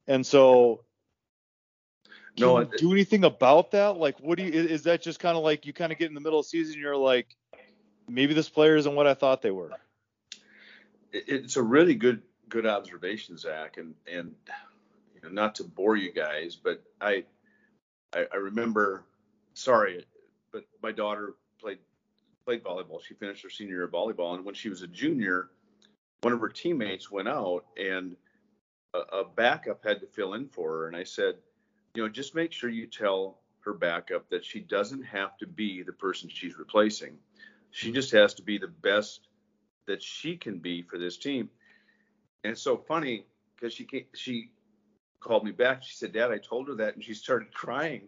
and 0.07 0.25
so 0.25 0.84
can 2.38 2.53
No, 2.53 2.59
you 2.59 2.69
do 2.77 2.93
anything 2.93 3.25
about 3.25 3.71
that? 3.71 3.97
Like, 3.97 4.19
what 4.19 4.38
do 4.38 4.45
you? 4.45 4.51
Is 4.51 4.83
that 4.83 5.01
just 5.01 5.19
kind 5.19 5.38
of 5.38 5.43
like 5.43 5.65
you 5.65 5.73
kind 5.73 5.91
of 5.91 5.99
get 5.99 6.09
in 6.09 6.15
the 6.15 6.21
middle 6.21 6.39
of 6.39 6.45
the 6.45 6.49
season, 6.49 6.79
you're 6.79 6.97
like, 6.97 7.35
maybe 8.09 8.33
this 8.33 8.49
player 8.49 8.77
isn't 8.77 8.95
what 8.95 9.07
I 9.07 9.15
thought 9.15 9.41
they 9.41 9.51
were. 9.51 9.73
it's 11.13 11.55
a 11.57 11.63
really 11.63 11.95
good 11.95 12.21
good 12.49 12.65
observation, 12.65 13.38
Zach, 13.38 13.77
and 13.77 13.95
and 14.11 14.33
you 15.15 15.21
know, 15.23 15.29
not 15.29 15.55
to 15.55 15.63
bore 15.63 15.95
you 15.97 16.11
guys, 16.13 16.55
but 16.55 16.83
I, 17.01 17.25
I 18.13 18.27
I 18.33 18.38
remember, 18.38 19.05
sorry, 19.53 20.05
but 20.51 20.65
my 20.83 20.91
daughter 20.91 21.35
played 21.59 21.79
played 22.45 22.63
volleyball. 22.63 23.03
She 23.03 23.13
finished 23.15 23.43
her 23.43 23.49
senior 23.49 23.75
year 23.75 23.83
of 23.85 23.91
volleyball, 23.91 24.35
and 24.35 24.45
when 24.45 24.55
she 24.55 24.69
was 24.69 24.83
a 24.83 24.88
junior, 24.88 25.49
one 26.21 26.33
of 26.33 26.41
her 26.41 26.49
teammates 26.49 27.11
went 27.11 27.27
out 27.29 27.65
and 27.77 28.15
a, 28.93 28.99
a 29.19 29.25
backup 29.25 29.83
had 29.83 30.01
to 30.01 30.07
fill 30.07 30.33
in 30.35 30.47
for 30.49 30.71
her, 30.71 30.88
and 30.88 30.95
I 30.95 31.03
said, 31.03 31.35
you 31.97 32.03
know, 32.03 32.09
just 32.09 32.35
make 32.35 32.51
sure 32.51 32.69
you 32.69 32.85
tell 32.85 33.39
her 33.61 33.73
backup 33.73 34.29
that 34.29 34.45
she 34.45 34.59
doesn't 34.59 35.01
have 35.01 35.35
to 35.39 35.47
be 35.47 35.81
the 35.81 35.91
person 35.91 36.29
she's 36.29 36.55
replacing. 36.55 37.17
She 37.71 37.91
just 37.91 38.11
has 38.11 38.35
to 38.35 38.43
be 38.43 38.59
the 38.59 38.67
best 38.67 39.21
that 39.87 40.03
she 40.03 40.37
can 40.37 40.59
be 40.59 40.83
for 40.83 40.99
this 40.99 41.17
team. 41.17 41.49
And 42.43 42.51
it's 42.51 42.61
so 42.61 42.77
funny 42.77 43.25
because 43.55 43.73
she 43.73 43.85
came, 43.85 44.05
she 44.13 44.51
called 45.19 45.43
me 45.43 45.49
back. 45.49 45.81
She 45.81 45.95
said, 45.95 46.13
"Dad, 46.13 46.29
I 46.29 46.37
told 46.37 46.67
her 46.67 46.75
that," 46.75 46.93
and 46.93 47.03
she 47.03 47.15
started 47.15 47.51
crying. 47.51 48.03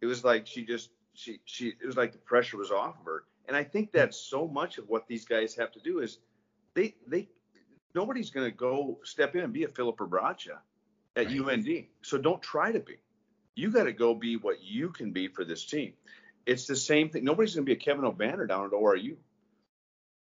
It 0.00 0.06
was 0.06 0.24
like 0.24 0.46
she 0.46 0.64
just 0.64 0.88
she 1.12 1.40
she 1.44 1.68
it 1.68 1.84
was 1.84 1.98
like 1.98 2.12
the 2.12 2.18
pressure 2.18 2.56
was 2.56 2.70
off 2.70 2.98
of 3.00 3.04
her. 3.04 3.24
And 3.48 3.54
I 3.54 3.64
think 3.64 3.92
that's 3.92 4.16
so 4.16 4.48
much 4.48 4.78
of 4.78 4.88
what 4.88 5.06
these 5.08 5.26
guys 5.26 5.54
have 5.56 5.72
to 5.72 5.80
do 5.80 5.98
is 5.98 6.20
they 6.72 6.94
they 7.06 7.28
nobody's 7.94 8.30
going 8.30 8.50
to 8.50 8.56
go 8.56 8.98
step 9.04 9.36
in 9.36 9.44
and 9.44 9.52
be 9.52 9.64
a 9.64 9.68
Filip 9.68 9.98
Rebraca 9.98 10.56
at 11.16 11.26
UND. 11.26 11.68
So 12.00 12.16
don't 12.16 12.40
try 12.40 12.72
to 12.72 12.80
be. 12.80 12.96
You 13.54 13.70
got 13.70 13.84
to 13.84 13.92
go 13.92 14.14
be 14.14 14.36
what 14.36 14.62
you 14.62 14.90
can 14.90 15.12
be 15.12 15.28
for 15.28 15.44
this 15.44 15.64
team. 15.64 15.92
It's 16.46 16.66
the 16.66 16.76
same 16.76 17.10
thing. 17.10 17.24
Nobody's 17.24 17.54
going 17.54 17.66
to 17.66 17.70
be 17.70 17.76
a 17.76 17.80
Kevin 17.80 18.04
Obanor 18.04 18.48
down 18.48 18.64
at 18.64 18.70
ORU 18.72 19.16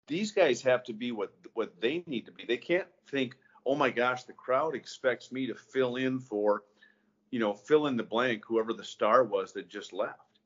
these 0.08 0.32
guys 0.32 0.62
have 0.62 0.84
to 0.86 0.94
be 0.94 1.12
what 1.12 1.34
what 1.54 1.80
they 1.80 2.04
need 2.08 2.26
to 2.26 2.32
be. 2.32 2.46
They 2.46 2.58
can't 2.58 2.88
think, 3.10 3.36
oh 3.66 3.76
my 3.76 3.90
gosh, 3.90 4.24
the 4.24 4.34
crowd 4.34 4.74
expects 4.74 5.32
me 5.32 5.48
to 5.48 5.56
fill 5.56 5.98
in 5.98 6.20
for, 6.20 6.64
you 7.30 7.40
know, 7.40 7.54
fill 7.54 7.88
in 7.88 7.98
the 7.98 8.04
blank, 8.04 8.44
whoever 8.48 8.74
the 8.74 8.84
star 8.84 9.24
was 9.24 9.54
that 9.54 9.68
just 9.68 9.94
left. 9.94 10.40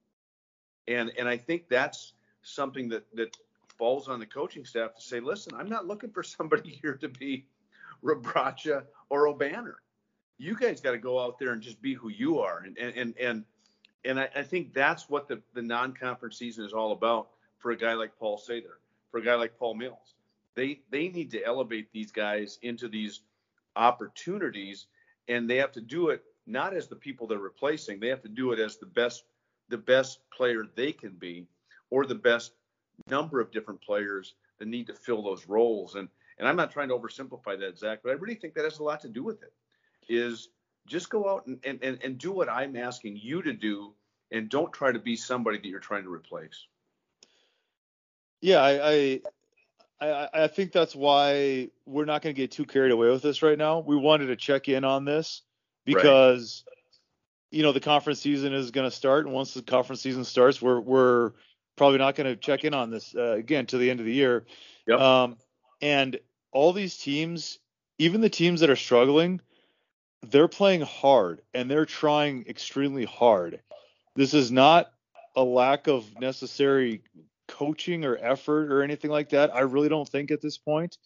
And 0.87 1.11
and 1.17 1.29
I 1.29 1.37
think 1.37 1.69
that's 1.69 2.13
something 2.41 2.89
that 2.89 3.05
that 3.13 3.37
falls 3.77 4.07
on 4.07 4.19
the 4.19 4.25
coaching 4.25 4.65
staff 4.65 4.95
to 4.95 5.01
say, 5.01 5.19
listen, 5.19 5.53
I'm 5.55 5.69
not 5.69 5.87
looking 5.87 6.11
for 6.11 6.23
somebody 6.23 6.69
here 6.81 6.95
to 6.95 7.07
be 7.07 7.45
Rebraca 8.03 8.83
or 9.09 9.27
O'Banner. 9.27 9.80
You 10.41 10.55
guys 10.55 10.81
got 10.81 10.91
to 10.91 10.97
go 10.97 11.19
out 11.23 11.37
there 11.37 11.51
and 11.51 11.61
just 11.61 11.79
be 11.83 11.93
who 11.93 12.09
you 12.09 12.39
are. 12.39 12.63
And 12.65 12.75
and 12.79 13.13
and 13.19 13.45
and, 14.03 14.19
I, 14.19 14.27
I 14.35 14.41
think 14.41 14.73
that's 14.73 15.07
what 15.07 15.27
the, 15.27 15.39
the 15.53 15.61
non-conference 15.61 16.35
season 16.35 16.65
is 16.65 16.73
all 16.73 16.93
about 16.93 17.29
for 17.59 17.69
a 17.69 17.77
guy 17.77 17.93
like 17.93 18.17
Paul 18.17 18.39
Sather 18.39 18.79
for 19.11 19.19
a 19.19 19.23
guy 19.23 19.35
like 19.35 19.59
Paul 19.59 19.75
Mills. 19.75 20.15
They 20.55 20.81
they 20.89 21.09
need 21.09 21.29
to 21.31 21.45
elevate 21.45 21.91
these 21.91 22.11
guys 22.11 22.57
into 22.63 22.87
these 22.87 23.21
opportunities, 23.75 24.87
and 25.27 25.47
they 25.47 25.57
have 25.57 25.73
to 25.73 25.81
do 25.81 26.09
it 26.09 26.23
not 26.47 26.73
as 26.73 26.87
the 26.87 26.95
people 26.95 27.27
they're 27.27 27.37
replacing. 27.37 27.99
They 27.99 28.07
have 28.07 28.23
to 28.23 28.29
do 28.29 28.51
it 28.51 28.59
as 28.59 28.77
the 28.77 28.87
best 28.87 29.25
the 29.69 29.77
best 29.77 30.21
player 30.31 30.63
they 30.75 30.91
can 30.91 31.11
be, 31.11 31.45
or 31.91 32.07
the 32.07 32.15
best 32.15 32.53
number 33.07 33.41
of 33.41 33.51
different 33.51 33.79
players 33.81 34.33
that 34.57 34.67
need 34.67 34.87
to 34.87 34.95
fill 34.95 35.21
those 35.21 35.47
roles. 35.47 35.93
And 35.93 36.09
and 36.39 36.47
I'm 36.47 36.55
not 36.55 36.71
trying 36.71 36.87
to 36.87 36.95
oversimplify 36.97 37.59
that, 37.59 37.77
Zach, 37.77 37.99
but 38.03 38.09
I 38.09 38.13
really 38.13 38.33
think 38.33 38.55
that 38.55 38.63
has 38.63 38.79
a 38.79 38.83
lot 38.83 39.01
to 39.01 39.07
do 39.07 39.23
with 39.23 39.43
it. 39.43 39.53
Is 40.11 40.49
just 40.87 41.09
go 41.09 41.29
out 41.29 41.47
and, 41.47 41.59
and, 41.63 41.99
and, 42.03 42.17
do 42.17 42.33
what 42.33 42.49
I'm 42.49 42.75
asking 42.75 43.17
you 43.21 43.41
to 43.43 43.53
do, 43.53 43.93
and 44.31 44.49
don't 44.49 44.73
try 44.73 44.91
to 44.91 44.99
be 44.99 45.15
somebody 45.15 45.57
that 45.57 45.67
you're 45.67 45.79
trying 45.79 46.03
to 46.03 46.11
replace. 46.11 46.65
Yeah, 48.41 48.59
I, 48.59 48.89
I 48.89 49.21
I 50.01 50.29
I 50.33 50.47
think 50.47 50.71
that's 50.71 50.95
why 50.95 51.69
we're 51.85 52.05
not 52.05 52.21
going 52.21 52.35
to 52.35 52.41
get 52.41 52.51
too 52.51 52.65
carried 52.65 52.91
away 52.91 53.09
with 53.09 53.21
this 53.21 53.41
right 53.41 53.57
now. 53.57 53.79
We 53.79 53.95
wanted 53.95 54.27
to 54.27 54.35
check 54.35 54.67
in 54.67 54.83
on 54.83 55.05
this 55.05 55.43
because 55.85 56.63
you 57.51 57.63
know 57.63 57.71
the 57.71 57.79
conference 57.79 58.19
season 58.19 58.53
is 58.53 58.71
going 58.71 58.89
to 58.89 58.95
start, 58.95 59.25
and 59.25 59.33
once 59.33 59.53
the 59.53 59.61
conference 59.61 60.01
season 60.01 60.25
starts, 60.25 60.61
we're 60.61 60.79
we're 60.79 61.31
probably 61.75 61.99
not 61.99 62.15
going 62.15 62.27
to 62.27 62.35
check 62.35 62.63
in 62.63 62.73
on 62.73 62.89
this 62.89 63.15
uh, 63.15 63.33
again 63.33 63.65
to 63.67 63.77
the 63.77 63.89
end 63.89 63.99
of 63.99 64.05
the 64.05 64.13
year. 64.13 64.45
Yep. 64.87 64.99
Um, 64.99 65.37
and 65.81 66.19
all 66.51 66.73
these 66.73 66.97
teams, 66.97 67.59
even 67.97 68.21
the 68.21 68.29
teams 68.29 68.59
that 68.59 68.69
are 68.69 68.75
struggling, 68.75 69.39
they're 70.23 70.47
playing 70.47 70.81
hard 70.81 71.41
and 71.53 71.69
they're 71.69 71.85
trying 71.85 72.45
extremely 72.47 73.05
hard. 73.05 73.61
This 74.15 74.33
is 74.33 74.51
not 74.51 74.91
a 75.35 75.43
lack 75.43 75.87
of 75.87 76.19
necessary 76.19 77.01
coaching 77.47 78.05
or 78.05 78.17
effort 78.17 78.71
or 78.71 78.81
anything 78.81 79.11
like 79.11 79.29
that. 79.29 79.53
I 79.53 79.61
really 79.61 79.89
don't 79.89 80.07
think 80.07 80.31
at 80.31 80.41
this 80.41 80.57
point. 80.57 80.97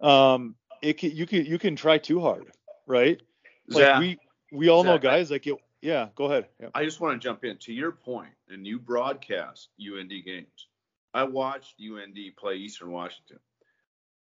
Um, 0.00 0.56
it 0.82 0.98
can, 0.98 1.12
you 1.12 1.26
can 1.26 1.46
you 1.46 1.58
can 1.58 1.76
try 1.76 1.98
too 1.98 2.20
hard, 2.20 2.50
right? 2.86 3.20
Like 3.68 3.84
Zach, 3.84 4.00
we 4.00 4.18
we 4.50 4.68
all 4.68 4.82
know 4.84 4.98
guys 4.98 5.30
like 5.30 5.46
it. 5.46 5.56
Yeah, 5.80 6.08
go 6.14 6.26
ahead. 6.26 6.48
Yeah. 6.60 6.68
I 6.74 6.84
just 6.84 7.00
want 7.00 7.20
to 7.20 7.24
jump 7.24 7.44
in 7.44 7.56
to 7.58 7.72
your 7.72 7.92
point, 7.92 8.32
and 8.48 8.66
you 8.66 8.78
broadcast 8.78 9.68
UND 9.80 10.12
games. 10.24 10.68
I 11.14 11.24
watched 11.24 11.74
UND 11.80 12.18
play 12.36 12.54
Eastern 12.56 12.90
Washington. 12.90 13.38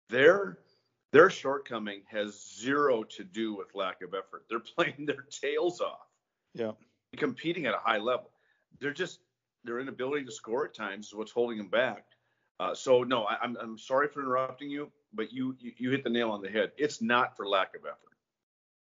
Their 0.10 0.60
their 1.18 1.30
shortcoming 1.30 2.02
has 2.08 2.56
zero 2.60 3.04
to 3.04 3.24
do 3.24 3.56
with 3.56 3.74
lack 3.74 4.02
of 4.04 4.14
effort. 4.14 4.46
They're 4.50 4.60
playing 4.76 5.06
their 5.06 5.26
tails 5.32 5.82
off, 5.82 6.08
Yeah. 6.54 6.72
competing 7.18 7.66
at 7.66 7.74
a 7.74 7.80
high 7.80 7.98
level. 7.98 8.30
They're 8.80 8.94
just 8.94 9.20
their 9.64 9.80
inability 9.80 10.26
to 10.26 10.32
score 10.32 10.66
at 10.66 10.74
times 10.76 11.08
is 11.08 11.14
what's 11.16 11.32
holding 11.32 11.58
them 11.58 11.70
back. 11.70 12.06
Uh, 12.60 12.74
so 12.74 13.04
no, 13.04 13.24
I, 13.26 13.38
I'm 13.42 13.58
I'm 13.58 13.78
sorry 13.78 14.08
for 14.08 14.22
interrupting 14.22 14.70
you, 14.70 14.92
but 15.14 15.32
you, 15.32 15.56
you 15.60 15.72
you 15.78 15.90
hit 15.92 16.04
the 16.04 16.10
nail 16.10 16.30
on 16.32 16.42
the 16.42 16.50
head. 16.50 16.72
It's 16.78 17.02
not 17.02 17.36
for 17.36 17.48
lack 17.48 17.76
of 17.76 17.82
effort. 17.86 18.16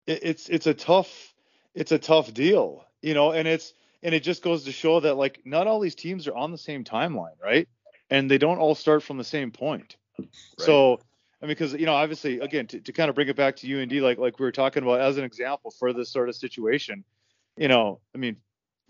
it, 0.07 0.20
it's 0.22 0.49
it's 0.49 0.66
a 0.66 0.74
tough 0.74 1.35
it's 1.74 1.93
a 1.93 1.99
tough 1.99 2.32
deal, 2.35 2.85
you 3.03 3.14
know, 3.14 3.32
and 3.32 3.47
it's 3.49 3.74
and 4.03 4.14
it 4.14 4.20
just 4.22 4.43
goes 4.43 4.64
to 4.64 4.72
show 4.72 5.01
that 5.01 5.14
like 5.14 5.41
not 5.45 5.66
all 5.66 5.80
these 5.80 5.95
teams 5.95 6.26
are 6.28 6.35
on 6.37 6.51
the 6.53 6.59
same 6.59 6.85
timeline, 6.85 7.39
right? 7.43 7.68
And 8.11 8.30
they 8.30 8.39
don't 8.39 8.59
all 8.59 8.74
start 8.74 9.03
from 9.03 9.16
the 9.18 9.24
same 9.24 9.51
point. 9.51 9.97
So 10.59 11.01
I 11.45 11.47
mean, 11.47 11.51
because 11.51 11.75
you 11.75 11.85
know, 11.85 11.93
obviously, 11.93 12.41
again, 12.41 12.67
to, 12.69 12.81
to 12.81 12.91
kind 12.91 13.11
of 13.11 13.15
bring 13.15 13.29
it 13.29 13.37
back 13.37 13.57
to 13.57 13.83
UND, 13.83 13.93
like 14.01 14.17
like 14.17 14.39
we 14.39 14.47
were 14.47 14.51
talking 14.51 14.83
about 14.83 15.03
as 15.03 15.19
an 15.19 15.25
example 15.25 15.71
for 15.71 15.93
this 15.93 16.09
sort 16.09 16.31
of 16.31 16.35
situation, 16.35 17.05
you 17.59 17.69
know, 17.69 18.01
I 18.15 18.19
mean, 18.19 18.39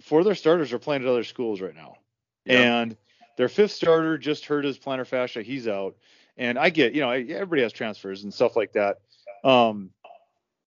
four 0.01 0.21
of 0.21 0.25
their 0.25 0.37
starters 0.37 0.73
are 0.73 0.79
playing 0.79 1.03
at 1.03 1.09
other 1.09 1.25
schools 1.25 1.61
right 1.61 1.75
now, 1.75 1.97
Yep. 2.45 2.61
and 2.61 2.97
their 3.37 3.49
fifth 3.49 3.73
starter 3.73 4.17
just 4.19 4.47
hurt 4.47 4.65
his 4.65 4.79
plantar 4.79 5.05
fascia, 5.05 5.43
he's 5.43 5.67
out. 5.67 5.97
And 6.37 6.57
I 6.57 6.71
get, 6.71 6.95
you 6.95 7.01
know, 7.01 7.11
everybody 7.11 7.63
has 7.63 7.73
transfers 7.73 8.23
and 8.23 8.33
stuff 8.33 8.55
like 8.55 8.73
that. 8.75 8.99
Um, 9.43 9.91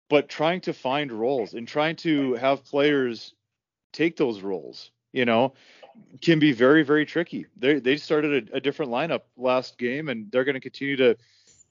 but 0.08 0.30
trying 0.30 0.62
to 0.62 0.72
find 0.72 1.12
roles 1.12 1.52
and 1.52 1.68
trying 1.68 1.96
to 1.96 2.32
have 2.34 2.64
players 2.64 3.34
take 3.92 4.16
those 4.16 4.40
roles, 4.40 4.90
you 5.12 5.26
know, 5.26 5.52
can 6.22 6.38
be 6.38 6.52
very, 6.52 6.82
very 6.82 7.04
tricky. 7.04 7.44
They 7.58 7.78
they 7.78 7.98
started 7.98 8.48
a, 8.48 8.56
a 8.56 8.60
different 8.60 8.90
lineup 8.90 9.20
last 9.36 9.76
game, 9.76 10.08
and 10.08 10.32
they're 10.32 10.44
going 10.44 10.54
to 10.54 10.60
continue 10.60 10.96
to 10.96 11.18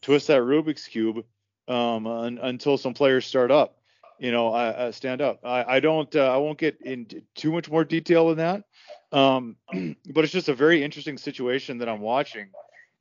twist 0.04 0.28
that 0.28 0.42
Rubik's 0.42 0.88
cube 0.88 1.26
um, 1.68 2.06
un, 2.06 2.40
until 2.42 2.78
some 2.78 2.94
players 2.94 3.26
start 3.26 3.50
up. 3.50 3.80
You 4.20 4.32
know, 4.32 4.54
I, 4.54 4.88
I 4.88 4.92
stand 4.92 5.22
up. 5.22 5.40
I, 5.44 5.78
I 5.78 5.80
don't. 5.80 6.16
Uh, 6.16 6.32
I 6.32 6.38
won't 6.38 6.60
get 6.60 6.80
into 6.82 7.24
too 7.34 7.52
much 7.52 7.70
more 7.70 7.84
detail 7.84 8.30
than 8.30 8.38
that. 8.38 8.64
Um, 9.12 9.56
but 10.14 10.24
it's 10.24 10.32
just 10.32 10.50
a 10.50 10.54
very 10.54 10.84
interesting 10.84 11.18
situation 11.18 11.80
that 11.80 11.90
I'm 11.90 12.02
watching. 12.02 12.50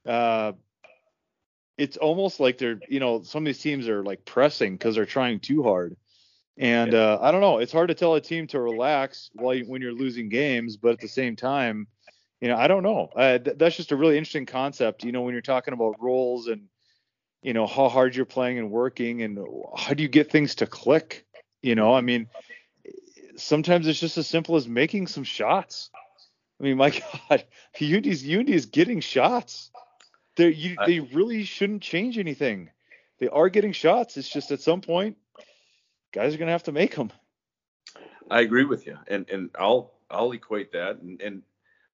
Uh, 0.07 0.53
it's 1.79 1.97
almost 1.97 2.41
like 2.41 2.59
they're 2.59 2.81
you 2.89 3.01
know 3.01 3.23
some 3.23 3.43
of 3.43 3.47
these 3.47 3.61
teams 3.61 3.89
are 3.89 4.03
like 4.03 4.25
pressing 4.25 4.73
because 4.73 4.95
they're 4.95 5.05
trying 5.05 5.41
too 5.41 5.63
hard. 5.63 5.97
And 6.59 6.95
uh, 6.95 7.19
I 7.21 7.33
don't 7.33 7.41
know. 7.41 7.59
It's 7.59 7.73
hard 7.73 7.89
to 7.89 7.95
tell 7.95 8.15
a 8.15 8.21
team 8.21 8.47
to 8.49 8.61
relax 8.61 9.31
while 9.35 9.55
you, 9.55 9.65
when 9.65 9.81
you're 9.81 9.93
losing 9.95 10.29
games, 10.29 10.77
but 10.77 10.93
at 10.93 11.01
the 11.01 11.09
same 11.09 11.35
time, 11.35 11.87
you 12.43 12.49
know, 12.49 12.57
I 12.57 12.69
don't 12.69 12.83
know. 12.83 13.09
Uh, 13.17 13.39
th- 13.39 13.57
that's 13.57 13.77
just 13.77 13.93
a 13.93 13.97
really 13.97 14.19
interesting 14.19 14.45
concept. 14.45 15.03
You 15.03 15.13
know, 15.13 15.23
when 15.23 15.33
you're 15.33 15.41
talking 15.41 15.73
about 15.73 15.97
roles 15.99 16.49
and 16.49 16.69
you 17.43 17.53
know 17.53 17.67
how 17.67 17.89
hard 17.89 18.15
you're 18.15 18.25
playing 18.25 18.59
and 18.59 18.71
working, 18.71 19.23
and 19.23 19.39
how 19.77 19.95
do 19.95 20.03
you 20.03 20.09
get 20.09 20.31
things 20.31 20.57
to 20.57 20.67
click? 20.67 21.27
You 21.61 21.75
know, 21.75 21.95
I 21.95 22.01
mean, 22.01 22.29
sometimes 23.37 23.87
it's 23.87 24.01
just 24.01 24.19
as 24.19 24.27
simple 24.27 24.57
as 24.57 24.69
making 24.69 25.09
some 25.09 25.25
shots. 25.25 25.91
I 26.61 26.65
mean, 26.65 26.77
my 26.77 26.91
God, 27.29 27.45
UND's 27.81 28.27
UND's 28.29 28.67
getting 28.67 29.01
shots. 29.01 29.71
They 30.37 30.51
you, 30.51 30.77
they 30.87 31.01
really 31.01 31.45
shouldn't 31.45 31.83
change 31.83 32.19
anything. 32.19 32.71
They 33.19 33.29
are 33.29 33.49
getting 33.49 33.73
shots. 33.73 34.17
It's 34.17 34.29
just 34.29 34.51
at 34.51 34.61
some 34.61 34.81
point, 34.81 35.17
guys 36.13 36.35
are 36.35 36.39
gonna 36.39 36.53
have 36.53 36.65
to 36.65 36.73
make 36.73 36.95
them. 36.95 37.13
I 38.31 38.41
agree 38.41 38.65
with 38.65 38.87
you, 38.87 38.99
and 39.09 39.29
and 39.29 39.51
I'll 39.59 39.93
I'll 40.11 40.33
equate 40.33 40.73
that. 40.73 41.01
And, 41.01 41.21
and 41.21 41.43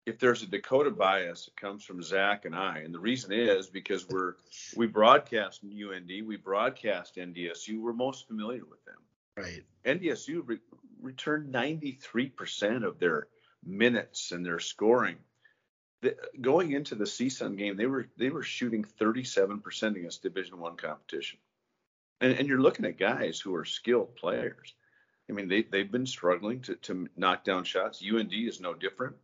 if 0.06 0.18
there's 0.18 0.42
a 0.42 0.46
Dakota 0.46 0.90
bias, 0.90 1.48
it 1.48 1.56
comes 1.56 1.84
from 1.84 2.02
Zach 2.02 2.44
and 2.44 2.54
I, 2.54 2.78
and 2.78 2.94
the 2.94 3.00
reason 3.00 3.32
is 3.32 3.68
because 3.68 4.06
we're 4.08 4.34
we 4.76 4.86
broadcast 4.86 5.64
UND, 5.64 6.10
we 6.26 6.36
broadcast 6.36 7.16
NDSU, 7.16 7.80
we're 7.80 7.94
most 7.94 8.26
familiar 8.26 8.64
with 8.64 8.84
them. 8.84 8.98
Right. 9.36 9.64
NDSU 9.84 10.42
re- 10.44 10.58
returned 11.00 11.52
93% 11.52 12.84
of 12.84 12.98
their 12.98 13.28
minutes 13.64 14.32
and 14.32 14.44
their 14.44 14.60
scoring. 14.60 15.16
The, 16.02 16.16
going 16.40 16.72
into 16.72 16.94
the 16.94 17.04
CSUN 17.04 17.56
game, 17.56 17.76
they 17.76 17.86
were 17.86 18.08
they 18.18 18.28
were 18.28 18.42
shooting 18.42 18.84
37% 19.00 19.96
against 19.96 20.22
Division 20.22 20.58
One 20.58 20.76
competition, 20.76 21.38
and, 22.20 22.34
and 22.34 22.46
you're 22.46 22.60
looking 22.60 22.84
at 22.84 22.98
guys 22.98 23.40
who 23.40 23.54
are 23.54 23.64
skilled 23.64 24.14
players. 24.16 24.74
I 25.30 25.32
mean, 25.32 25.48
they 25.48 25.62
they've 25.62 25.90
been 25.90 26.04
struggling 26.04 26.60
to 26.62 26.76
to 26.76 27.08
knock 27.16 27.44
down 27.44 27.64
shots. 27.64 28.04
UND 28.04 28.34
is 28.34 28.60
no 28.60 28.74
different. 28.74 29.16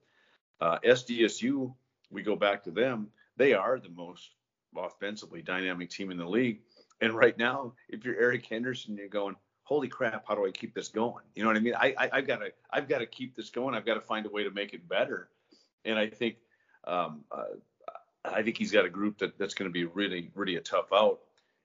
Uh, 0.61 0.79
SDSU, 0.85 1.75
we 2.11 2.23
go 2.23 2.37
back 2.37 2.63
to 2.65 2.71
them. 2.71 3.09
They 3.37 3.55
are 3.55 3.79
the 3.79 3.89
most 3.89 4.31
offensively 4.77 5.43
dynamic 5.43 5.91
team 5.91 6.11
in 6.11 6.19
the 6.19 6.27
league. 6.27 6.61
And 7.01 7.15
right 7.15 7.37
now, 7.39 7.73
if 7.89 8.05
you're 8.05 8.17
Eric 8.17 8.47
Henderson, 8.47 8.97
you're 8.97 9.09
going, 9.09 9.37
holy 9.65 9.89
crap, 9.89 10.25
how 10.27 10.35
do 10.35 10.47
I 10.47 10.51
keep 10.51 10.75
this 10.75 10.89
going? 10.89 11.25
You 11.35 11.43
know 11.43 11.49
what 11.49 11.57
I 11.57 11.61
mean? 11.61 11.75
I, 11.75 11.95
I 11.97 12.17
have 12.17 12.27
got 12.27 12.39
to 12.39 12.53
I've 12.71 12.89
got 12.89 12.99
to 12.99 13.07
keep 13.07 13.37
this 13.37 13.51
going. 13.51 13.75
I've 13.75 13.87
got 13.87 13.95
to 13.95 14.01
find 14.01 14.27
a 14.27 14.29
way 14.29 14.45
to 14.45 14.51
make 14.51 14.75
it 14.75 14.89
better. 14.89 15.29
And 15.85 15.99
I 15.99 16.09
think 16.09 16.37
um, 16.85 17.25
uh, 17.31 17.45
I 18.25 18.43
think 18.43 18.59
he's 18.59 18.73
got 18.73 18.85
a 18.85 18.91
group 18.91 19.19
that 19.19 19.39
that's 19.39 19.55
going 19.55 19.69
to 19.69 19.73
be 19.73 19.85
really 19.85 20.31
really 20.35 20.57
a 20.57 20.61
tough 20.61 20.93
out 20.93 21.21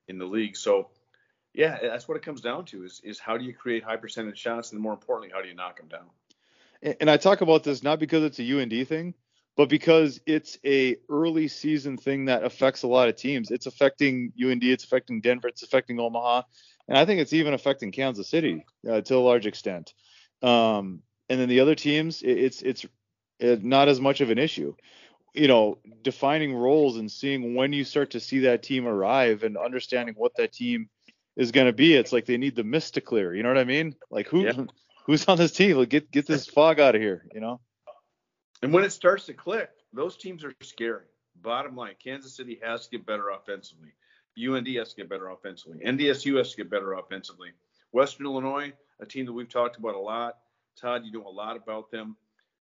in 0.08 0.18
the 0.18 0.24
league. 0.24 0.56
So 0.56 0.90
yeah, 1.52 1.78
that's 1.82 2.06
what 2.06 2.16
it 2.16 2.22
comes 2.22 2.40
down 2.40 2.64
to 2.66 2.84
is 2.84 3.00
is 3.02 3.18
how 3.18 3.36
do 3.36 3.44
you 3.44 3.52
create 3.52 3.82
high 3.82 3.96
percentage 3.96 4.38
shots 4.38 4.72
and 4.72 4.80
more 4.80 4.92
importantly, 4.92 5.32
how 5.34 5.42
do 5.42 5.48
you 5.48 5.54
knock 5.54 5.78
them 5.78 5.88
down? 5.88 6.06
And 6.82 7.10
I 7.10 7.16
talk 7.16 7.40
about 7.40 7.64
this 7.64 7.82
not 7.82 7.98
because 7.98 8.22
it's 8.24 8.38
a 8.38 8.60
UND 8.60 8.86
thing, 8.88 9.14
but 9.56 9.68
because 9.68 10.20
it's 10.26 10.58
a 10.64 10.96
early 11.08 11.48
season 11.48 11.96
thing 11.96 12.26
that 12.26 12.44
affects 12.44 12.82
a 12.82 12.88
lot 12.88 13.08
of 13.08 13.16
teams. 13.16 13.50
It's 13.50 13.66
affecting 13.66 14.32
UND, 14.42 14.62
it's 14.64 14.84
affecting 14.84 15.20
Denver, 15.20 15.48
it's 15.48 15.62
affecting 15.62 15.98
Omaha, 15.98 16.42
and 16.88 16.98
I 16.98 17.04
think 17.04 17.20
it's 17.20 17.32
even 17.32 17.54
affecting 17.54 17.90
Kansas 17.90 18.28
City 18.28 18.64
uh, 18.88 19.00
to 19.00 19.16
a 19.16 19.18
large 19.18 19.46
extent. 19.46 19.94
Um, 20.42 21.02
and 21.28 21.40
then 21.40 21.48
the 21.48 21.60
other 21.60 21.74
teams, 21.74 22.22
it, 22.22 22.38
it's 22.38 22.62
it's 22.62 22.86
it, 23.40 23.64
not 23.64 23.88
as 23.88 24.00
much 24.00 24.20
of 24.20 24.30
an 24.30 24.38
issue. 24.38 24.74
You 25.34 25.48
know, 25.48 25.78
defining 26.02 26.54
roles 26.54 26.96
and 26.96 27.10
seeing 27.10 27.54
when 27.54 27.72
you 27.72 27.84
start 27.84 28.10
to 28.12 28.20
see 28.20 28.40
that 28.40 28.62
team 28.62 28.86
arrive 28.86 29.42
and 29.42 29.56
understanding 29.56 30.14
what 30.16 30.36
that 30.36 30.52
team 30.52 30.88
is 31.36 31.52
going 31.52 31.66
to 31.66 31.72
be. 31.72 31.94
It's 31.94 32.12
like 32.12 32.26
they 32.26 32.38
need 32.38 32.56
the 32.56 32.64
mist 32.64 32.94
to 32.94 33.00
clear. 33.00 33.34
You 33.34 33.42
know 33.42 33.50
what 33.50 33.58
I 33.58 33.64
mean? 33.64 33.96
Like 34.10 34.28
who 34.28 34.44
yeah. 34.44 34.64
Who's 35.06 35.26
on 35.26 35.38
this 35.38 35.52
team? 35.52 35.78
Like 35.78 35.88
get 35.88 36.10
get 36.10 36.26
this 36.26 36.46
fog 36.46 36.80
out 36.80 36.94
of 36.94 37.00
here. 37.00 37.26
You 37.34 37.40
know. 37.40 37.60
And 38.62 38.72
when 38.72 38.84
it 38.84 38.92
starts 38.92 39.26
to 39.26 39.34
click, 39.34 39.70
those 39.92 40.16
teams 40.16 40.44
are 40.44 40.52
scary. 40.62 41.04
Bottom 41.42 41.76
line, 41.76 41.94
Kansas 42.02 42.36
City 42.36 42.58
has 42.62 42.86
to 42.86 42.96
get 42.96 43.06
better 43.06 43.30
offensively. 43.30 43.90
UND 44.38 44.66
has 44.76 44.90
to 44.90 44.96
get 44.96 45.08
better 45.08 45.28
offensively. 45.28 45.78
NDSU 45.84 46.36
has 46.36 46.50
to 46.50 46.56
get 46.58 46.70
better 46.70 46.94
offensively. 46.94 47.50
Western 47.92 48.26
Illinois, 48.26 48.72
a 49.00 49.06
team 49.06 49.26
that 49.26 49.32
we've 49.32 49.48
talked 49.48 49.78
about 49.78 49.94
a 49.94 49.98
lot. 49.98 50.38
Todd, 50.80 51.02
you 51.04 51.12
know 51.12 51.26
a 51.26 51.30
lot 51.30 51.56
about 51.56 51.90
them. 51.90 52.16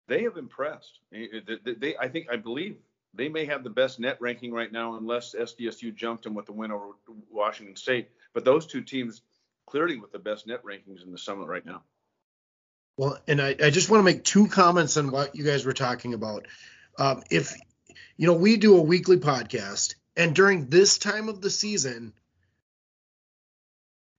They 0.09 0.23
have 0.25 0.37
impressed. 0.37 1.01
They, 1.11 1.97
I 1.99 2.09
think, 2.09 2.27
I 2.31 2.37
believe 2.37 2.77
they 3.15 3.29
may 3.29 3.47
have 3.47 3.65
the 3.65 3.71
best 3.71 3.99
net 3.99 4.19
ranking 4.21 4.53
right 4.53 4.71
now, 4.71 4.97
unless 4.97 5.35
SDSU 5.35 5.95
jumped 5.95 6.25
them 6.25 6.35
with 6.35 6.47
the 6.47 6.53
win 6.53 6.71
over 6.71 6.89
Washington 7.31 7.77
State. 7.77 8.11
But 8.35 8.45
those 8.45 8.67
two 8.67 8.83
teams 8.83 9.23
clearly 9.67 9.97
with 9.97 10.13
the 10.13 10.19
best 10.19 10.47
net 10.47 10.63
rankings 10.63 11.03
in 11.03 11.13
the 11.13 11.19
summit 11.19 11.47
right 11.47 11.65
now. 11.65 11.83
Well, 12.97 13.19
and 13.27 13.41
I, 13.41 13.57
I 13.63 13.71
just 13.71 13.91
want 13.91 14.01
to 14.01 14.05
make 14.05 14.25
two 14.25 14.47
comments 14.47 14.97
on 14.97 15.11
what 15.11 15.35
you 15.35 15.45
guys 15.45 15.65
were 15.65 15.73
talking 15.73 16.15
about. 16.15 16.47
Um, 16.99 17.23
if 17.31 17.55
you 18.17 18.27
know, 18.27 18.35
we 18.35 18.57
do 18.57 18.77
a 18.77 18.83
weekly 18.83 19.17
podcast, 19.17 19.95
and 20.17 20.35
during 20.35 20.67
this 20.69 20.99
time 20.99 21.29
of 21.29 21.41
the 21.41 21.51
season, 21.51 22.13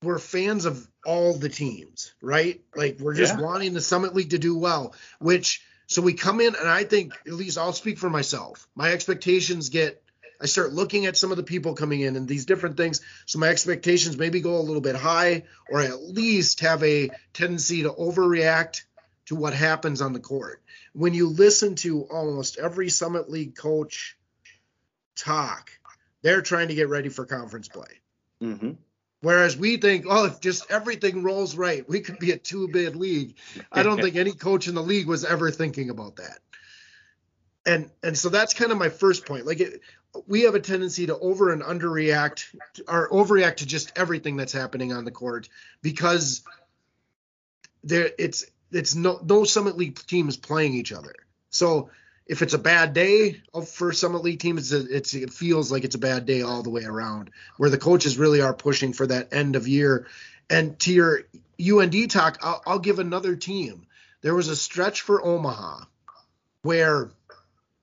we're 0.04 0.20
fans 0.20 0.66
of 0.66 0.88
all 1.06 1.34
the 1.34 1.50
teams, 1.50 2.14
right? 2.22 2.62
Like 2.76 3.00
we're 3.00 3.14
just 3.14 3.38
yeah. 3.38 3.42
wanting 3.42 3.74
the 3.74 3.82
Summit 3.82 4.14
League 4.14 4.32
to 4.32 4.40
do 4.40 4.58
well, 4.58 4.94
which 5.20 5.62
so 5.88 6.02
we 6.02 6.14
come 6.14 6.42
in 6.42 6.56
and 6.56 6.68
I 6.68 6.84
think 6.84 7.14
at 7.26 7.34
least 7.34 7.58
I'll 7.58 7.74
speak 7.74 7.98
for 7.98 8.10
myself. 8.10 8.68
My 8.76 8.92
expectations 8.92 9.70
get 9.70 10.02
I 10.42 10.46
start 10.46 10.74
looking 10.74 11.06
at 11.06 11.18
some 11.18 11.32
of 11.32 11.38
the 11.38 11.44
people 11.44 11.74
coming 11.74 12.02
in 12.02 12.16
and 12.16 12.28
these 12.28 12.46
different 12.46 12.78
things. 12.78 13.02
So 13.26 13.40
my 13.40 13.48
expectations 13.48 14.18
maybe 14.18 14.42
go 14.42 14.58
a 14.58 14.62
little 14.62 14.82
bit 14.82 14.96
high 14.96 15.44
or 15.70 15.82
at 15.82 16.02
least 16.02 16.60
have 16.62 16.84
a 16.84 17.10
tendency 17.34 17.84
to 17.84 17.90
overreact 17.92 18.84
to 19.28 19.36
what 19.36 19.54
happens 19.54 20.02
on 20.02 20.14
the 20.14 20.20
court. 20.20 20.62
When 20.94 21.14
you 21.14 21.30
listen 21.30 21.76
to 21.76 22.04
almost 22.04 22.58
every 22.58 22.90
Summit 22.90 23.30
League 23.30 23.56
coach 23.56 24.18
talk, 25.16 25.72
they're 26.22 26.42
trying 26.42 26.68
to 26.70 26.76
get 26.76 26.90
ready 26.90 27.10
for 27.10 27.26
conference 27.26 27.68
play. 27.68 28.02
Mm-hmm. 28.42 28.72
Whereas 29.22 29.58
we 29.58 29.78
think, 29.78 30.06
oh, 30.08 30.26
if 30.26 30.40
just 30.40 30.70
everything 30.70 31.24
rolls 31.24 31.56
right, 31.56 31.88
we 31.90 32.02
could 32.02 32.20
be 32.20 32.32
a 32.32 32.38
two 32.38 32.68
bid 32.68 32.96
league. 32.96 33.36
I 33.72 33.82
don't 33.82 34.00
think 34.00 34.16
any 34.16 34.34
coach 34.34 34.68
in 34.68 34.76
the 34.76 34.84
league 34.84 35.08
was 35.08 35.26
ever 35.26 35.50
thinking 35.50 35.90
about 35.90 36.18
that. 36.18 36.40
And 37.66 37.90
and 38.04 38.16
so 38.16 38.30
that's 38.30 38.54
kind 38.54 38.72
of 38.72 38.78
my 38.78 38.90
first 38.90 39.26
point. 39.26 39.48
Like 39.48 39.62
it, 39.62 39.82
we 40.28 40.42
have 40.44 40.56
a 40.56 40.60
tendency 40.60 41.08
to 41.08 41.18
over 41.18 41.52
and 41.52 41.62
underreact 41.62 42.56
or 42.88 43.10
overreact 43.10 43.58
to 43.58 43.66
just 43.66 43.92
everything 43.96 44.38
that's 44.38 44.54
happening 44.54 44.94
on 44.94 45.06
the 45.06 45.12
court 45.12 45.50
because 45.82 46.44
there 47.84 48.10
it's 48.18 48.46
it's 48.72 48.96
no 48.96 49.20
no 49.24 49.44
Summit 49.44 49.78
League 49.78 50.00
teams 50.08 50.38
playing 50.38 50.74
each 50.74 50.92
other. 50.92 51.16
So 51.50 51.90
if 52.28 52.42
it's 52.42 52.54
a 52.54 52.60
bad 52.60 52.94
day 52.94 53.42
for 53.68 53.92
some 53.94 54.16
elite 54.16 54.40
teams, 54.40 54.72
it's, 54.72 55.14
it 55.14 55.32
feels 55.32 55.72
like 55.72 55.84
it's 55.84 55.96
a 55.96 56.00
bad 56.00 56.26
day 56.26 56.42
all 56.42 56.64
the 56.64 56.72
way 56.72 56.84
around, 56.84 57.30
where 57.58 57.70
the 57.70 57.78
coaches 57.78 58.18
really 58.18 58.42
are 58.42 58.54
pushing 58.54 58.94
for 58.94 59.06
that 59.06 59.32
end 59.32 59.56
of 59.56 59.68
year. 59.68 60.08
And 60.50 60.78
to 60.80 60.94
your 60.94 61.22
UND 61.60 62.10
talk, 62.10 62.40
I'll, 62.42 62.62
I'll 62.66 62.80
give 62.80 62.98
another 62.98 63.36
team. 63.36 63.86
There 64.22 64.34
was 64.34 64.50
a 64.50 64.56
stretch 64.56 65.02
for 65.02 65.24
Omaha 65.24 65.86
where 66.64 67.12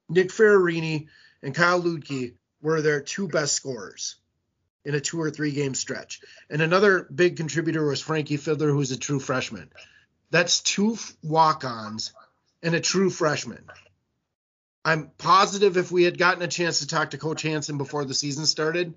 Nick 0.08 0.30
Ferrarini 0.30 1.06
and 1.42 1.54
Kyle 1.54 1.80
Ludke 1.80 2.34
were 2.60 2.82
their 2.82 3.00
two 3.00 3.28
best 3.28 3.54
scorers 3.54 4.16
in 4.84 4.94
a 4.94 5.00
two 5.00 5.20
or 5.20 5.30
three 5.30 5.52
game 5.52 5.74
stretch. 5.74 6.20
And 6.50 6.62
another 6.62 7.06
big 7.14 7.36
contributor 7.36 7.84
was 7.84 8.00
Frankie 8.00 8.38
Fidler, 8.38 8.70
who's 8.70 8.90
a 8.90 8.98
true 8.98 9.20
freshman. 9.20 9.70
That's 10.30 10.60
two 10.60 10.96
walk 11.22 11.64
ons 11.64 12.12
and 12.62 12.74
a 12.74 12.80
true 12.80 13.10
freshman. 13.10 13.64
I'm 14.84 15.10
positive 15.18 15.76
if 15.76 15.92
we 15.92 16.02
had 16.02 16.18
gotten 16.18 16.42
a 16.42 16.48
chance 16.48 16.80
to 16.80 16.86
talk 16.86 17.10
to 17.10 17.18
Coach 17.18 17.42
Hansen 17.42 17.78
before 17.78 18.04
the 18.04 18.14
season 18.14 18.46
started, 18.46 18.94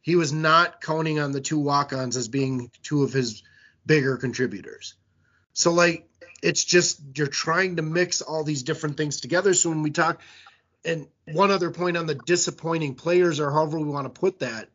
he 0.00 0.16
was 0.16 0.32
not 0.32 0.80
counting 0.80 1.18
on 1.18 1.32
the 1.32 1.40
two 1.40 1.58
walk-ons 1.58 2.16
as 2.16 2.28
being 2.28 2.70
two 2.82 3.02
of 3.02 3.12
his 3.12 3.42
bigger 3.84 4.16
contributors. 4.16 4.94
So 5.52 5.72
like 5.72 6.08
it's 6.42 6.64
just 6.64 7.00
you're 7.14 7.26
trying 7.26 7.76
to 7.76 7.82
mix 7.82 8.22
all 8.22 8.44
these 8.44 8.62
different 8.62 8.96
things 8.96 9.20
together. 9.20 9.52
So 9.52 9.70
when 9.70 9.82
we 9.82 9.90
talk, 9.90 10.20
and 10.86 11.06
one 11.32 11.50
other 11.50 11.70
point 11.70 11.96
on 11.96 12.06
the 12.06 12.14
disappointing 12.14 12.94
players 12.94 13.40
or 13.40 13.50
however 13.50 13.78
we 13.78 13.88
want 13.88 14.12
to 14.12 14.20
put 14.20 14.38
that, 14.38 14.68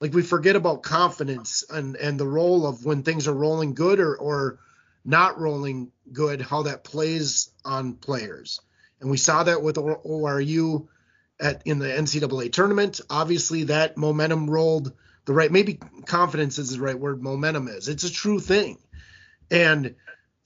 like 0.00 0.14
we 0.14 0.22
forget 0.22 0.56
about 0.56 0.82
confidence 0.82 1.64
and 1.68 1.96
and 1.96 2.18
the 2.18 2.26
role 2.26 2.66
of 2.66 2.84
when 2.84 3.02
things 3.02 3.28
are 3.28 3.34
rolling 3.34 3.74
good 3.74 4.00
or 4.00 4.16
or 4.16 4.58
not 5.04 5.40
rolling 5.40 5.90
good, 6.12 6.40
how 6.40 6.62
that 6.62 6.84
plays 6.84 7.50
on 7.64 7.94
players 7.94 8.60
and 9.00 9.10
we 9.10 9.16
saw 9.16 9.42
that 9.44 9.62
with 9.62 9.76
ORU 9.76 10.88
at 11.40 11.62
in 11.64 11.78
the 11.78 11.86
NCAA 11.86 12.52
tournament. 12.52 13.00
Obviously, 13.08 13.64
that 13.64 13.96
momentum 13.96 14.50
rolled 14.50 14.92
the 15.24 15.32
right. 15.32 15.50
Maybe 15.50 15.78
confidence 16.06 16.58
is 16.58 16.70
the 16.70 16.80
right 16.80 16.98
word. 16.98 17.22
Momentum 17.22 17.68
is. 17.68 17.88
It's 17.88 18.04
a 18.04 18.12
true 18.12 18.40
thing, 18.40 18.78
and 19.50 19.94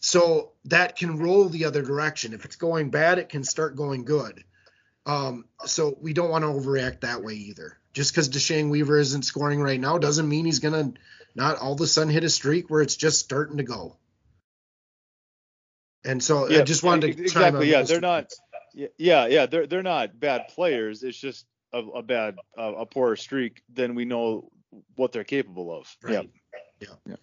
so 0.01 0.53
that 0.67 0.97
can 0.97 1.19
roll 1.19 1.49
the 1.49 1.65
other 1.65 1.83
direction. 1.83 2.35
If 2.35 2.45
it's 2.45 2.57
going 2.57 2.91
bad, 2.91 3.19
it 3.19 3.29
can 3.29 3.45
start 3.45 3.77
going 3.77 4.05
good. 4.05 4.45
Um, 5.07 5.47
so 5.65 5.97
we 6.01 6.13
don't 6.13 6.31
want 6.31 6.43
to 6.45 6.49
overreact 6.49 7.01
that 7.01 7.23
way 7.23 7.35
either. 7.35 7.79
just 7.93 8.13
because 8.13 8.29
Deshane 8.29 8.71
Weaver 8.71 8.99
isn't 8.99 9.23
scoring 9.25 9.61
right 9.61 9.81
now 9.81 9.99
doesn't 9.99 10.29
mean 10.29 10.45
he's 10.45 10.61
gonna 10.61 10.93
not 11.35 11.59
all 11.59 11.73
of 11.75 11.81
a 11.81 11.87
sudden 11.87 12.13
hit 12.13 12.25
a 12.25 12.31
streak 12.31 12.71
where 12.71 12.83
it's 12.83 12.97
just 12.97 13.21
starting 13.21 13.59
to 13.59 13.63
go. 13.65 13.97
And 16.05 16.23
so 16.23 16.49
yeah, 16.49 16.61
I 16.61 16.63
just 16.63 16.83
wanted 16.83 17.17
to 17.17 17.23
exactly. 17.23 17.71
Yeah, 17.71 17.83
they're 17.83 18.01
not. 18.01 18.33
Yeah, 18.75 19.27
yeah, 19.27 19.47
they're 19.47 19.67
they're 19.67 19.83
not 19.83 20.19
bad 20.19 20.49
players. 20.49 21.03
It's 21.03 21.19
just 21.19 21.47
a, 21.73 21.79
a 21.79 22.03
bad, 22.03 22.37
uh, 22.59 22.73
a 22.79 22.87
poorer 22.87 23.17
streak 23.17 23.63
than 23.73 23.95
we 23.95 24.05
know 24.05 24.51
what 24.97 25.13
they're 25.13 25.25
capable 25.25 25.77
of. 25.77 25.95
Right. 26.03 26.31
Yeah. 26.81 26.89
Yeah. 26.89 26.95
Yeah. 27.07 27.17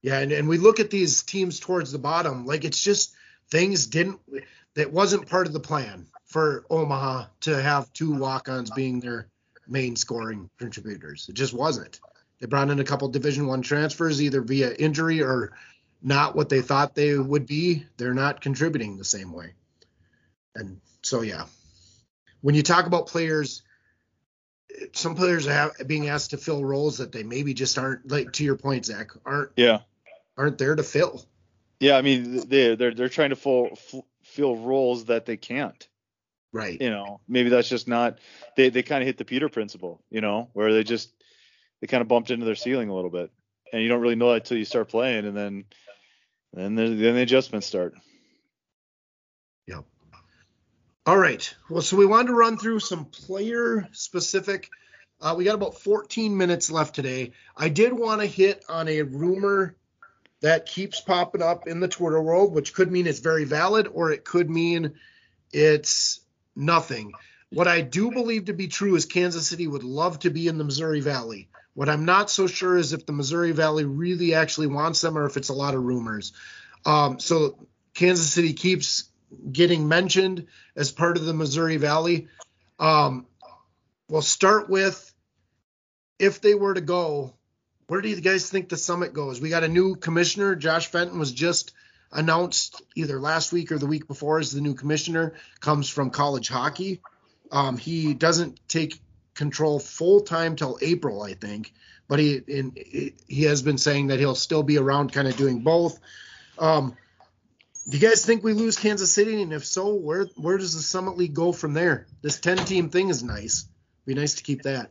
Yeah, 0.00 0.18
and, 0.20 0.32
and 0.32 0.48
we 0.48 0.58
look 0.58 0.78
at 0.80 0.90
these 0.90 1.22
teams 1.24 1.58
towards 1.58 1.90
the 1.92 1.98
bottom, 1.98 2.46
like 2.46 2.64
it's 2.64 2.82
just 2.82 3.14
things 3.50 3.86
didn't 3.86 4.20
that 4.74 4.92
wasn't 4.92 5.28
part 5.28 5.46
of 5.46 5.52
the 5.52 5.60
plan 5.60 6.06
for 6.28 6.64
Omaha 6.70 7.26
to 7.40 7.60
have 7.60 7.92
two 7.92 8.14
walk-ons 8.14 8.70
being 8.70 9.00
their 9.00 9.28
main 9.66 9.96
scoring 9.96 10.48
contributors. 10.58 11.26
It 11.28 11.34
just 11.34 11.52
wasn't. 11.52 12.00
They 12.40 12.46
brought 12.46 12.70
in 12.70 12.80
a 12.80 12.84
couple 12.84 13.08
Division 13.08 13.46
One 13.46 13.62
transfers, 13.62 14.22
either 14.22 14.40
via 14.40 14.72
injury 14.72 15.22
or 15.22 15.52
not 16.02 16.36
what 16.36 16.48
they 16.48 16.60
thought 16.60 16.94
they 16.94 17.18
would 17.18 17.46
be. 17.46 17.84
They're 17.96 18.14
not 18.14 18.40
contributing 18.40 18.96
the 18.96 19.04
same 19.04 19.32
way. 19.32 19.54
And 20.54 20.80
so, 21.02 21.22
yeah, 21.22 21.46
when 22.40 22.54
you 22.54 22.62
talk 22.62 22.86
about 22.86 23.08
players, 23.08 23.62
some 24.92 25.16
players 25.16 25.48
are 25.48 25.72
being 25.86 26.08
asked 26.08 26.30
to 26.30 26.36
fill 26.36 26.64
roles 26.64 26.98
that 26.98 27.10
they 27.10 27.22
maybe 27.22 27.54
just 27.54 27.78
aren't, 27.78 28.10
like 28.10 28.32
to 28.34 28.44
your 28.44 28.56
point, 28.56 28.86
Zach, 28.86 29.10
aren't 29.24 29.50
yeah 29.56 29.80
aren't 30.38 30.56
there 30.56 30.76
to 30.76 30.82
fill. 30.82 31.26
Yeah, 31.80 31.96
I 31.96 32.02
mean 32.02 32.48
they 32.48 32.76
they're 32.76 32.94
they're 32.94 33.08
trying 33.08 33.30
to 33.30 33.36
fill 33.36 33.76
fill 34.22 34.56
roles 34.56 35.06
that 35.06 35.26
they 35.26 35.36
can't. 35.36 35.86
Right. 36.52 36.80
You 36.80 36.90
know, 36.90 37.20
maybe 37.28 37.50
that's 37.50 37.68
just 37.68 37.88
not 37.88 38.18
they 38.56 38.70
they 38.70 38.82
kind 38.82 39.02
of 39.02 39.06
hit 39.06 39.18
the 39.18 39.24
Peter 39.24 39.48
principle, 39.48 40.02
you 40.10 40.20
know, 40.20 40.48
where 40.54 40.72
they 40.72 40.82
just 40.82 41.10
they 41.80 41.86
kind 41.86 42.00
of 42.00 42.08
bumped 42.08 42.30
into 42.30 42.46
their 42.46 42.54
ceiling 42.54 42.88
a 42.88 42.94
little 42.94 43.10
bit, 43.10 43.30
and 43.72 43.82
you 43.82 43.88
don't 43.88 44.00
really 44.00 44.16
know 44.16 44.30
that 44.30 44.42
until 44.42 44.56
you 44.56 44.64
start 44.64 44.88
playing, 44.88 45.26
and 45.26 45.36
then 45.36 45.64
then 46.52 46.74
the, 46.74 46.88
then 46.88 47.14
the 47.14 47.22
adjustments 47.22 47.66
start. 47.66 47.94
Yep. 49.66 49.84
All 51.06 51.18
right. 51.18 51.54
Well, 51.68 51.82
so 51.82 51.96
we 51.96 52.06
wanted 52.06 52.28
to 52.28 52.34
run 52.34 52.56
through 52.56 52.80
some 52.80 53.04
player 53.04 53.86
specific. 53.92 54.70
Uh, 55.20 55.34
we 55.36 55.44
got 55.44 55.54
about 55.54 55.80
14 55.80 56.36
minutes 56.36 56.70
left 56.70 56.94
today. 56.94 57.32
I 57.56 57.68
did 57.68 57.92
want 57.92 58.20
to 58.20 58.26
hit 58.26 58.64
on 58.68 58.88
a 58.88 59.02
rumor 59.02 59.76
that 60.40 60.66
keeps 60.66 61.00
popping 61.00 61.42
up 61.42 61.66
in 61.66 61.80
the 61.80 61.88
Twitter 61.88 62.22
world, 62.22 62.54
which 62.54 62.72
could 62.72 62.90
mean 62.90 63.06
it's 63.06 63.18
very 63.18 63.44
valid 63.44 63.88
or 63.92 64.12
it 64.12 64.24
could 64.24 64.48
mean 64.48 64.94
it's 65.52 66.20
nothing. 66.58 67.12
What 67.50 67.68
I 67.68 67.80
do 67.80 68.10
believe 68.10 68.46
to 68.46 68.52
be 68.52 68.68
true 68.68 68.94
is 68.96 69.06
Kansas 69.06 69.46
City 69.46 69.66
would 69.66 69.84
love 69.84 70.18
to 70.20 70.30
be 70.30 70.48
in 70.48 70.58
the 70.58 70.64
Missouri 70.64 71.00
Valley. 71.00 71.48
What 71.74 71.88
I'm 71.88 72.04
not 72.04 72.30
so 72.30 72.46
sure 72.46 72.76
is 72.76 72.92
if 72.92 73.06
the 73.06 73.12
Missouri 73.12 73.52
Valley 73.52 73.84
really 73.84 74.34
actually 74.34 74.66
wants 74.66 75.00
them 75.00 75.16
or 75.16 75.26
if 75.26 75.36
it's 75.36 75.48
a 75.48 75.54
lot 75.54 75.74
of 75.74 75.82
rumors. 75.82 76.32
Um, 76.84 77.20
so 77.20 77.56
Kansas 77.94 78.32
City 78.32 78.52
keeps 78.52 79.04
getting 79.50 79.88
mentioned 79.88 80.46
as 80.76 80.90
part 80.90 81.16
of 81.16 81.24
the 81.24 81.34
Missouri 81.34 81.76
Valley. 81.76 82.28
Um, 82.78 83.26
we'll 84.08 84.22
start 84.22 84.68
with 84.68 85.12
if 86.18 86.40
they 86.40 86.54
were 86.54 86.74
to 86.74 86.80
go, 86.80 87.34
where 87.86 88.00
do 88.00 88.08
you 88.08 88.20
guys 88.20 88.50
think 88.50 88.68
the 88.68 88.76
summit 88.76 89.12
goes? 89.12 89.40
We 89.40 89.48
got 89.48 89.64
a 89.64 89.68
new 89.68 89.94
commissioner. 89.94 90.54
Josh 90.54 90.88
Fenton 90.88 91.18
was 91.18 91.32
just 91.32 91.72
announced 92.12 92.82
either 92.94 93.20
last 93.20 93.52
week 93.52 93.72
or 93.72 93.78
the 93.78 93.86
week 93.86 94.06
before 94.06 94.38
as 94.38 94.52
the 94.52 94.60
new 94.60 94.74
commissioner. 94.74 95.34
Comes 95.60 95.88
from 95.88 96.10
college 96.10 96.48
hockey. 96.48 97.00
Um, 97.50 97.76
he 97.76 98.14
doesn't 98.14 98.60
take 98.68 99.00
control 99.34 99.78
full 99.78 100.20
time 100.20 100.56
till 100.56 100.78
April, 100.82 101.22
I 101.22 101.34
think, 101.34 101.72
but 102.08 102.18
he 102.18 102.36
in, 102.36 102.72
he 103.28 103.44
has 103.44 103.62
been 103.62 103.78
saying 103.78 104.08
that 104.08 104.18
he'll 104.18 104.34
still 104.34 104.62
be 104.62 104.78
around, 104.78 105.12
kind 105.12 105.28
of 105.28 105.36
doing 105.36 105.60
both. 105.60 105.98
Um, 106.58 106.96
do 107.88 107.96
you 107.96 108.06
guys 108.06 108.24
think 108.24 108.44
we 108.44 108.52
lose 108.52 108.76
Kansas 108.76 109.10
City? 109.10 109.40
And 109.40 109.52
if 109.52 109.64
so, 109.64 109.94
where 109.94 110.24
where 110.36 110.58
does 110.58 110.74
the 110.74 110.82
Summit 110.82 111.16
League 111.16 111.34
go 111.34 111.52
from 111.52 111.72
there? 111.72 112.06
This 112.20 112.38
10 112.40 112.58
team 112.58 112.90
thing 112.90 113.08
is 113.08 113.22
nice. 113.22 113.66
Be 114.04 114.14
nice 114.14 114.34
to 114.34 114.42
keep 114.42 114.62
that. 114.62 114.90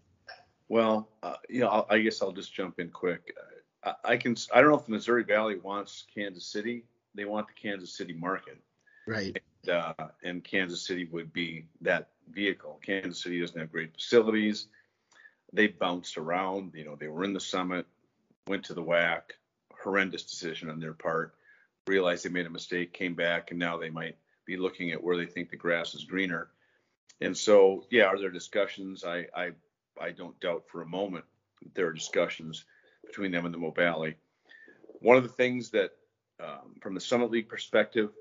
Well, 0.70 1.08
uh, 1.22 1.36
you 1.50 1.62
know, 1.62 1.86
I 1.90 2.00
guess 2.00 2.22
I'll 2.22 2.32
just 2.32 2.54
jump 2.54 2.80
in 2.80 2.90
quick. 2.90 3.36
I, 3.84 3.94
I 4.04 4.18
can. 4.18 4.36
I 4.54 4.62
don't 4.62 4.72
know 4.72 4.78
if 4.78 4.86
the 4.86 4.92
Missouri 4.92 5.24
Valley 5.24 5.58
wants 5.58 6.06
Kansas 6.14 6.46
City. 6.46 6.86
They 7.18 7.26
want 7.26 7.48
the 7.48 7.54
Kansas 7.62 7.98
City 7.98 8.14
market. 8.14 8.58
Right. 9.06 9.38
And, 9.64 9.76
uh, 9.76 10.08
and 10.24 10.44
Kansas 10.44 10.86
City 10.88 11.06
would 11.12 11.34
be 11.34 11.66
that 11.82 12.10
vehicle. 12.30 12.80
Kansas 12.86 13.22
City 13.22 13.42
doesn't 13.42 13.60
have 13.60 13.72
great 13.72 13.94
facilities. 13.94 14.68
They 15.52 15.68
bounced 15.68 16.18
around. 16.18 16.74
You 16.76 16.86
know, 16.86 16.96
they 16.96 17.08
were 17.10 17.26
in 17.26 17.34
the 17.34 17.40
summit, 17.42 17.86
went 18.48 18.64
to 18.66 18.74
the 18.74 18.84
WAC. 18.84 19.22
Horrendous 19.84 20.24
decision 20.24 20.70
on 20.70 20.80
their 20.80 20.94
part. 20.94 21.36
Realized 21.88 22.24
they 22.24 22.30
made 22.30 22.46
a 22.46 22.50
mistake, 22.50 22.94
came 22.94 23.16
back, 23.16 23.52
and 23.52 23.60
now 23.60 23.78
they 23.78 23.90
might 23.90 24.18
be 24.46 24.58
looking 24.58 24.92
at 24.92 25.04
where 25.04 25.18
they 25.18 25.26
think 25.26 25.50
the 25.50 25.56
grass 25.58 25.94
is 25.94 26.04
greener. 26.04 26.50
And 27.22 27.36
so, 27.36 27.86
yeah, 27.90 28.04
are 28.04 28.20
there 28.20 28.30
discussions? 28.30 29.04
I, 29.04 29.28
I 29.36 29.52
I 30.00 30.12
don't 30.12 30.40
doubt 30.40 30.66
for 30.68 30.82
a 30.82 30.88
moment 30.88 31.26
that 31.64 31.74
there 31.74 31.88
are 31.88 31.94
discussions 31.94 32.66
between 33.06 33.32
them 33.32 33.46
and 33.46 33.54
the 33.54 33.58
Mo 33.58 33.72
Valley. 33.72 34.16
One 35.00 35.18
of 35.18 35.24
the 35.24 35.30
things 35.30 35.72
that, 35.72 35.92
um, 36.44 36.76
from 36.82 36.94
the 36.94 37.02
Summit 37.02 37.32
League 37.32 37.50
perspective, 37.50 38.12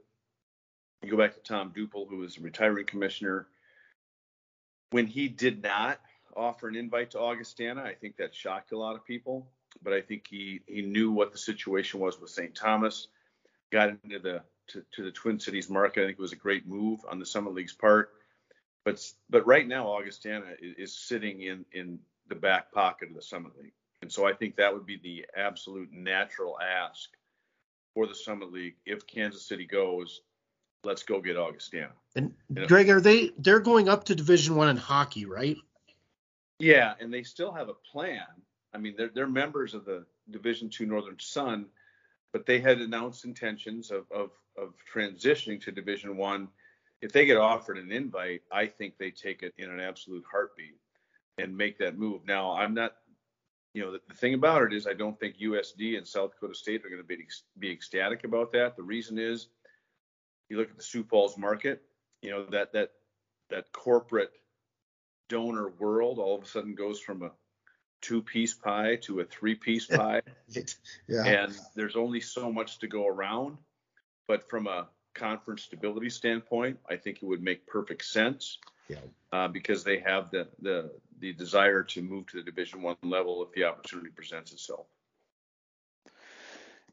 you 1.03 1.11
go 1.11 1.17
back 1.17 1.35
to 1.35 1.41
Tom 1.41 1.73
Douple, 1.77 2.07
who 2.09 2.19
was 2.19 2.39
a 2.39 2.41
retiring 2.41 2.87
commissioner. 2.87 3.47
When 4.91 5.07
he 5.07 5.29
did 5.29 5.63
not 5.63 6.01
offer 6.35 6.69
an 6.69 6.77
invite 6.77 7.11
to 7.13 7.21
Augustana, 7.21 7.83
I 7.83 7.95
think 7.95 8.17
that 8.17 8.35
shocked 8.35 8.73
a 8.73 8.79
lot 8.79 8.97
of 8.97 9.05
people. 9.05 9.47
But 9.83 9.93
I 9.93 10.01
think 10.01 10.27
he 10.29 10.61
he 10.67 10.83
knew 10.83 11.13
what 11.13 11.33
the 11.33 11.39
situation 11.39 12.01
was 12.01 12.19
with 12.19 12.31
St. 12.31 12.55
Thomas, 12.55 13.09
got 13.71 13.91
into 13.91 14.19
the 14.19 14.43
to, 14.69 14.83
to 14.93 15.03
the 15.03 15.11
Twin 15.11 15.39
Cities 15.39 15.69
market. 15.69 16.03
I 16.03 16.07
think 16.07 16.19
it 16.19 16.23
was 16.23 16.33
a 16.33 16.37
great 16.37 16.67
move 16.67 17.01
on 17.11 17.19
the 17.19 17.27
Summit 17.27 17.53
League's 17.53 17.75
part 17.75 18.11
but 18.87 19.05
but 19.29 19.47
right 19.47 19.67
now 19.67 19.89
Augustana 19.89 20.47
is, 20.63 20.75
is 20.79 20.97
sitting 20.97 21.43
in 21.43 21.67
in 21.73 21.99
the 22.29 22.37
back 22.37 22.73
pocket 22.73 23.11
of 23.11 23.17
the 23.17 23.23
Summit 23.23 23.53
League, 23.61 23.75
and 24.01 24.11
so 24.11 24.27
I 24.27 24.33
think 24.33 24.57
that 24.57 24.73
would 24.73 24.87
be 24.87 24.97
the 24.97 25.27
absolute 25.37 25.93
natural 25.93 26.57
ask 26.61 27.11
for 27.97 28.07
the 28.07 28.15
Summit 28.15 28.53
League 28.53 28.77
if 28.85 29.07
Kansas 29.07 29.49
City 29.49 29.65
goes. 29.65 30.21
Let's 30.85 31.03
go 31.03 31.19
get 31.23 31.39
Augustana. 31.39 31.93
And 32.15 32.35
Greg, 32.69 32.91
are 32.91 33.01
they 33.01 33.31
they're 33.39 33.59
going 33.59 33.89
up 33.89 34.05
to 34.05 34.15
Division 34.15 34.55
One 34.55 34.69
in 34.69 34.77
hockey, 34.77 35.25
right? 35.25 35.57
Yeah, 36.59 36.93
and 37.01 37.13
they 37.13 37.23
still 37.23 37.53
have 37.53 37.71
a 37.71 37.75
plan. 37.75 38.27
I 38.75 38.79
mean, 38.79 38.95
they're 38.99 39.11
they're 39.15 39.27
members 39.27 39.73
of 39.73 39.87
the 39.87 40.05
Division 40.31 40.69
Two 40.69 40.85
Northern 40.85 41.19
Sun, 41.19 41.67
but 42.35 42.45
they 42.45 42.61
had 42.61 42.83
announced 42.83 43.25
intentions 43.25 43.91
of 43.91 44.05
of, 44.13 44.31
of 44.59 44.75
transitioning 44.95 45.59
to 45.63 45.73
Division 45.73 46.19
One 46.19 46.49
if 47.03 47.13
they 47.13 47.27
get 47.27 47.37
offered 47.37 47.79
an 47.79 47.93
invite, 47.93 48.43
I 48.51 48.67
think 48.67 48.97
they 48.99 49.11
take 49.11 49.43
it 49.43 49.55
in 49.59 49.71
an 49.71 49.81
absolute 49.81 50.25
heartbeat 50.31 50.77
and 51.39 51.57
make 51.57 51.79
that 51.79 51.99
move. 51.99 52.23
Now, 52.27 52.53
I'm 52.53 52.75
not, 52.75 52.97
you 53.77 53.83
know, 53.83 53.93
the, 53.93 54.01
the 54.09 54.15
thing 54.15 54.33
about 54.33 54.63
it 54.63 54.73
is 54.73 54.87
I 54.87 54.95
don't 54.95 55.21
think 55.21 55.37
USD 55.37 55.99
and 55.99 56.09
South 56.09 56.31
Dakota 56.33 56.55
State 56.55 56.87
are 56.87 56.89
going 56.89 57.03
to 57.03 57.07
be 57.07 57.19
be 57.59 57.71
ecstatic 57.71 58.25
about 58.25 58.51
that. 58.53 58.75
The 58.75 58.83
reason 58.83 59.19
is, 59.19 59.49
you 60.49 60.57
look 60.57 60.71
at 60.71 60.79
the 60.79 60.83
Sioux 60.83 61.05
Falls 61.05 61.37
market, 61.37 61.83
you 62.23 62.31
know 62.31 62.47
that 62.47 62.73
that 62.73 62.93
that 63.51 63.71
corporate 63.73 64.31
donor 65.29 65.69
world 65.79 66.19
all 66.19 66.39
of 66.39 66.43
a 66.43 66.47
sudden 66.47 66.75
goes 66.75 67.01
from 67.01 67.23
a 67.23 67.31
two 68.01 68.23
piece 68.23 68.55
pie 68.55 68.97
to 69.03 69.21
a 69.21 69.25
three 69.25 69.55
piece 69.55 69.87
pie. 69.99 70.23
yeah. 71.07 71.25
And 71.25 71.55
there's 71.75 71.97
only 71.97 72.23
so 72.23 72.51
much 72.51 72.79
to 72.79 72.87
go 72.87 73.07
around. 73.07 73.59
But 74.27 74.49
from 74.49 74.69
a 74.69 74.89
conference 75.15 75.65
stability 75.65 76.09
standpoint, 76.09 76.79
I 76.89 76.97
think 76.97 77.19
it 77.23 77.27
would 77.27 77.43
make 77.43 77.67
perfect 77.67 78.07
sense. 78.07 78.59
Yeah. 78.89 78.99
Uh, 79.33 79.49
because 79.49 79.85
they 79.85 79.99
have 79.99 80.31
the 80.31 80.49
the 80.63 80.93
the 81.21 81.33
desire 81.33 81.83
to 81.83 82.03
move 82.03 82.27
to 82.29 82.39
the 82.39 82.43
Division 82.43 82.83
One 82.83 82.97
level 83.03 83.43
if 83.43 83.53
the 83.53 83.65
opportunity 83.65 84.11
presents 84.11 84.53
itself. 84.53 84.87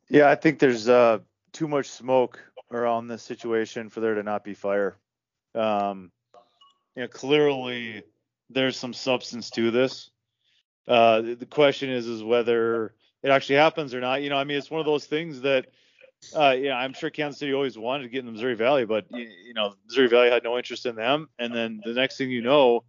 Yeah, 0.09 0.29
I 0.29 0.35
think 0.35 0.59
there's 0.59 0.89
uh, 0.89 1.19
too 1.51 1.67
much 1.67 1.87
smoke 1.89 2.39
around 2.71 3.07
this 3.07 3.23
situation 3.23 3.89
for 3.89 3.99
there 3.99 4.15
to 4.15 4.23
not 4.23 4.43
be 4.43 4.53
fire. 4.53 4.97
Um, 5.55 6.11
you 6.95 7.03
know, 7.03 7.07
clearly 7.07 8.03
there's 8.49 8.77
some 8.77 8.93
substance 8.93 9.49
to 9.51 9.71
this. 9.71 10.09
Uh, 10.87 11.21
the 11.21 11.47
question 11.49 11.89
is, 11.89 12.07
is 12.07 12.23
whether 12.23 12.93
it 13.23 13.29
actually 13.29 13.55
happens 13.55 13.93
or 13.93 14.01
not. 14.01 14.21
You 14.21 14.29
know, 14.29 14.37
I 14.37 14.43
mean, 14.43 14.57
it's 14.57 14.69
one 14.69 14.81
of 14.81 14.85
those 14.85 15.05
things 15.05 15.41
that 15.41 15.67
uh, 16.35 16.55
yeah, 16.57 16.75
I'm 16.75 16.93
sure 16.93 17.09
Kansas 17.09 17.39
City 17.39 17.53
always 17.53 17.77
wanted 17.77 18.03
to 18.03 18.09
get 18.09 18.19
in 18.19 18.25
the 18.25 18.31
Missouri 18.31 18.55
Valley, 18.55 18.85
but 18.85 19.05
you 19.11 19.53
know, 19.53 19.73
Missouri 19.85 20.07
Valley 20.07 20.29
had 20.29 20.43
no 20.43 20.57
interest 20.57 20.85
in 20.85 20.95
them. 20.95 21.29
And 21.39 21.53
then 21.53 21.81
the 21.83 21.93
next 21.93 22.17
thing 22.17 22.29
you 22.31 22.41
know, 22.41 22.83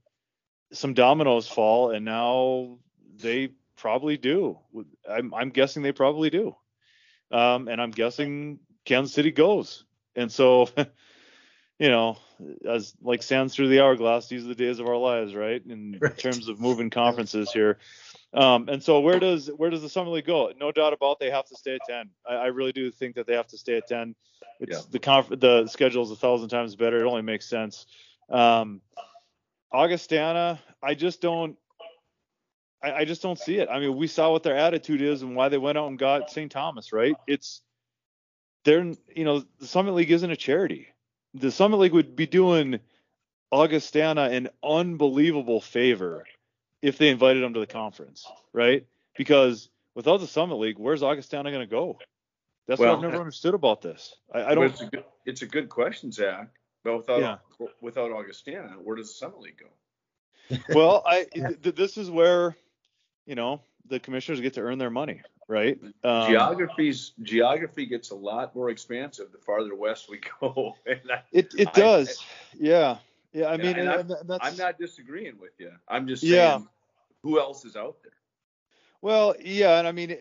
some 0.73 0.95
dominoes 0.95 1.47
fall, 1.49 1.91
and 1.91 2.05
now 2.05 2.79
they 3.17 3.51
probably 3.77 4.17
do. 4.17 4.59
I'm, 5.09 5.33
I'm 5.35 5.51
guessing 5.51 5.83
they 5.83 5.93
probably 5.93 6.31
do. 6.31 6.57
Um, 7.31 7.69
and 7.69 7.81
I'm 7.81 7.91
guessing 7.91 8.59
Kansas 8.85 9.15
City 9.15 9.31
goes. 9.31 9.85
And 10.17 10.31
so, 10.31 10.69
you 11.79 11.89
know, 11.89 12.17
as 12.69 12.95
like 13.03 13.23
sands 13.23 13.55
through 13.55 13.69
the 13.69 13.81
hourglass. 13.81 14.29
These 14.29 14.45
are 14.45 14.49
the 14.49 14.55
days 14.55 14.79
of 14.79 14.87
our 14.87 14.97
lives, 14.97 15.35
right? 15.35 15.62
In, 15.67 15.99
Right. 16.01 16.17
terms 16.17 16.49
of 16.49 16.61
moving 16.61 16.91
conferences 16.91 17.53
here. 17.53 17.79
Um, 18.33 18.69
and 18.69 18.83
so 18.83 19.01
where 19.01 19.21
does 19.21 19.49
where 19.49 19.71
does 19.71 19.83
the 19.83 19.89
Summit 19.89 20.11
League 20.11 20.27
go? 20.27 20.53
No 20.59 20.73
doubt 20.73 20.93
about 20.93 21.12
it, 21.12 21.17
they 21.21 21.31
have 21.31 21.47
to 21.47 21.57
stay 21.57 21.77
at 21.77 21.81
10. 21.89 22.11
I, 22.29 22.35
I 22.35 22.47
really 22.47 22.73
do 22.73 22.91
think 22.91 23.15
that 23.15 23.27
they 23.27 23.35
have 23.35 23.47
to 23.49 23.59
stay 23.59 23.77
at 23.77 23.87
10. 23.87 24.15
It's 24.61 24.73
Yeah. 24.79 24.83
the 24.91 24.99
conf- 24.99 25.39
the 25.41 25.67
schedule 25.69 26.03
is 26.03 26.11
a 26.11 26.17
thousand 26.17 26.49
times 26.49 26.75
better. 26.75 27.01
It 27.05 27.09
only 27.09 27.23
makes 27.23 27.49
sense. 27.49 27.87
Um, 28.29 28.81
Augustana, 29.75 30.61
I 30.81 30.95
just 30.95 31.20
don't. 31.20 31.57
I, 32.81 32.93
I 32.93 33.05
just 33.05 33.22
don't 33.22 33.39
see 33.39 33.57
it. 33.57 33.68
I 33.68 33.81
mean, 33.81 33.97
we 33.97 34.07
saw 34.07 34.31
what 34.31 34.45
their 34.45 34.57
attitude 34.57 35.03
is 35.03 35.22
and 35.22 35.35
why 35.35 35.49
they 35.49 35.59
went 35.59 35.77
out 35.77 35.89
and 35.89 35.99
got 35.99 36.31
St. 36.31 36.51
Thomas, 36.51 36.93
right? 36.93 37.16
It's 37.27 37.61
they're 38.64 38.93
you 39.14 39.25
know 39.25 39.45
the 39.59 39.66
Summit 39.66 39.95
League 39.95 40.12
isn't 40.12 40.31
a 40.31 40.37
charity. 40.37 40.87
The 41.35 41.51
Summit 41.51 41.79
League 41.79 41.93
would 41.93 42.14
be 42.14 42.27
doing 42.27 42.79
Augustana 43.51 44.22
an 44.31 44.49
unbelievable 44.62 45.61
favor 45.61 46.25
if 46.81 46.97
they 46.97 47.09
invited 47.09 47.43
them 47.43 47.55
to 47.55 47.61
the 47.61 47.66
conference, 47.66 48.31
right? 48.53 48.87
Because 49.16 49.68
without 49.97 50.20
the 50.20 50.29
Summit 50.29 50.57
League, 50.57 50.79
where's 50.79 51.03
Augustana 51.03 51.51
going 51.51 51.66
to 51.66 51.70
go? 51.70 51.99
That's 52.68 52.79
Well, 52.79 52.91
what 52.91 52.99
I've 52.99 53.03
never 53.03 53.16
eh, 53.16 53.20
understood 53.20 53.55
about 53.55 53.83
this. 53.83 54.14
I, 54.33 54.45
I 54.45 54.55
don't. 54.55 54.66
It's 54.66 54.81
a 54.83 54.87
good, 54.87 55.05
it's 55.27 55.43
a 55.43 55.47
good 55.47 55.68
question, 55.68 56.12
Zach. 56.12 56.49
But 56.85 56.99
without 56.99 57.20
Yeah. 57.20 57.66
without 57.80 58.12
Augustana, 58.12 58.76
where 58.82 58.97
does 58.97 59.09
the 59.09 59.14
Summit 59.14 59.41
League 59.41 59.59
go? 59.59 60.57
well, 60.74 61.03
I 61.07 61.24
th- 61.35 61.74
this 61.74 61.97
is 61.97 62.11
where 62.11 62.55
you 63.26 63.35
know 63.35 63.61
the 63.87 63.99
commissioners 63.99 64.41
get 64.41 64.53
to 64.55 64.61
earn 64.61 64.78
their 64.78 64.91
money, 64.91 65.22
right? 65.49 65.78
Um, 66.05 66.30
Geography's 66.30 67.12
geography 67.22 67.87
gets 67.87 68.11
a 68.11 68.14
lot 68.14 68.55
more 68.55 68.70
expansive 68.70 69.32
the 69.32 69.39
farther 69.39 69.74
west 69.74 70.09
we 70.11 70.20
go. 70.41 70.74
And 70.87 71.01
I, 71.11 71.22
It 71.32 71.55
it 71.59 71.68
I- 71.68 71.72
does. 71.72 72.22
yeah. 72.59 72.99
Yeah. 73.32 73.47
I 73.49 73.57
mean, 73.57 73.66
I- 73.66 73.68
and 73.70 73.78
and 73.78 73.91
I'm- 74.12 74.26
that's 74.26 74.47
I'm 74.47 74.57
not 74.57 74.78
disagreeing 74.78 75.39
with 75.41 75.53
you. 75.59 75.72
I'm 75.89 76.07
just 76.07 76.20
saying, 76.22 76.35
Yeah. 76.35 76.61
who 77.22 77.41
else 77.41 77.64
is 77.64 77.74
out 77.76 77.97
there? 78.03 78.12
Well, 79.01 79.35
yeah, 79.39 79.78
and 79.78 79.87
I 79.89 79.93
mean, 79.93 80.16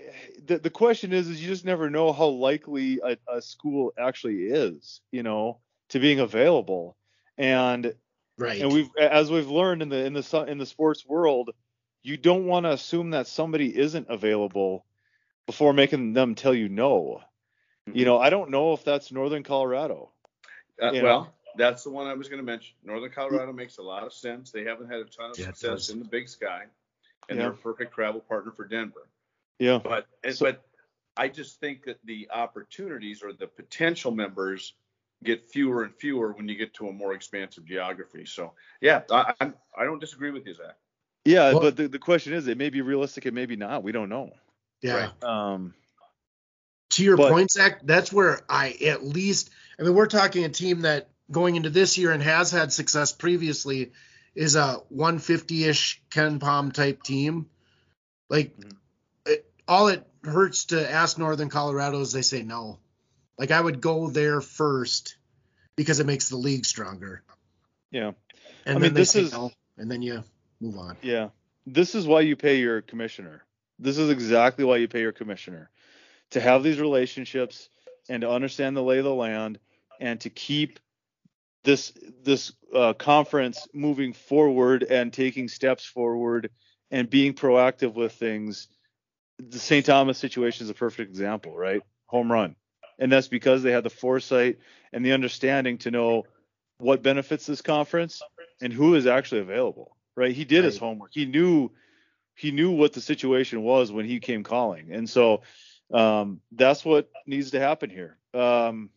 the 0.45 0.57
the 0.59 0.69
question 0.69 1.13
is, 1.13 1.29
is 1.29 1.41
you 1.41 1.47
just 1.47 1.63
never 1.63 1.89
know 1.89 2.11
how 2.11 2.25
likely 2.27 2.99
a, 3.03 3.17
a 3.29 3.41
school 3.41 3.93
actually 3.97 4.43
is, 4.47 4.99
you 5.11 5.23
know, 5.23 5.59
to 5.89 5.99
being 5.99 6.19
available, 6.19 6.97
and 7.37 7.93
right. 8.37 8.61
and 8.61 8.71
we've 8.71 8.89
as 8.99 9.31
we've 9.31 9.49
learned 9.49 9.81
in 9.81 9.89
the 9.89 10.05
in 10.05 10.13
the 10.13 10.23
su- 10.23 10.43
in 10.43 10.57
the 10.57 10.65
sports 10.65 11.05
world, 11.05 11.51
you 12.03 12.17
don't 12.17 12.45
want 12.45 12.65
to 12.65 12.71
assume 12.71 13.11
that 13.11 13.27
somebody 13.27 13.75
isn't 13.77 14.07
available 14.09 14.85
before 15.45 15.73
making 15.73 16.13
them 16.13 16.35
tell 16.35 16.53
you 16.53 16.69
no. 16.69 17.21
You 17.85 18.05
know, 18.05 18.17
I 18.17 18.29
don't 18.29 18.49
know 18.49 18.71
if 18.71 18.85
that's 18.85 19.11
Northern 19.11 19.43
Colorado. 19.43 20.11
Uh, 20.81 20.91
You 20.91 21.01
know. 21.01 21.05
well, 21.05 21.33
that's 21.57 21.83
the 21.83 21.89
one 21.89 22.07
I 22.07 22.13
was 22.13 22.29
going 22.29 22.39
to 22.39 22.45
mention. 22.45 22.75
Northern 22.81 23.11
Colorado 23.11 23.51
makes 23.51 23.77
a 23.77 23.81
lot 23.81 24.03
of 24.03 24.13
sense. 24.13 24.51
They 24.51 24.63
haven't 24.63 24.89
had 24.89 25.01
a 25.01 25.03
ton 25.03 25.31
of 25.31 25.37
Yeah, 25.37 25.47
success 25.47 25.89
in 25.89 25.99
the 25.99 26.05
Big 26.05 26.29
Sky, 26.29 26.63
and 27.27 27.37
Yeah. 27.37 27.43
they're 27.43 27.53
a 27.53 27.57
perfect 27.57 27.93
travel 27.93 28.21
partner 28.21 28.53
for 28.53 28.65
Denver. 28.65 29.09
Yeah. 29.59 29.79
But 29.83 30.07
So- 30.31 30.45
but 30.45 30.63
I 31.17 31.27
just 31.27 31.59
think 31.59 31.83
that 31.83 31.99
the 32.05 32.29
opportunities 32.31 33.21
or 33.21 33.33
the 33.33 33.47
potential 33.47 34.11
members 34.11 34.73
get 35.23 35.45
fewer 35.45 35.83
and 35.83 35.93
fewer 35.95 36.33
when 36.33 36.47
you 36.47 36.55
get 36.55 36.73
to 36.75 36.87
a 36.87 36.93
more 36.93 37.13
expansive 37.13 37.65
geography. 37.65 38.25
So 38.25 38.53
yeah, 38.81 39.01
I 39.11 39.33
I'm, 39.41 39.53
I 39.77 39.85
don't 39.85 39.99
disagree 39.99 40.31
with 40.31 40.45
you, 40.45 40.53
Zach. 40.53 40.75
Yeah, 41.25 41.51
Well- 41.53 41.61
but 41.61 41.77
the, 41.77 41.87
the 41.87 41.99
question 41.99 42.33
is, 42.33 42.47
it 42.47 42.57
may 42.57 42.69
be 42.69 42.81
realistic, 42.81 43.25
it 43.25 43.33
may 43.33 43.45
be 43.45 43.55
not. 43.55 43.81
We 43.83 43.91
don't 43.91 44.09
know. 44.09 44.31
yeah. 44.81 45.11
Right. 45.21 45.23
Um, 45.23 45.73
to 46.91 47.03
your 47.03 47.17
But- 47.17 47.31
point, 47.31 47.51
Zach, 47.51 47.79
that's 47.83 48.11
where 48.13 48.41
I 48.49 48.71
at 48.85 49.03
least 49.03 49.49
I 49.79 49.83
mean 49.83 49.93
we're 49.95 50.07
talking 50.07 50.43
a 50.45 50.49
team 50.49 50.81
that 50.81 51.09
going 51.31 51.55
into 51.55 51.69
this 51.69 51.97
year 51.97 52.11
and 52.11 52.21
has 52.21 52.51
had 52.51 52.71
success 52.73 53.11
previously 53.11 53.91
is 54.35 54.55
a 54.55 54.81
150-ish 54.93 56.01
KenPom 56.11 56.73
type 56.73 57.01
team. 57.03 57.47
Like 58.29 58.55
Mhm. 58.57 58.75
it, 59.27 59.51
all 59.67 59.87
it 59.87 60.05
hurts 60.23 60.65
to 60.65 60.91
ask 60.91 61.17
Northern 61.17 61.49
Colorado 61.49 62.01
is 62.01 62.11
they 62.11 62.21
say 62.21 62.43
no. 62.43 62.79
Like 63.43 63.51
I 63.51 63.59
would 63.59 63.81
go 63.81 64.09
there 64.09 64.39
first 64.39 65.17
because 65.75 65.99
it 65.99 66.05
makes 66.05 66.29
the 66.29 66.37
league 66.37 66.65
stronger. 66.65 67.23
yeah. 67.91 68.13
And 68.65 68.77
I 68.77 68.79
then 68.79 68.81
mean, 68.81 68.93
this 68.93 69.17
is- 69.17 69.33
and 69.33 69.91
then 69.91 70.01
you 70.01 70.23
move 70.61 70.77
on. 70.77 70.95
Yeah. 71.01 71.27
This 71.65 71.93
is 71.93 72.07
why 72.07 72.21
you 72.21 72.37
pay 72.37 72.61
your 72.61 72.81
commissioner. 72.81 73.43
This 73.79 73.97
is 73.97 74.09
exactly 74.11 74.63
why 74.63 74.77
you 74.77 74.87
pay 74.87 75.01
your 75.01 75.11
commissioner 75.11 75.69
to 76.29 76.39
have 76.39 76.63
these 76.63 76.79
relationships 76.79 77.67
and 78.07 78.21
to 78.21 78.29
understand 78.31 78.77
the 78.77 78.81
lay 78.81 78.99
of 78.99 79.03
the 79.03 79.13
land 79.13 79.59
and 79.99 80.21
to 80.21 80.29
keep 80.29 80.79
this 81.65 81.91
this 82.23 82.53
uh, 82.73 82.93
conference 82.93 83.67
moving 83.73 84.13
forward 84.13 84.83
and 84.83 85.11
taking 85.11 85.49
steps 85.49 85.83
forward 85.83 86.49
and 86.91 87.09
being 87.09 87.33
proactive 87.33 87.93
with 87.93 88.13
things. 88.13 88.69
The 89.37 89.59
St. 89.59 89.85
Thomas 89.85 90.17
situation 90.17 90.63
is 90.63 90.69
a 90.69 90.73
perfect 90.73 91.09
example, 91.09 91.53
right? 91.57 91.81
Home 92.05 92.31
run. 92.31 92.55
And 93.03 93.11
that's 93.11 93.27
because 93.27 93.63
they 93.63 93.71
had 93.71 93.83
the 93.83 93.89
foresight 93.89 94.59
and 94.93 95.05
the 95.05 95.11
understanding 95.11 95.77
to 95.79 95.91
know 95.91 96.23
what 96.77 97.03
benefits 97.03 97.45
this 97.45 97.61
conference 97.61 98.21
and 98.61 98.71
who 98.71 98.95
is 98.95 99.05
actually 99.07 99.41
available 99.41 99.97
right? 100.15 100.35
He 100.35 100.45
did 100.45 100.63
his 100.63 100.77
homework. 100.77 101.11
He 101.13 101.25
knew 101.25 101.71
he 102.35 102.51
knew 102.51 102.71
what 102.71 102.93
the 102.93 103.01
situation 103.01 103.61
was 103.61 103.91
when 103.91 104.05
he 104.05 104.19
came 104.19 104.43
calling. 104.43 104.91
And 104.91 105.09
so 105.09 105.41
um, 105.93 106.41
that's 106.51 106.83
what 106.83 107.09
needs 107.27 107.51
to 107.51 107.59
happen 107.59 107.89
here. 107.89 108.17
Um, 108.33 108.89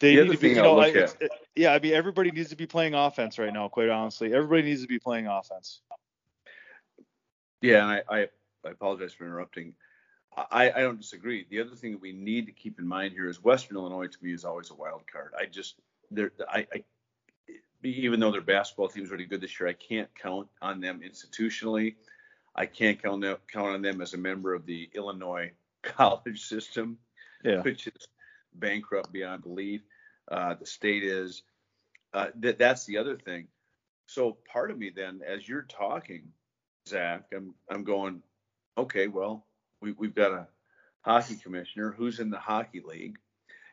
they 0.00 0.16
The 0.16 0.24
need 0.24 0.30
to 0.32 0.38
be 0.38 0.48
thing 0.48 0.56
you 0.56 0.62
know 0.62 0.78
I, 0.78 0.86
look 0.86 0.96
at- 0.96 1.02
it's- 1.02 1.16
it- 1.20 1.30
yeah 1.56 1.72
i 1.74 1.78
mean 1.80 1.92
everybody 1.92 2.30
needs 2.30 2.50
to 2.50 2.56
be 2.56 2.66
playing 2.66 2.94
offense 2.94 3.38
right 3.38 3.52
now 3.52 3.68
quite 3.68 3.88
honestly. 3.88 4.32
Everybody 4.32 4.62
needs 4.62 4.82
to 4.82 4.88
be 4.88 4.98
playing 4.98 5.26
offense. 5.26 5.82
Yeah, 7.60 7.82
and 7.82 8.02
I, 8.08 8.20
I, 8.20 8.28
I 8.64 8.70
apologize 8.70 9.12
for 9.12 9.24
interrupting. 9.26 9.74
I, 10.36 10.70
I 10.70 10.80
don't 10.82 11.00
disagree. 11.00 11.46
The 11.50 11.60
other 11.60 11.74
thing 11.74 11.92
that 11.92 12.00
we 12.00 12.12
need 12.12 12.46
to 12.46 12.52
keep 12.52 12.78
in 12.78 12.86
mind 12.86 13.12
here 13.12 13.28
is 13.28 13.42
Western 13.42 13.76
Illinois 13.76 14.06
to 14.06 14.18
me 14.22 14.32
is 14.32 14.44
always 14.44 14.70
a 14.70 14.74
wild 14.74 15.02
card. 15.10 15.32
I 15.38 15.46
just 15.46 15.76
they're 16.10 16.32
I, 16.48 16.66
I 16.72 16.84
even 17.82 18.20
though 18.20 18.30
their 18.30 18.40
basketball 18.40 18.88
team 18.88 19.04
is 19.04 19.10
really 19.10 19.24
good 19.24 19.40
this 19.40 19.58
year, 19.58 19.68
I 19.68 19.72
can't 19.72 20.08
count 20.14 20.48
on 20.60 20.80
them 20.80 21.00
institutionally. 21.00 21.96
I 22.54 22.66
can't 22.66 23.02
count 23.02 23.22
them, 23.22 23.38
count 23.50 23.68
on 23.68 23.82
them 23.82 24.00
as 24.00 24.14
a 24.14 24.18
member 24.18 24.54
of 24.54 24.66
the 24.66 24.90
Illinois 24.94 25.52
college 25.82 26.42
system, 26.42 26.98
yeah 27.42 27.62
which 27.62 27.86
is 27.86 28.08
bankrupt 28.54 29.12
beyond 29.12 29.42
belief. 29.42 29.82
Uh, 30.30 30.54
the 30.54 30.66
state 30.66 31.04
is. 31.04 31.42
Uh, 32.12 32.26
that 32.40 32.58
that's 32.58 32.86
the 32.86 32.98
other 32.98 33.16
thing. 33.16 33.46
So 34.06 34.36
part 34.52 34.72
of 34.72 34.78
me 34.78 34.90
then, 34.94 35.20
as 35.24 35.48
you're 35.48 35.62
talking, 35.62 36.32
Zach, 36.88 37.26
I'm 37.32 37.54
I'm 37.70 37.84
going, 37.84 38.22
okay, 38.76 39.06
well, 39.06 39.46
we 39.80 39.92
we've 39.92 40.14
got 40.14 40.32
a 40.32 40.46
hockey 41.02 41.36
commissioner 41.36 41.92
who's 41.96 42.20
in 42.20 42.30
the 42.30 42.38
hockey 42.38 42.80
league, 42.80 43.18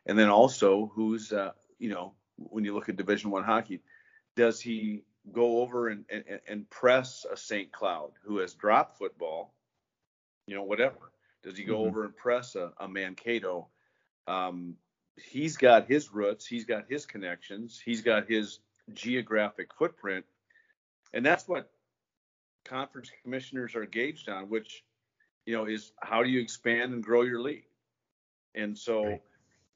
and 0.06 0.18
then 0.18 0.30
also 0.30 0.92
who's 0.94 1.32
uh, 1.32 1.52
you 1.80 1.90
know 1.90 2.14
when 2.38 2.64
you 2.64 2.74
look 2.74 2.90
at 2.90 2.96
Division 2.96 3.32
One 3.32 3.44
hockey, 3.44 3.82
does 4.36 4.62
he 4.62 5.04
go 5.32 5.62
over 5.62 5.90
and, 5.90 6.06
and 6.10 6.24
and 6.48 6.70
press 6.70 7.26
a 7.32 7.36
St. 7.38 7.72
Cloud 7.72 8.12
who 8.24 8.38
has 8.38 8.54
dropped 8.54 8.98
football, 8.98 9.54
you 10.46 10.56
know, 10.56 10.64
whatever? 10.64 11.12
Does 11.44 11.58
he 11.58 11.64
go 11.64 11.78
Mhm. 11.78 11.88
over 11.88 12.06
and 12.06 12.16
press 12.16 12.56
a, 12.56 12.74
a 12.78 12.88
Mankato? 12.88 13.68
Um, 14.28 14.78
he's 15.16 15.58
got 15.58 15.88
his 15.88 16.14
roots, 16.14 16.46
he's 16.46 16.66
got 16.66 16.90
his 16.90 17.06
connections, 17.06 17.82
he's 17.84 18.02
got 18.02 18.28
his 18.30 18.60
geographic 18.94 19.74
footprint, 19.74 20.26
and 21.14 21.26
that's 21.26 21.48
what 21.48 21.72
conference 22.66 23.12
commissioners 23.24 23.76
are 23.76 23.86
gauged 23.86 24.30
on, 24.30 24.50
which 24.50 24.84
you 25.48 25.54
know 25.56 25.66
is 25.66 25.94
how 26.02 26.22
do 26.22 26.30
you 26.30 26.42
expand 26.42 26.94
and 26.94 27.02
grow 27.02 27.24
your 27.24 27.42
league. 27.42 27.66
And 28.54 28.78
so 28.78 29.06
Right. 29.06 29.22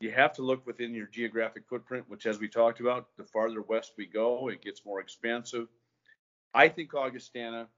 you 0.02 0.12
have 0.12 0.34
to 0.34 0.42
look 0.42 0.68
within 0.68 0.94
your 0.94 1.08
geographic 1.08 1.64
footprint, 1.68 2.10
which 2.10 2.26
as 2.26 2.40
we 2.40 2.50
talked 2.50 2.82
about, 2.82 3.08
the 3.18 3.24
farther 3.24 3.62
west 3.62 3.94
we 3.98 4.06
go, 4.06 4.50
it 4.50 4.62
gets 4.62 4.86
more 4.86 5.00
expansive. 5.00 5.68
I 6.54 6.68
think 6.68 6.94
Augustana 6.94 7.70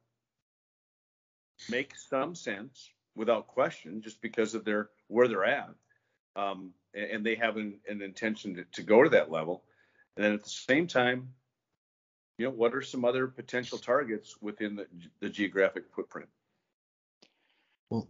makes 1.70 2.10
some 2.10 2.34
sense 2.34 2.90
without 3.16 3.48
question, 3.48 4.02
just 4.02 4.22
because 4.22 4.56
of 4.56 4.66
their 4.66 4.90
where 5.08 5.28
they're 5.28 5.46
at, 5.46 5.70
um, 6.36 6.74
and, 6.96 7.12
and 7.12 7.26
they 7.26 7.36
have 7.36 7.58
an, 7.58 7.80
an 7.88 8.02
intention 8.02 8.56
to, 8.56 8.64
to 8.72 8.82
go 8.82 9.04
to 9.04 9.10
that 9.10 9.30
level. 9.30 9.64
And 10.16 10.26
then 10.26 10.34
at 10.34 10.44
the 10.44 10.50
same 10.50 10.88
time, 10.88 11.30
you 12.40 12.46
know, 12.46 12.52
what 12.52 12.74
are 12.74 12.82
some 12.82 13.06
other 13.06 13.28
potential 13.28 13.78
targets 13.78 14.42
within 14.42 14.76
the, 14.76 14.88
the 15.20 15.30
geographic 15.30 15.84
footprint? 15.96 16.30
Well, 17.90 18.08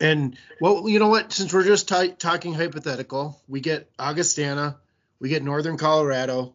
and 0.00 0.36
well, 0.60 0.88
you 0.88 0.98
know 0.98 1.08
what? 1.08 1.32
Since 1.32 1.52
we're 1.52 1.64
just 1.64 1.88
ti- 1.88 2.12
talking 2.18 2.54
hypothetical, 2.54 3.40
we 3.48 3.60
get 3.60 3.90
Augustana, 3.98 4.78
we 5.18 5.28
get 5.28 5.42
Northern 5.42 5.76
Colorado, 5.76 6.54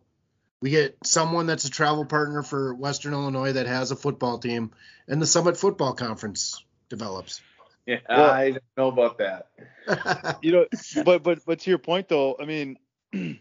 we 0.62 0.70
get 0.72 0.98
someone 1.04 1.46
that's 1.46 1.66
a 1.66 1.70
travel 1.70 2.06
partner 2.06 2.42
for 2.44 2.74
Western 2.74 3.14
Illinois 3.14 3.54
that 3.54 3.68
has 3.68 3.92
a 3.92 3.96
football 3.96 4.40
team, 4.40 4.72
and 5.08 5.22
the 5.22 5.28
Summit 5.28 5.58
Football 5.58 5.94
Conference 5.94 6.64
develops. 6.90 7.42
Yeah, 7.86 8.00
Well- 8.10 8.32
I 8.32 8.52
don't 8.52 8.64
know 8.78 8.88
about 8.88 9.20
that. 9.20 9.50
you 10.42 10.52
know, 10.52 10.66
but 11.04 11.22
but 11.22 11.46
but 11.46 11.60
to 11.60 11.70
your 11.70 11.78
point 11.80 12.08
though, 12.08 12.36
I 12.40 12.46
mean, 12.46 12.78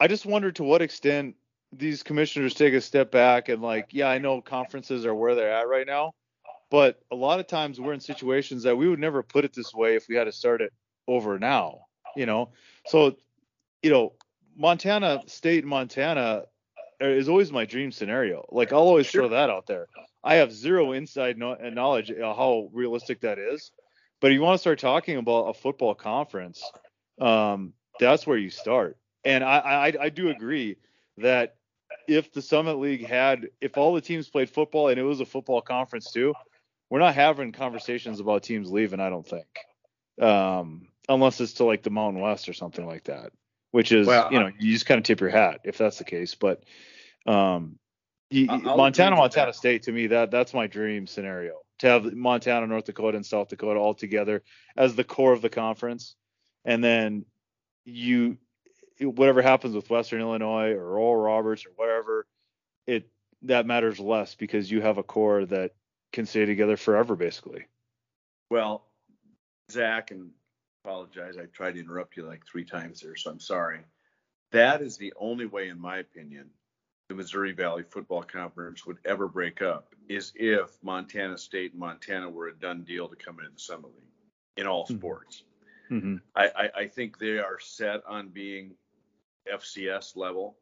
I 0.00 0.06
just 0.08 0.26
wonder 0.26 0.52
to 0.52 0.62
what 0.62 0.82
extent 0.82 1.36
these 1.72 2.02
commissioners 2.02 2.52
take 2.54 2.74
a 2.74 2.80
step 2.80 3.10
back 3.10 3.48
and 3.48 3.62
like, 3.62 3.88
yeah, 3.92 4.08
I 4.08 4.18
know 4.18 4.42
conferences 4.42 5.06
are 5.06 5.14
where 5.14 5.34
they're 5.34 5.52
at 5.52 5.68
right 5.68 5.86
now, 5.86 6.12
but 6.70 7.00
a 7.10 7.16
lot 7.16 7.40
of 7.40 7.46
times 7.46 7.80
we're 7.80 7.92
in 7.92 8.00
situations 8.00 8.62
that 8.62 8.76
we 8.76 8.88
would 8.88 8.98
never 9.00 9.22
put 9.22 9.44
it 9.44 9.52
this 9.52 9.74
way 9.74 9.96
if 9.96 10.08
we 10.08 10.14
had 10.14 10.24
to 10.24 10.32
start 10.32 10.60
it 10.60 10.72
over 11.08 11.38
now, 11.38 11.80
you 12.16 12.26
know. 12.26 12.50
So, 12.86 13.16
you 13.82 13.90
know, 13.90 14.12
Montana 14.56 15.22
State, 15.26 15.64
Montana 15.64 16.44
uh, 17.02 17.06
is 17.06 17.28
always 17.28 17.50
my 17.50 17.64
dream 17.64 17.90
scenario. 17.90 18.46
Like 18.50 18.72
I'll 18.72 18.80
always 18.80 19.06
sure. 19.06 19.22
throw 19.22 19.28
that 19.30 19.50
out 19.50 19.66
there. 19.66 19.86
I 20.22 20.36
have 20.36 20.52
zero 20.52 20.92
inside 20.92 21.42
uh, 21.42 21.56
knowledge 21.70 22.10
uh, 22.10 22.34
how 22.34 22.68
realistic 22.72 23.20
that 23.22 23.38
is, 23.38 23.72
but 24.20 24.30
if 24.30 24.34
you 24.34 24.42
want 24.42 24.54
to 24.54 24.58
start 24.58 24.78
talking 24.78 25.16
about 25.16 25.48
a 25.48 25.54
football 25.54 25.94
conference, 25.94 26.62
um, 27.20 27.72
that's 27.98 28.26
where 28.26 28.38
you 28.38 28.50
start. 28.50 28.96
And 29.24 29.42
I, 29.42 29.58
I, 29.58 30.04
I 30.04 30.08
do 30.08 30.28
agree 30.28 30.76
that 31.18 31.56
if 32.06 32.32
the 32.32 32.42
Summit 32.42 32.78
League 32.78 33.06
had, 33.06 33.48
if 33.60 33.76
all 33.76 33.94
the 33.94 34.00
teams 34.00 34.28
played 34.28 34.50
football 34.50 34.88
and 34.88 34.98
it 34.98 35.02
was 35.02 35.20
a 35.20 35.26
football 35.26 35.60
conference 35.60 36.12
too, 36.12 36.34
we're 36.90 36.98
not 36.98 37.14
having 37.14 37.52
conversations 37.52 38.20
about 38.20 38.42
teams 38.42 38.70
leaving. 38.70 39.00
I 39.00 39.08
don't 39.08 39.26
think, 39.26 39.46
um, 40.20 40.88
unless 41.08 41.40
it's 41.40 41.54
to 41.54 41.64
like 41.64 41.82
the 41.82 41.90
Mountain 41.90 42.20
West 42.20 42.48
or 42.48 42.52
something 42.52 42.84
like 42.84 43.04
that, 43.04 43.30
which 43.70 43.92
is 43.92 44.06
well, 44.06 44.28
you 44.30 44.40
know 44.40 44.50
you 44.58 44.72
just 44.72 44.86
kind 44.86 44.98
of 44.98 45.04
tip 45.04 45.20
your 45.20 45.30
hat 45.30 45.60
if 45.64 45.78
that's 45.78 45.98
the 45.98 46.04
case. 46.04 46.34
But 46.34 46.64
um, 47.26 47.78
Montana, 48.32 49.16
Montana 49.16 49.52
State 49.52 49.84
to 49.84 49.92
me 49.92 50.08
that 50.08 50.30
that's 50.30 50.52
my 50.52 50.66
dream 50.66 51.06
scenario 51.06 51.60
to 51.78 51.86
have 51.86 52.12
Montana, 52.12 52.66
North 52.66 52.84
Dakota, 52.84 53.16
and 53.16 53.24
South 53.24 53.48
Dakota 53.48 53.78
all 53.78 53.94
together 53.94 54.42
as 54.76 54.94
the 54.94 55.04
core 55.04 55.32
of 55.32 55.42
the 55.42 55.48
conference, 55.48 56.16
and 56.64 56.82
then 56.82 57.24
you 57.84 58.36
whatever 59.00 59.40
happens 59.40 59.74
with 59.74 59.88
Western 59.88 60.20
Illinois 60.20 60.72
or 60.72 60.98
Oral 60.98 61.16
Roberts 61.16 61.64
or 61.64 61.70
whatever, 61.76 62.26
it 62.86 63.08
that 63.42 63.64
matters 63.64 63.98
less 63.98 64.34
because 64.34 64.70
you 64.70 64.82
have 64.82 64.98
a 64.98 65.02
core 65.02 65.46
that 65.46 65.72
can 66.12 66.26
stay 66.26 66.44
together 66.44 66.76
forever, 66.76 67.16
basically. 67.16 67.66
Well, 68.50 68.86
Zach, 69.70 70.10
and 70.10 70.30
apologize, 70.84 71.36
I 71.36 71.46
tried 71.46 71.74
to 71.74 71.80
interrupt 71.80 72.16
you 72.16 72.26
like 72.26 72.44
three 72.46 72.64
times 72.64 73.00
there, 73.00 73.16
so 73.16 73.30
I'm 73.30 73.40
sorry. 73.40 73.80
That 74.52 74.82
is 74.82 74.96
the 74.96 75.12
only 75.18 75.46
way, 75.46 75.68
in 75.68 75.80
my 75.80 75.98
opinion, 75.98 76.50
the 77.08 77.14
Missouri 77.14 77.52
Valley 77.52 77.82
Football 77.82 78.22
Conference 78.22 78.86
would 78.86 78.98
ever 79.04 79.28
break 79.28 79.62
up 79.62 79.94
is 80.08 80.32
if 80.36 80.78
Montana 80.82 81.38
State 81.38 81.72
and 81.72 81.80
Montana 81.80 82.30
were 82.30 82.48
a 82.48 82.54
done 82.54 82.84
deal 82.84 83.08
to 83.08 83.16
come 83.16 83.38
into 83.40 83.50
the 83.50 83.60
Summit 83.60 83.86
League 83.86 84.10
in 84.56 84.66
all 84.66 84.84
mm-hmm. 84.84 84.96
sports. 84.96 85.44
Mm-hmm. 85.90 86.16
I, 86.36 86.46
I, 86.46 86.70
I, 86.82 86.86
think 86.86 87.18
they 87.18 87.38
are 87.38 87.58
set 87.58 88.02
on 88.06 88.28
being 88.28 88.74
FCS 89.52 90.16
level. 90.16 90.56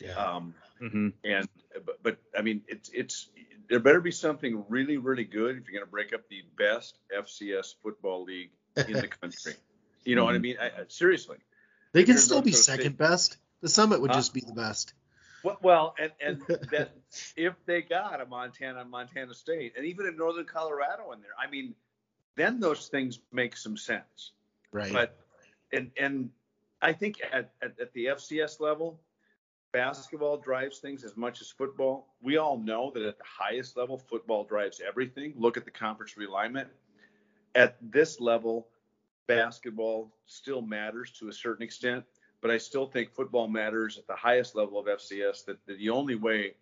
Yeah. 0.00 0.14
Um, 0.14 0.54
mm-hmm. 0.80 1.08
And 1.24 1.48
but, 1.84 2.00
but 2.04 2.18
I 2.38 2.42
mean 2.42 2.62
it's 2.68 2.88
it's 2.90 3.30
there 3.68 3.80
better 3.80 4.00
be 4.00 4.10
something 4.10 4.64
really 4.68 4.96
really 4.96 5.24
good 5.24 5.56
if 5.56 5.68
you're 5.68 5.78
going 5.78 5.86
to 5.86 5.90
break 5.90 6.12
up 6.12 6.22
the 6.28 6.42
best 6.58 6.98
FCS 7.16 7.74
football 7.82 8.24
league 8.24 8.50
in 8.76 8.94
the 8.94 9.08
country. 9.20 9.54
You 10.04 10.16
know 10.16 10.22
mm-hmm. 10.22 10.26
what 10.26 10.34
I 10.34 10.38
mean? 10.38 10.56
I, 10.60 10.66
I, 10.66 10.84
seriously. 10.88 11.38
They 11.92 12.04
can 12.04 12.18
still 12.18 12.42
be 12.42 12.52
second 12.52 12.82
State. 12.82 12.98
best. 12.98 13.36
The 13.60 13.68
Summit 13.68 14.00
would 14.00 14.10
uh, 14.10 14.14
just 14.14 14.34
be 14.34 14.40
the 14.40 14.52
best. 14.52 14.92
Well, 15.42 15.58
well 15.62 15.94
and 15.98 16.12
and 16.20 16.42
that 16.70 16.94
if 17.36 17.54
they 17.66 17.82
got 17.82 18.20
a 18.20 18.26
Montana 18.26 18.80
and 18.80 18.90
Montana 18.90 19.34
State, 19.34 19.74
and 19.76 19.86
even 19.86 20.06
a 20.06 20.10
Northern 20.10 20.46
Colorado 20.46 21.12
in 21.12 21.20
there, 21.20 21.30
I 21.38 21.50
mean, 21.50 21.74
then 22.36 22.60
those 22.60 22.88
things 22.88 23.20
make 23.32 23.56
some 23.56 23.76
sense. 23.76 24.32
Right. 24.72 24.92
But 24.92 25.16
and 25.72 25.90
and 25.98 26.30
I 26.82 26.92
think 26.92 27.20
at, 27.32 27.52
at, 27.62 27.80
at 27.80 27.92
the 27.92 28.06
FCS 28.06 28.60
level, 28.60 29.00
basketball 29.74 30.36
drives 30.36 30.78
things 30.78 31.02
as 31.02 31.16
much 31.16 31.40
as 31.40 31.50
football. 31.50 32.14
We 32.22 32.36
all 32.38 32.56
know 32.56 32.92
that 32.94 33.02
at 33.02 33.18
the 33.18 33.24
highest 33.26 33.76
level, 33.76 33.98
football 33.98 34.44
drives 34.44 34.80
everything. 34.86 35.34
Look 35.36 35.56
at 35.56 35.64
the 35.64 35.72
conference 35.72 36.14
realignment. 36.16 36.68
At 37.56 37.76
this 37.82 38.20
level, 38.20 38.68
basketball 39.26 40.14
still 40.26 40.62
matters 40.62 41.10
to 41.18 41.28
a 41.28 41.32
certain 41.32 41.64
extent, 41.64 42.04
but 42.40 42.52
I 42.52 42.58
still 42.58 42.86
think 42.86 43.10
football 43.10 43.48
matters 43.48 43.98
at 43.98 44.06
the 44.06 44.14
highest 44.14 44.54
level 44.54 44.78
of 44.78 44.86
FCS. 44.86 45.46
That, 45.46 45.58
the 45.66 45.90
only 45.90 46.14
way 46.14 46.54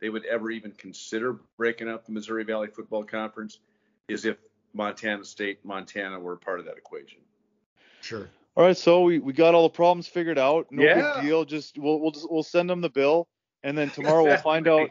they 0.00 0.08
would 0.08 0.24
ever 0.24 0.50
even 0.50 0.70
consider 0.70 1.40
breaking 1.56 1.88
up 1.88 2.06
the 2.06 2.12
Missouri 2.12 2.44
Valley 2.44 2.68
Football 2.68 3.02
Conference 3.02 3.58
is 4.06 4.24
if 4.24 4.36
Montana 4.74 5.24
State, 5.24 5.64
Montana 5.64 6.20
were 6.20 6.36
part 6.36 6.60
of 6.60 6.66
that 6.66 6.76
equation. 6.76 7.18
Sure 8.00 8.30
all 8.56 8.64
right, 8.64 8.76
so 8.76 9.02
we, 9.02 9.18
we 9.18 9.32
got 9.32 9.54
all 9.54 9.62
the 9.64 9.74
problems 9.74 10.06
figured 10.06 10.38
out. 10.38 10.66
No 10.70 10.82
yeah. 10.82 11.14
big 11.14 11.24
deal. 11.24 11.44
Just 11.44 11.78
we'll 11.78 12.00
we'll 12.00 12.10
just 12.10 12.30
we'll 12.30 12.42
send 12.42 12.68
them 12.68 12.80
the 12.80 12.90
bill, 12.90 13.28
and 13.62 13.78
then 13.78 13.90
tomorrow 13.90 14.24
we'll 14.24 14.36
find 14.38 14.66
out. 14.66 14.90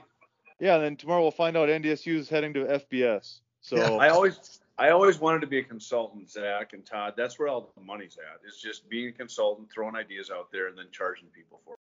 Yeah, 0.59 0.75
and 0.75 0.83
then 0.83 0.95
tomorrow 0.95 1.21
we'll 1.21 1.31
find 1.31 1.55
out 1.55 1.69
NDSU 1.69 2.17
is 2.17 2.29
heading 2.29 2.53
to 2.53 2.65
FBS. 2.65 3.39
So 3.61 3.77
yeah, 3.77 3.91
I 3.91 4.09
always 4.09 4.59
I 4.77 4.91
always 4.91 5.19
wanted 5.19 5.41
to 5.41 5.47
be 5.47 5.59
a 5.59 5.63
consultant, 5.63 6.29
Zach 6.29 6.71
and 6.71 6.85
Todd. 6.85 7.13
That's 7.17 7.37
where 7.37 7.49
all 7.49 7.71
the 7.75 7.83
money's 7.83 8.17
at. 8.17 8.47
Is 8.47 8.61
just 8.61 8.89
being 8.89 9.09
a 9.09 9.11
consultant, 9.11 9.69
throwing 9.73 9.95
ideas 9.95 10.31
out 10.31 10.51
there, 10.51 10.67
and 10.67 10.77
then 10.77 10.85
charging 10.91 11.27
people 11.27 11.59
for 11.65 11.73
it. 11.73 11.79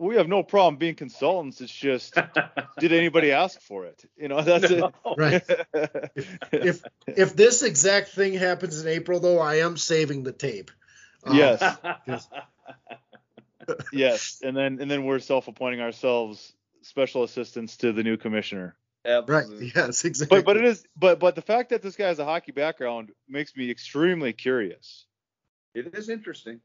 We 0.00 0.16
have 0.16 0.26
no 0.26 0.42
problem 0.42 0.76
being 0.76 0.96
consultants. 0.96 1.60
It's 1.60 1.72
just, 1.72 2.18
did 2.80 2.92
anybody 2.92 3.30
ask 3.44 3.60
for 3.60 3.84
it? 3.84 4.04
You 4.16 4.26
know, 4.26 4.42
that's 4.42 4.70
no. 4.70 4.86
it. 4.86 4.94
Right. 5.16 5.42
if, 5.74 6.38
if 6.52 6.82
if 7.06 7.36
this 7.36 7.62
exact 7.62 8.08
thing 8.08 8.34
happens 8.34 8.80
in 8.80 8.88
April, 8.88 9.20
though, 9.20 9.38
I 9.38 9.56
am 9.56 9.76
saving 9.76 10.24
the 10.24 10.32
tape. 10.32 10.72
Um, 11.24 11.36
yes. 11.36 11.78
yes, 13.92 14.40
and 14.42 14.56
then 14.56 14.80
and 14.80 14.90
then 14.90 15.04
we're 15.04 15.18
self-appointing 15.18 15.80
ourselves 15.80 16.54
special 16.82 17.22
assistants 17.22 17.76
to 17.78 17.92
the 17.92 18.02
new 18.02 18.16
commissioner. 18.16 18.76
Absolutely. 19.04 19.66
Right. 19.66 19.72
Yes, 19.74 20.04
exactly. 20.04 20.38
But 20.38 20.44
but 20.44 20.56
it 20.56 20.64
is 20.64 20.84
but 20.96 21.18
but 21.18 21.34
the 21.34 21.42
fact 21.42 21.70
that 21.70 21.82
this 21.82 21.96
guy 21.96 22.08
has 22.08 22.18
a 22.18 22.24
hockey 22.24 22.52
background 22.52 23.10
makes 23.28 23.56
me 23.56 23.70
extremely 23.70 24.32
curious. 24.32 25.06
It 25.74 25.94
is 25.94 26.08
interesting. 26.08 26.60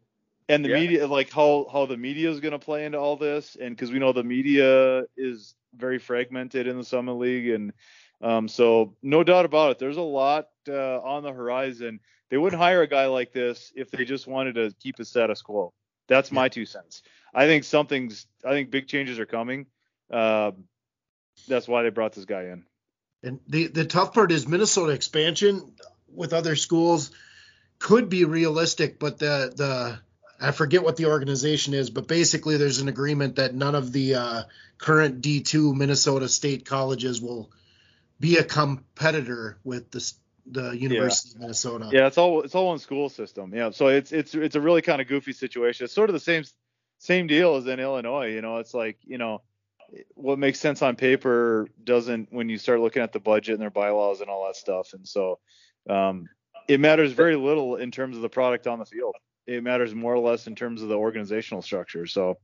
And 0.50 0.64
the 0.64 0.70
yeah. 0.70 0.80
media, 0.80 1.08
like 1.08 1.32
how 1.32 1.68
how 1.72 1.86
the 1.86 1.98
media 1.98 2.30
is 2.30 2.40
going 2.40 2.54
to 2.54 2.60
play 2.60 2.86
into 2.86 2.98
all 2.98 3.18
this, 3.18 3.58
and 3.60 3.76
because 3.76 3.92
we 3.92 4.00
know 4.00 4.14
the 4.14 4.24
media 4.24 5.04
is 5.18 5.56
very 5.76 6.00
fragmented 6.00 6.68
in 6.68 6.78
the 6.78 6.86
Summit 6.86 7.14
League, 7.14 7.50
and 7.50 7.74
um, 8.22 8.48
so 8.48 8.96
no 9.02 9.24
doubt 9.24 9.46
about 9.46 9.72
it, 9.72 9.80
there's 9.80 9.98
a 9.98 10.02
lot 10.02 10.48
uh, 10.70 11.00
on 11.02 11.24
the 11.24 11.34
horizon. 11.34 12.00
They 12.30 12.38
wouldn't 12.38 12.62
hire 12.62 12.82
a 12.82 12.88
guy 12.88 13.06
like 13.08 13.32
this 13.32 13.72
if 13.76 13.90
they 13.90 14.06
just 14.06 14.28
wanted 14.28 14.56
to 14.56 14.74
keep 14.80 14.98
the 14.98 15.06
status 15.06 15.42
quo. 15.42 15.74
That's 16.08 16.32
my 16.32 16.50
two 16.50 16.66
cents. 16.66 17.04
I 17.34 17.46
think 17.46 17.64
something's. 17.64 18.26
I 18.46 18.52
think 18.52 18.72
big 18.72 18.88
changes 18.88 19.20
are 19.20 19.26
coming. 19.26 19.68
Uh, 20.12 20.52
that's 21.48 21.68
why 21.68 21.84
they 21.84 21.90
brought 21.90 22.14
this 22.14 22.26
guy 22.26 22.44
in. 22.44 22.64
And 23.24 23.40
the 23.48 23.68
the 23.68 23.86
tough 23.86 24.14
part 24.14 24.32
is 24.32 24.48
Minnesota 24.48 24.94
expansion 24.94 25.74
with 26.14 26.34
other 26.34 26.56
schools 26.56 27.12
could 27.80 28.10
be 28.10 28.26
realistic, 28.26 29.00
but 29.00 29.20
the 29.20 29.54
the 29.56 30.00
I 30.40 30.52
forget 30.52 30.84
what 30.84 30.98
the 30.98 31.08
organization 31.08 31.74
is, 31.74 31.90
but 31.90 32.08
basically 32.08 32.58
there's 32.58 32.80
an 32.80 32.90
agreement 32.90 33.38
that 33.38 33.56
none 33.56 33.76
of 33.76 33.92
the 33.92 34.16
uh, 34.16 34.44
current 34.78 35.22
D2 35.22 35.76
Minnesota 35.76 36.30
State 36.30 36.66
colleges 36.66 37.20
will 37.20 37.52
be 38.20 38.38
a 38.38 38.44
competitor 38.44 39.58
with 39.64 39.90
the 39.92 40.14
the 40.50 40.72
University 40.72 41.30
yeah. 41.32 41.36
of 41.36 41.42
Minnesota. 41.42 41.90
Yeah, 41.92 42.08
it's 42.08 42.18
all 42.18 42.42
it's 42.42 42.56
all 42.56 42.68
one 42.68 42.80
school 42.80 43.10
system. 43.10 43.54
Yeah, 43.54 43.72
so 43.72 43.88
it's 43.88 44.12
it's 44.12 44.34
it's 44.34 44.56
a 44.56 44.62
really 44.62 44.82
kind 44.82 45.02
of 45.02 45.08
goofy 45.08 45.34
situation. 45.34 45.86
It's 45.86 45.94
sort 45.94 46.10
of 46.10 46.14
the 46.14 46.20
same 46.20 46.44
same 47.00 47.28
deal 47.28 47.56
as 47.56 47.68
in 47.68 47.80
Illinois. 47.80 48.28
You 48.28 48.42
know, 48.42 48.58
it's 48.58 48.74
like 48.74 48.98
you 49.04 49.18
know 49.18 49.42
what 50.16 50.40
makes 50.40 50.60
sense 50.60 50.82
on 50.82 50.96
paper 50.96 51.68
doesn't 51.84 52.32
when 52.32 52.50
you 52.50 52.58
start 52.58 52.80
looking 52.80 53.02
at 53.02 53.14
the 53.14 53.20
budget 53.20 53.54
and 53.54 53.62
their 53.62 53.70
bylaws 53.70 54.22
and 54.22 54.30
all 54.30 54.46
that 54.46 54.56
stuff. 54.56 54.94
And 54.94 55.08
so 55.08 55.40
um, 55.90 56.28
it 56.68 56.80
matters 56.80 57.14
very 57.14 57.36
little 57.36 57.78
in 57.78 57.92
terms 57.92 58.16
of 58.16 58.22
the 58.22 58.30
product 58.30 58.68
on 58.68 58.80
the 58.80 58.86
field. 58.86 59.16
It 59.46 59.64
matters 59.64 59.96
more 59.96 60.14
or 60.14 60.20
less 60.20 60.48
in 60.48 60.56
terms 60.56 60.82
of 60.82 60.90
the 60.90 60.98
organizational 60.98 61.62
structure. 61.62 62.06
So 62.06 62.38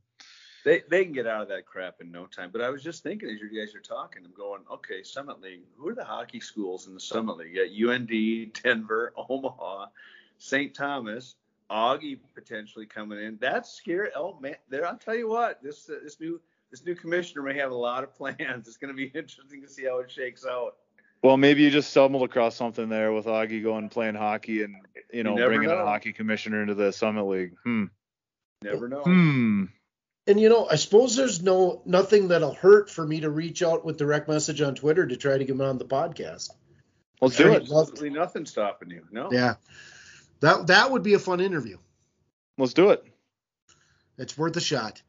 they 0.64 0.82
they 0.88 1.04
can 1.04 1.12
get 1.12 1.26
out 1.26 1.42
of 1.42 1.48
that 1.48 1.66
crap 1.66 2.00
in 2.00 2.10
no 2.10 2.26
time. 2.26 2.50
But 2.50 2.62
I 2.62 2.70
was 2.70 2.82
just 2.82 3.02
thinking 3.02 3.28
as 3.28 3.40
you 3.40 3.48
guys 3.48 3.74
are 3.74 3.80
talking, 3.80 4.22
I'm 4.24 4.32
going, 4.32 4.62
okay, 4.72 5.02
Summit 5.02 5.40
League. 5.40 5.60
Who 5.76 5.88
are 5.88 5.94
the 5.94 6.04
hockey 6.04 6.40
schools 6.40 6.88
in 6.88 6.94
the 6.94 7.00
Summit 7.00 7.36
League? 7.36 7.54
You 7.54 7.86
got 7.86 7.94
UND, 7.94 8.52
Denver, 8.62 9.12
Omaha, 9.28 9.86
St. 10.38 10.74
Thomas, 10.74 11.36
Augie 11.70 12.18
potentially 12.34 12.86
coming 12.86 13.22
in. 13.22 13.38
That's 13.40 13.72
scary. 13.72 14.08
Oh 14.16 14.38
man, 14.40 14.56
there. 14.70 14.86
I'll 14.86 14.96
tell 14.96 15.14
you 15.14 15.28
what, 15.28 15.62
this 15.62 15.88
uh, 15.88 15.96
this 16.02 16.18
new 16.18 16.40
this 16.70 16.84
new 16.84 16.94
commissioner 16.94 17.42
may 17.42 17.58
have 17.58 17.70
a 17.70 17.76
lot 17.76 18.02
of 18.02 18.14
plans. 18.16 18.66
It's 18.66 18.78
going 18.78 18.92
to 18.92 18.96
be 18.96 19.06
interesting 19.14 19.62
to 19.62 19.68
see 19.68 19.84
how 19.84 19.98
it 19.98 20.10
shakes 20.10 20.46
out. 20.46 20.76
Well, 21.22 21.36
maybe 21.38 21.62
you 21.62 21.70
just 21.70 21.90
stumbled 21.90 22.22
across 22.22 22.54
something 22.54 22.90
there 22.90 23.12
with 23.12 23.24
Augie 23.26 23.62
going 23.62 23.88
playing 23.88 24.14
hockey 24.14 24.62
and 24.62 24.76
you 25.12 25.24
know 25.24 25.38
you 25.38 25.44
bringing 25.44 25.68
know. 25.68 25.78
a 25.78 25.84
hockey 25.84 26.12
commissioner 26.12 26.62
into 26.62 26.74
the 26.74 26.90
Summit 26.90 27.24
League. 27.24 27.52
Hmm. 27.64 27.84
Never 28.62 28.88
know. 28.88 29.02
Hmm 29.02 29.64
and 30.26 30.40
you 30.40 30.48
know, 30.48 30.66
I 30.70 30.76
suppose 30.76 31.16
there's 31.16 31.42
no 31.42 31.82
nothing 31.84 32.28
that'll 32.28 32.54
hurt 32.54 32.90
for 32.90 33.06
me 33.06 33.20
to 33.20 33.30
reach 33.30 33.62
out 33.62 33.84
with 33.84 33.96
direct 33.98 34.28
message 34.28 34.60
on 34.60 34.74
Twitter 34.74 35.06
to 35.06 35.16
try 35.16 35.32
to 35.36 35.44
get 35.44 35.50
him 35.50 35.60
on 35.60 35.78
the 35.78 35.84
podcast. 35.84 36.50
Let's 37.20 37.36
do 37.36 37.52
it. 37.52 37.62
Absolutely 37.62 38.10
nothing 38.10 38.46
stopping 38.46 38.90
you. 38.90 39.06
No. 39.10 39.30
Yeah. 39.32 39.54
That 40.40 40.66
that 40.68 40.90
would 40.90 41.02
be 41.02 41.14
a 41.14 41.18
fun 41.18 41.40
interview. 41.40 41.78
Let's 42.58 42.74
do 42.74 42.90
it. 42.90 43.04
It's 44.18 44.36
worth 44.38 44.56
a 44.56 44.60
shot. 44.60 45.02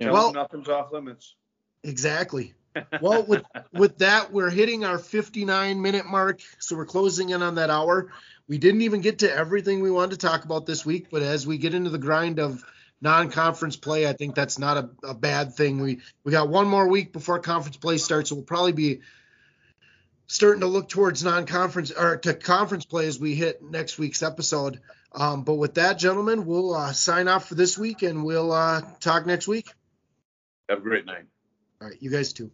Tell 0.00 0.12
Well- 0.12 0.32
them 0.32 0.42
nothing's 0.42 0.68
off 0.68 0.92
limits. 0.92 1.34
Exactly. 1.82 2.54
Well, 3.02 3.22
with 3.24 3.44
with 3.74 3.98
that, 3.98 4.32
we're 4.32 4.48
hitting 4.48 4.82
our 4.82 4.96
59 4.96 5.82
minute 5.82 6.06
mark, 6.06 6.40
so 6.58 6.74
we're 6.74 6.86
closing 6.86 7.28
in 7.28 7.42
on 7.42 7.56
that 7.56 7.68
hour. 7.68 8.10
We 8.48 8.56
didn't 8.56 8.80
even 8.80 9.02
get 9.02 9.18
to 9.18 9.30
everything 9.30 9.82
we 9.82 9.90
wanted 9.90 10.18
to 10.18 10.26
talk 10.26 10.46
about 10.46 10.64
this 10.64 10.86
week, 10.86 11.08
but 11.10 11.20
as 11.20 11.46
we 11.46 11.58
get 11.58 11.74
into 11.74 11.90
the 11.90 11.98
grind 11.98 12.38
of 12.40 12.64
non-conference 13.02 13.76
play. 13.76 14.06
I 14.06 14.14
think 14.14 14.34
that's 14.34 14.58
not 14.58 14.76
a, 14.76 15.08
a 15.08 15.14
bad 15.14 15.54
thing. 15.54 15.80
We 15.80 16.00
we 16.24 16.32
got 16.32 16.48
one 16.48 16.68
more 16.68 16.88
week 16.88 17.12
before 17.12 17.38
conference 17.40 17.76
play 17.76 17.98
starts, 17.98 18.30
so 18.30 18.36
we'll 18.36 18.44
probably 18.44 18.72
be 18.72 19.00
starting 20.28 20.60
to 20.60 20.66
look 20.66 20.88
towards 20.88 21.22
non-conference 21.22 21.90
or 21.90 22.16
to 22.18 22.32
conference 22.32 22.86
play 22.86 23.06
as 23.06 23.20
we 23.20 23.34
hit 23.34 23.60
next 23.62 23.98
week's 23.98 24.22
episode. 24.22 24.80
Um, 25.14 25.42
but 25.42 25.54
with 25.54 25.74
that, 25.74 25.98
gentlemen, 25.98 26.46
we'll 26.46 26.74
uh, 26.74 26.92
sign 26.92 27.28
off 27.28 27.48
for 27.48 27.54
this 27.54 27.76
week 27.76 28.02
and 28.02 28.24
we'll 28.24 28.50
uh, 28.50 28.80
talk 29.00 29.26
next 29.26 29.46
week. 29.46 29.68
Have 30.70 30.78
a 30.78 30.82
great 30.82 31.04
night. 31.04 31.24
All 31.82 31.88
right, 31.88 31.96
you 32.00 32.10
guys 32.10 32.32
too. 32.32 32.50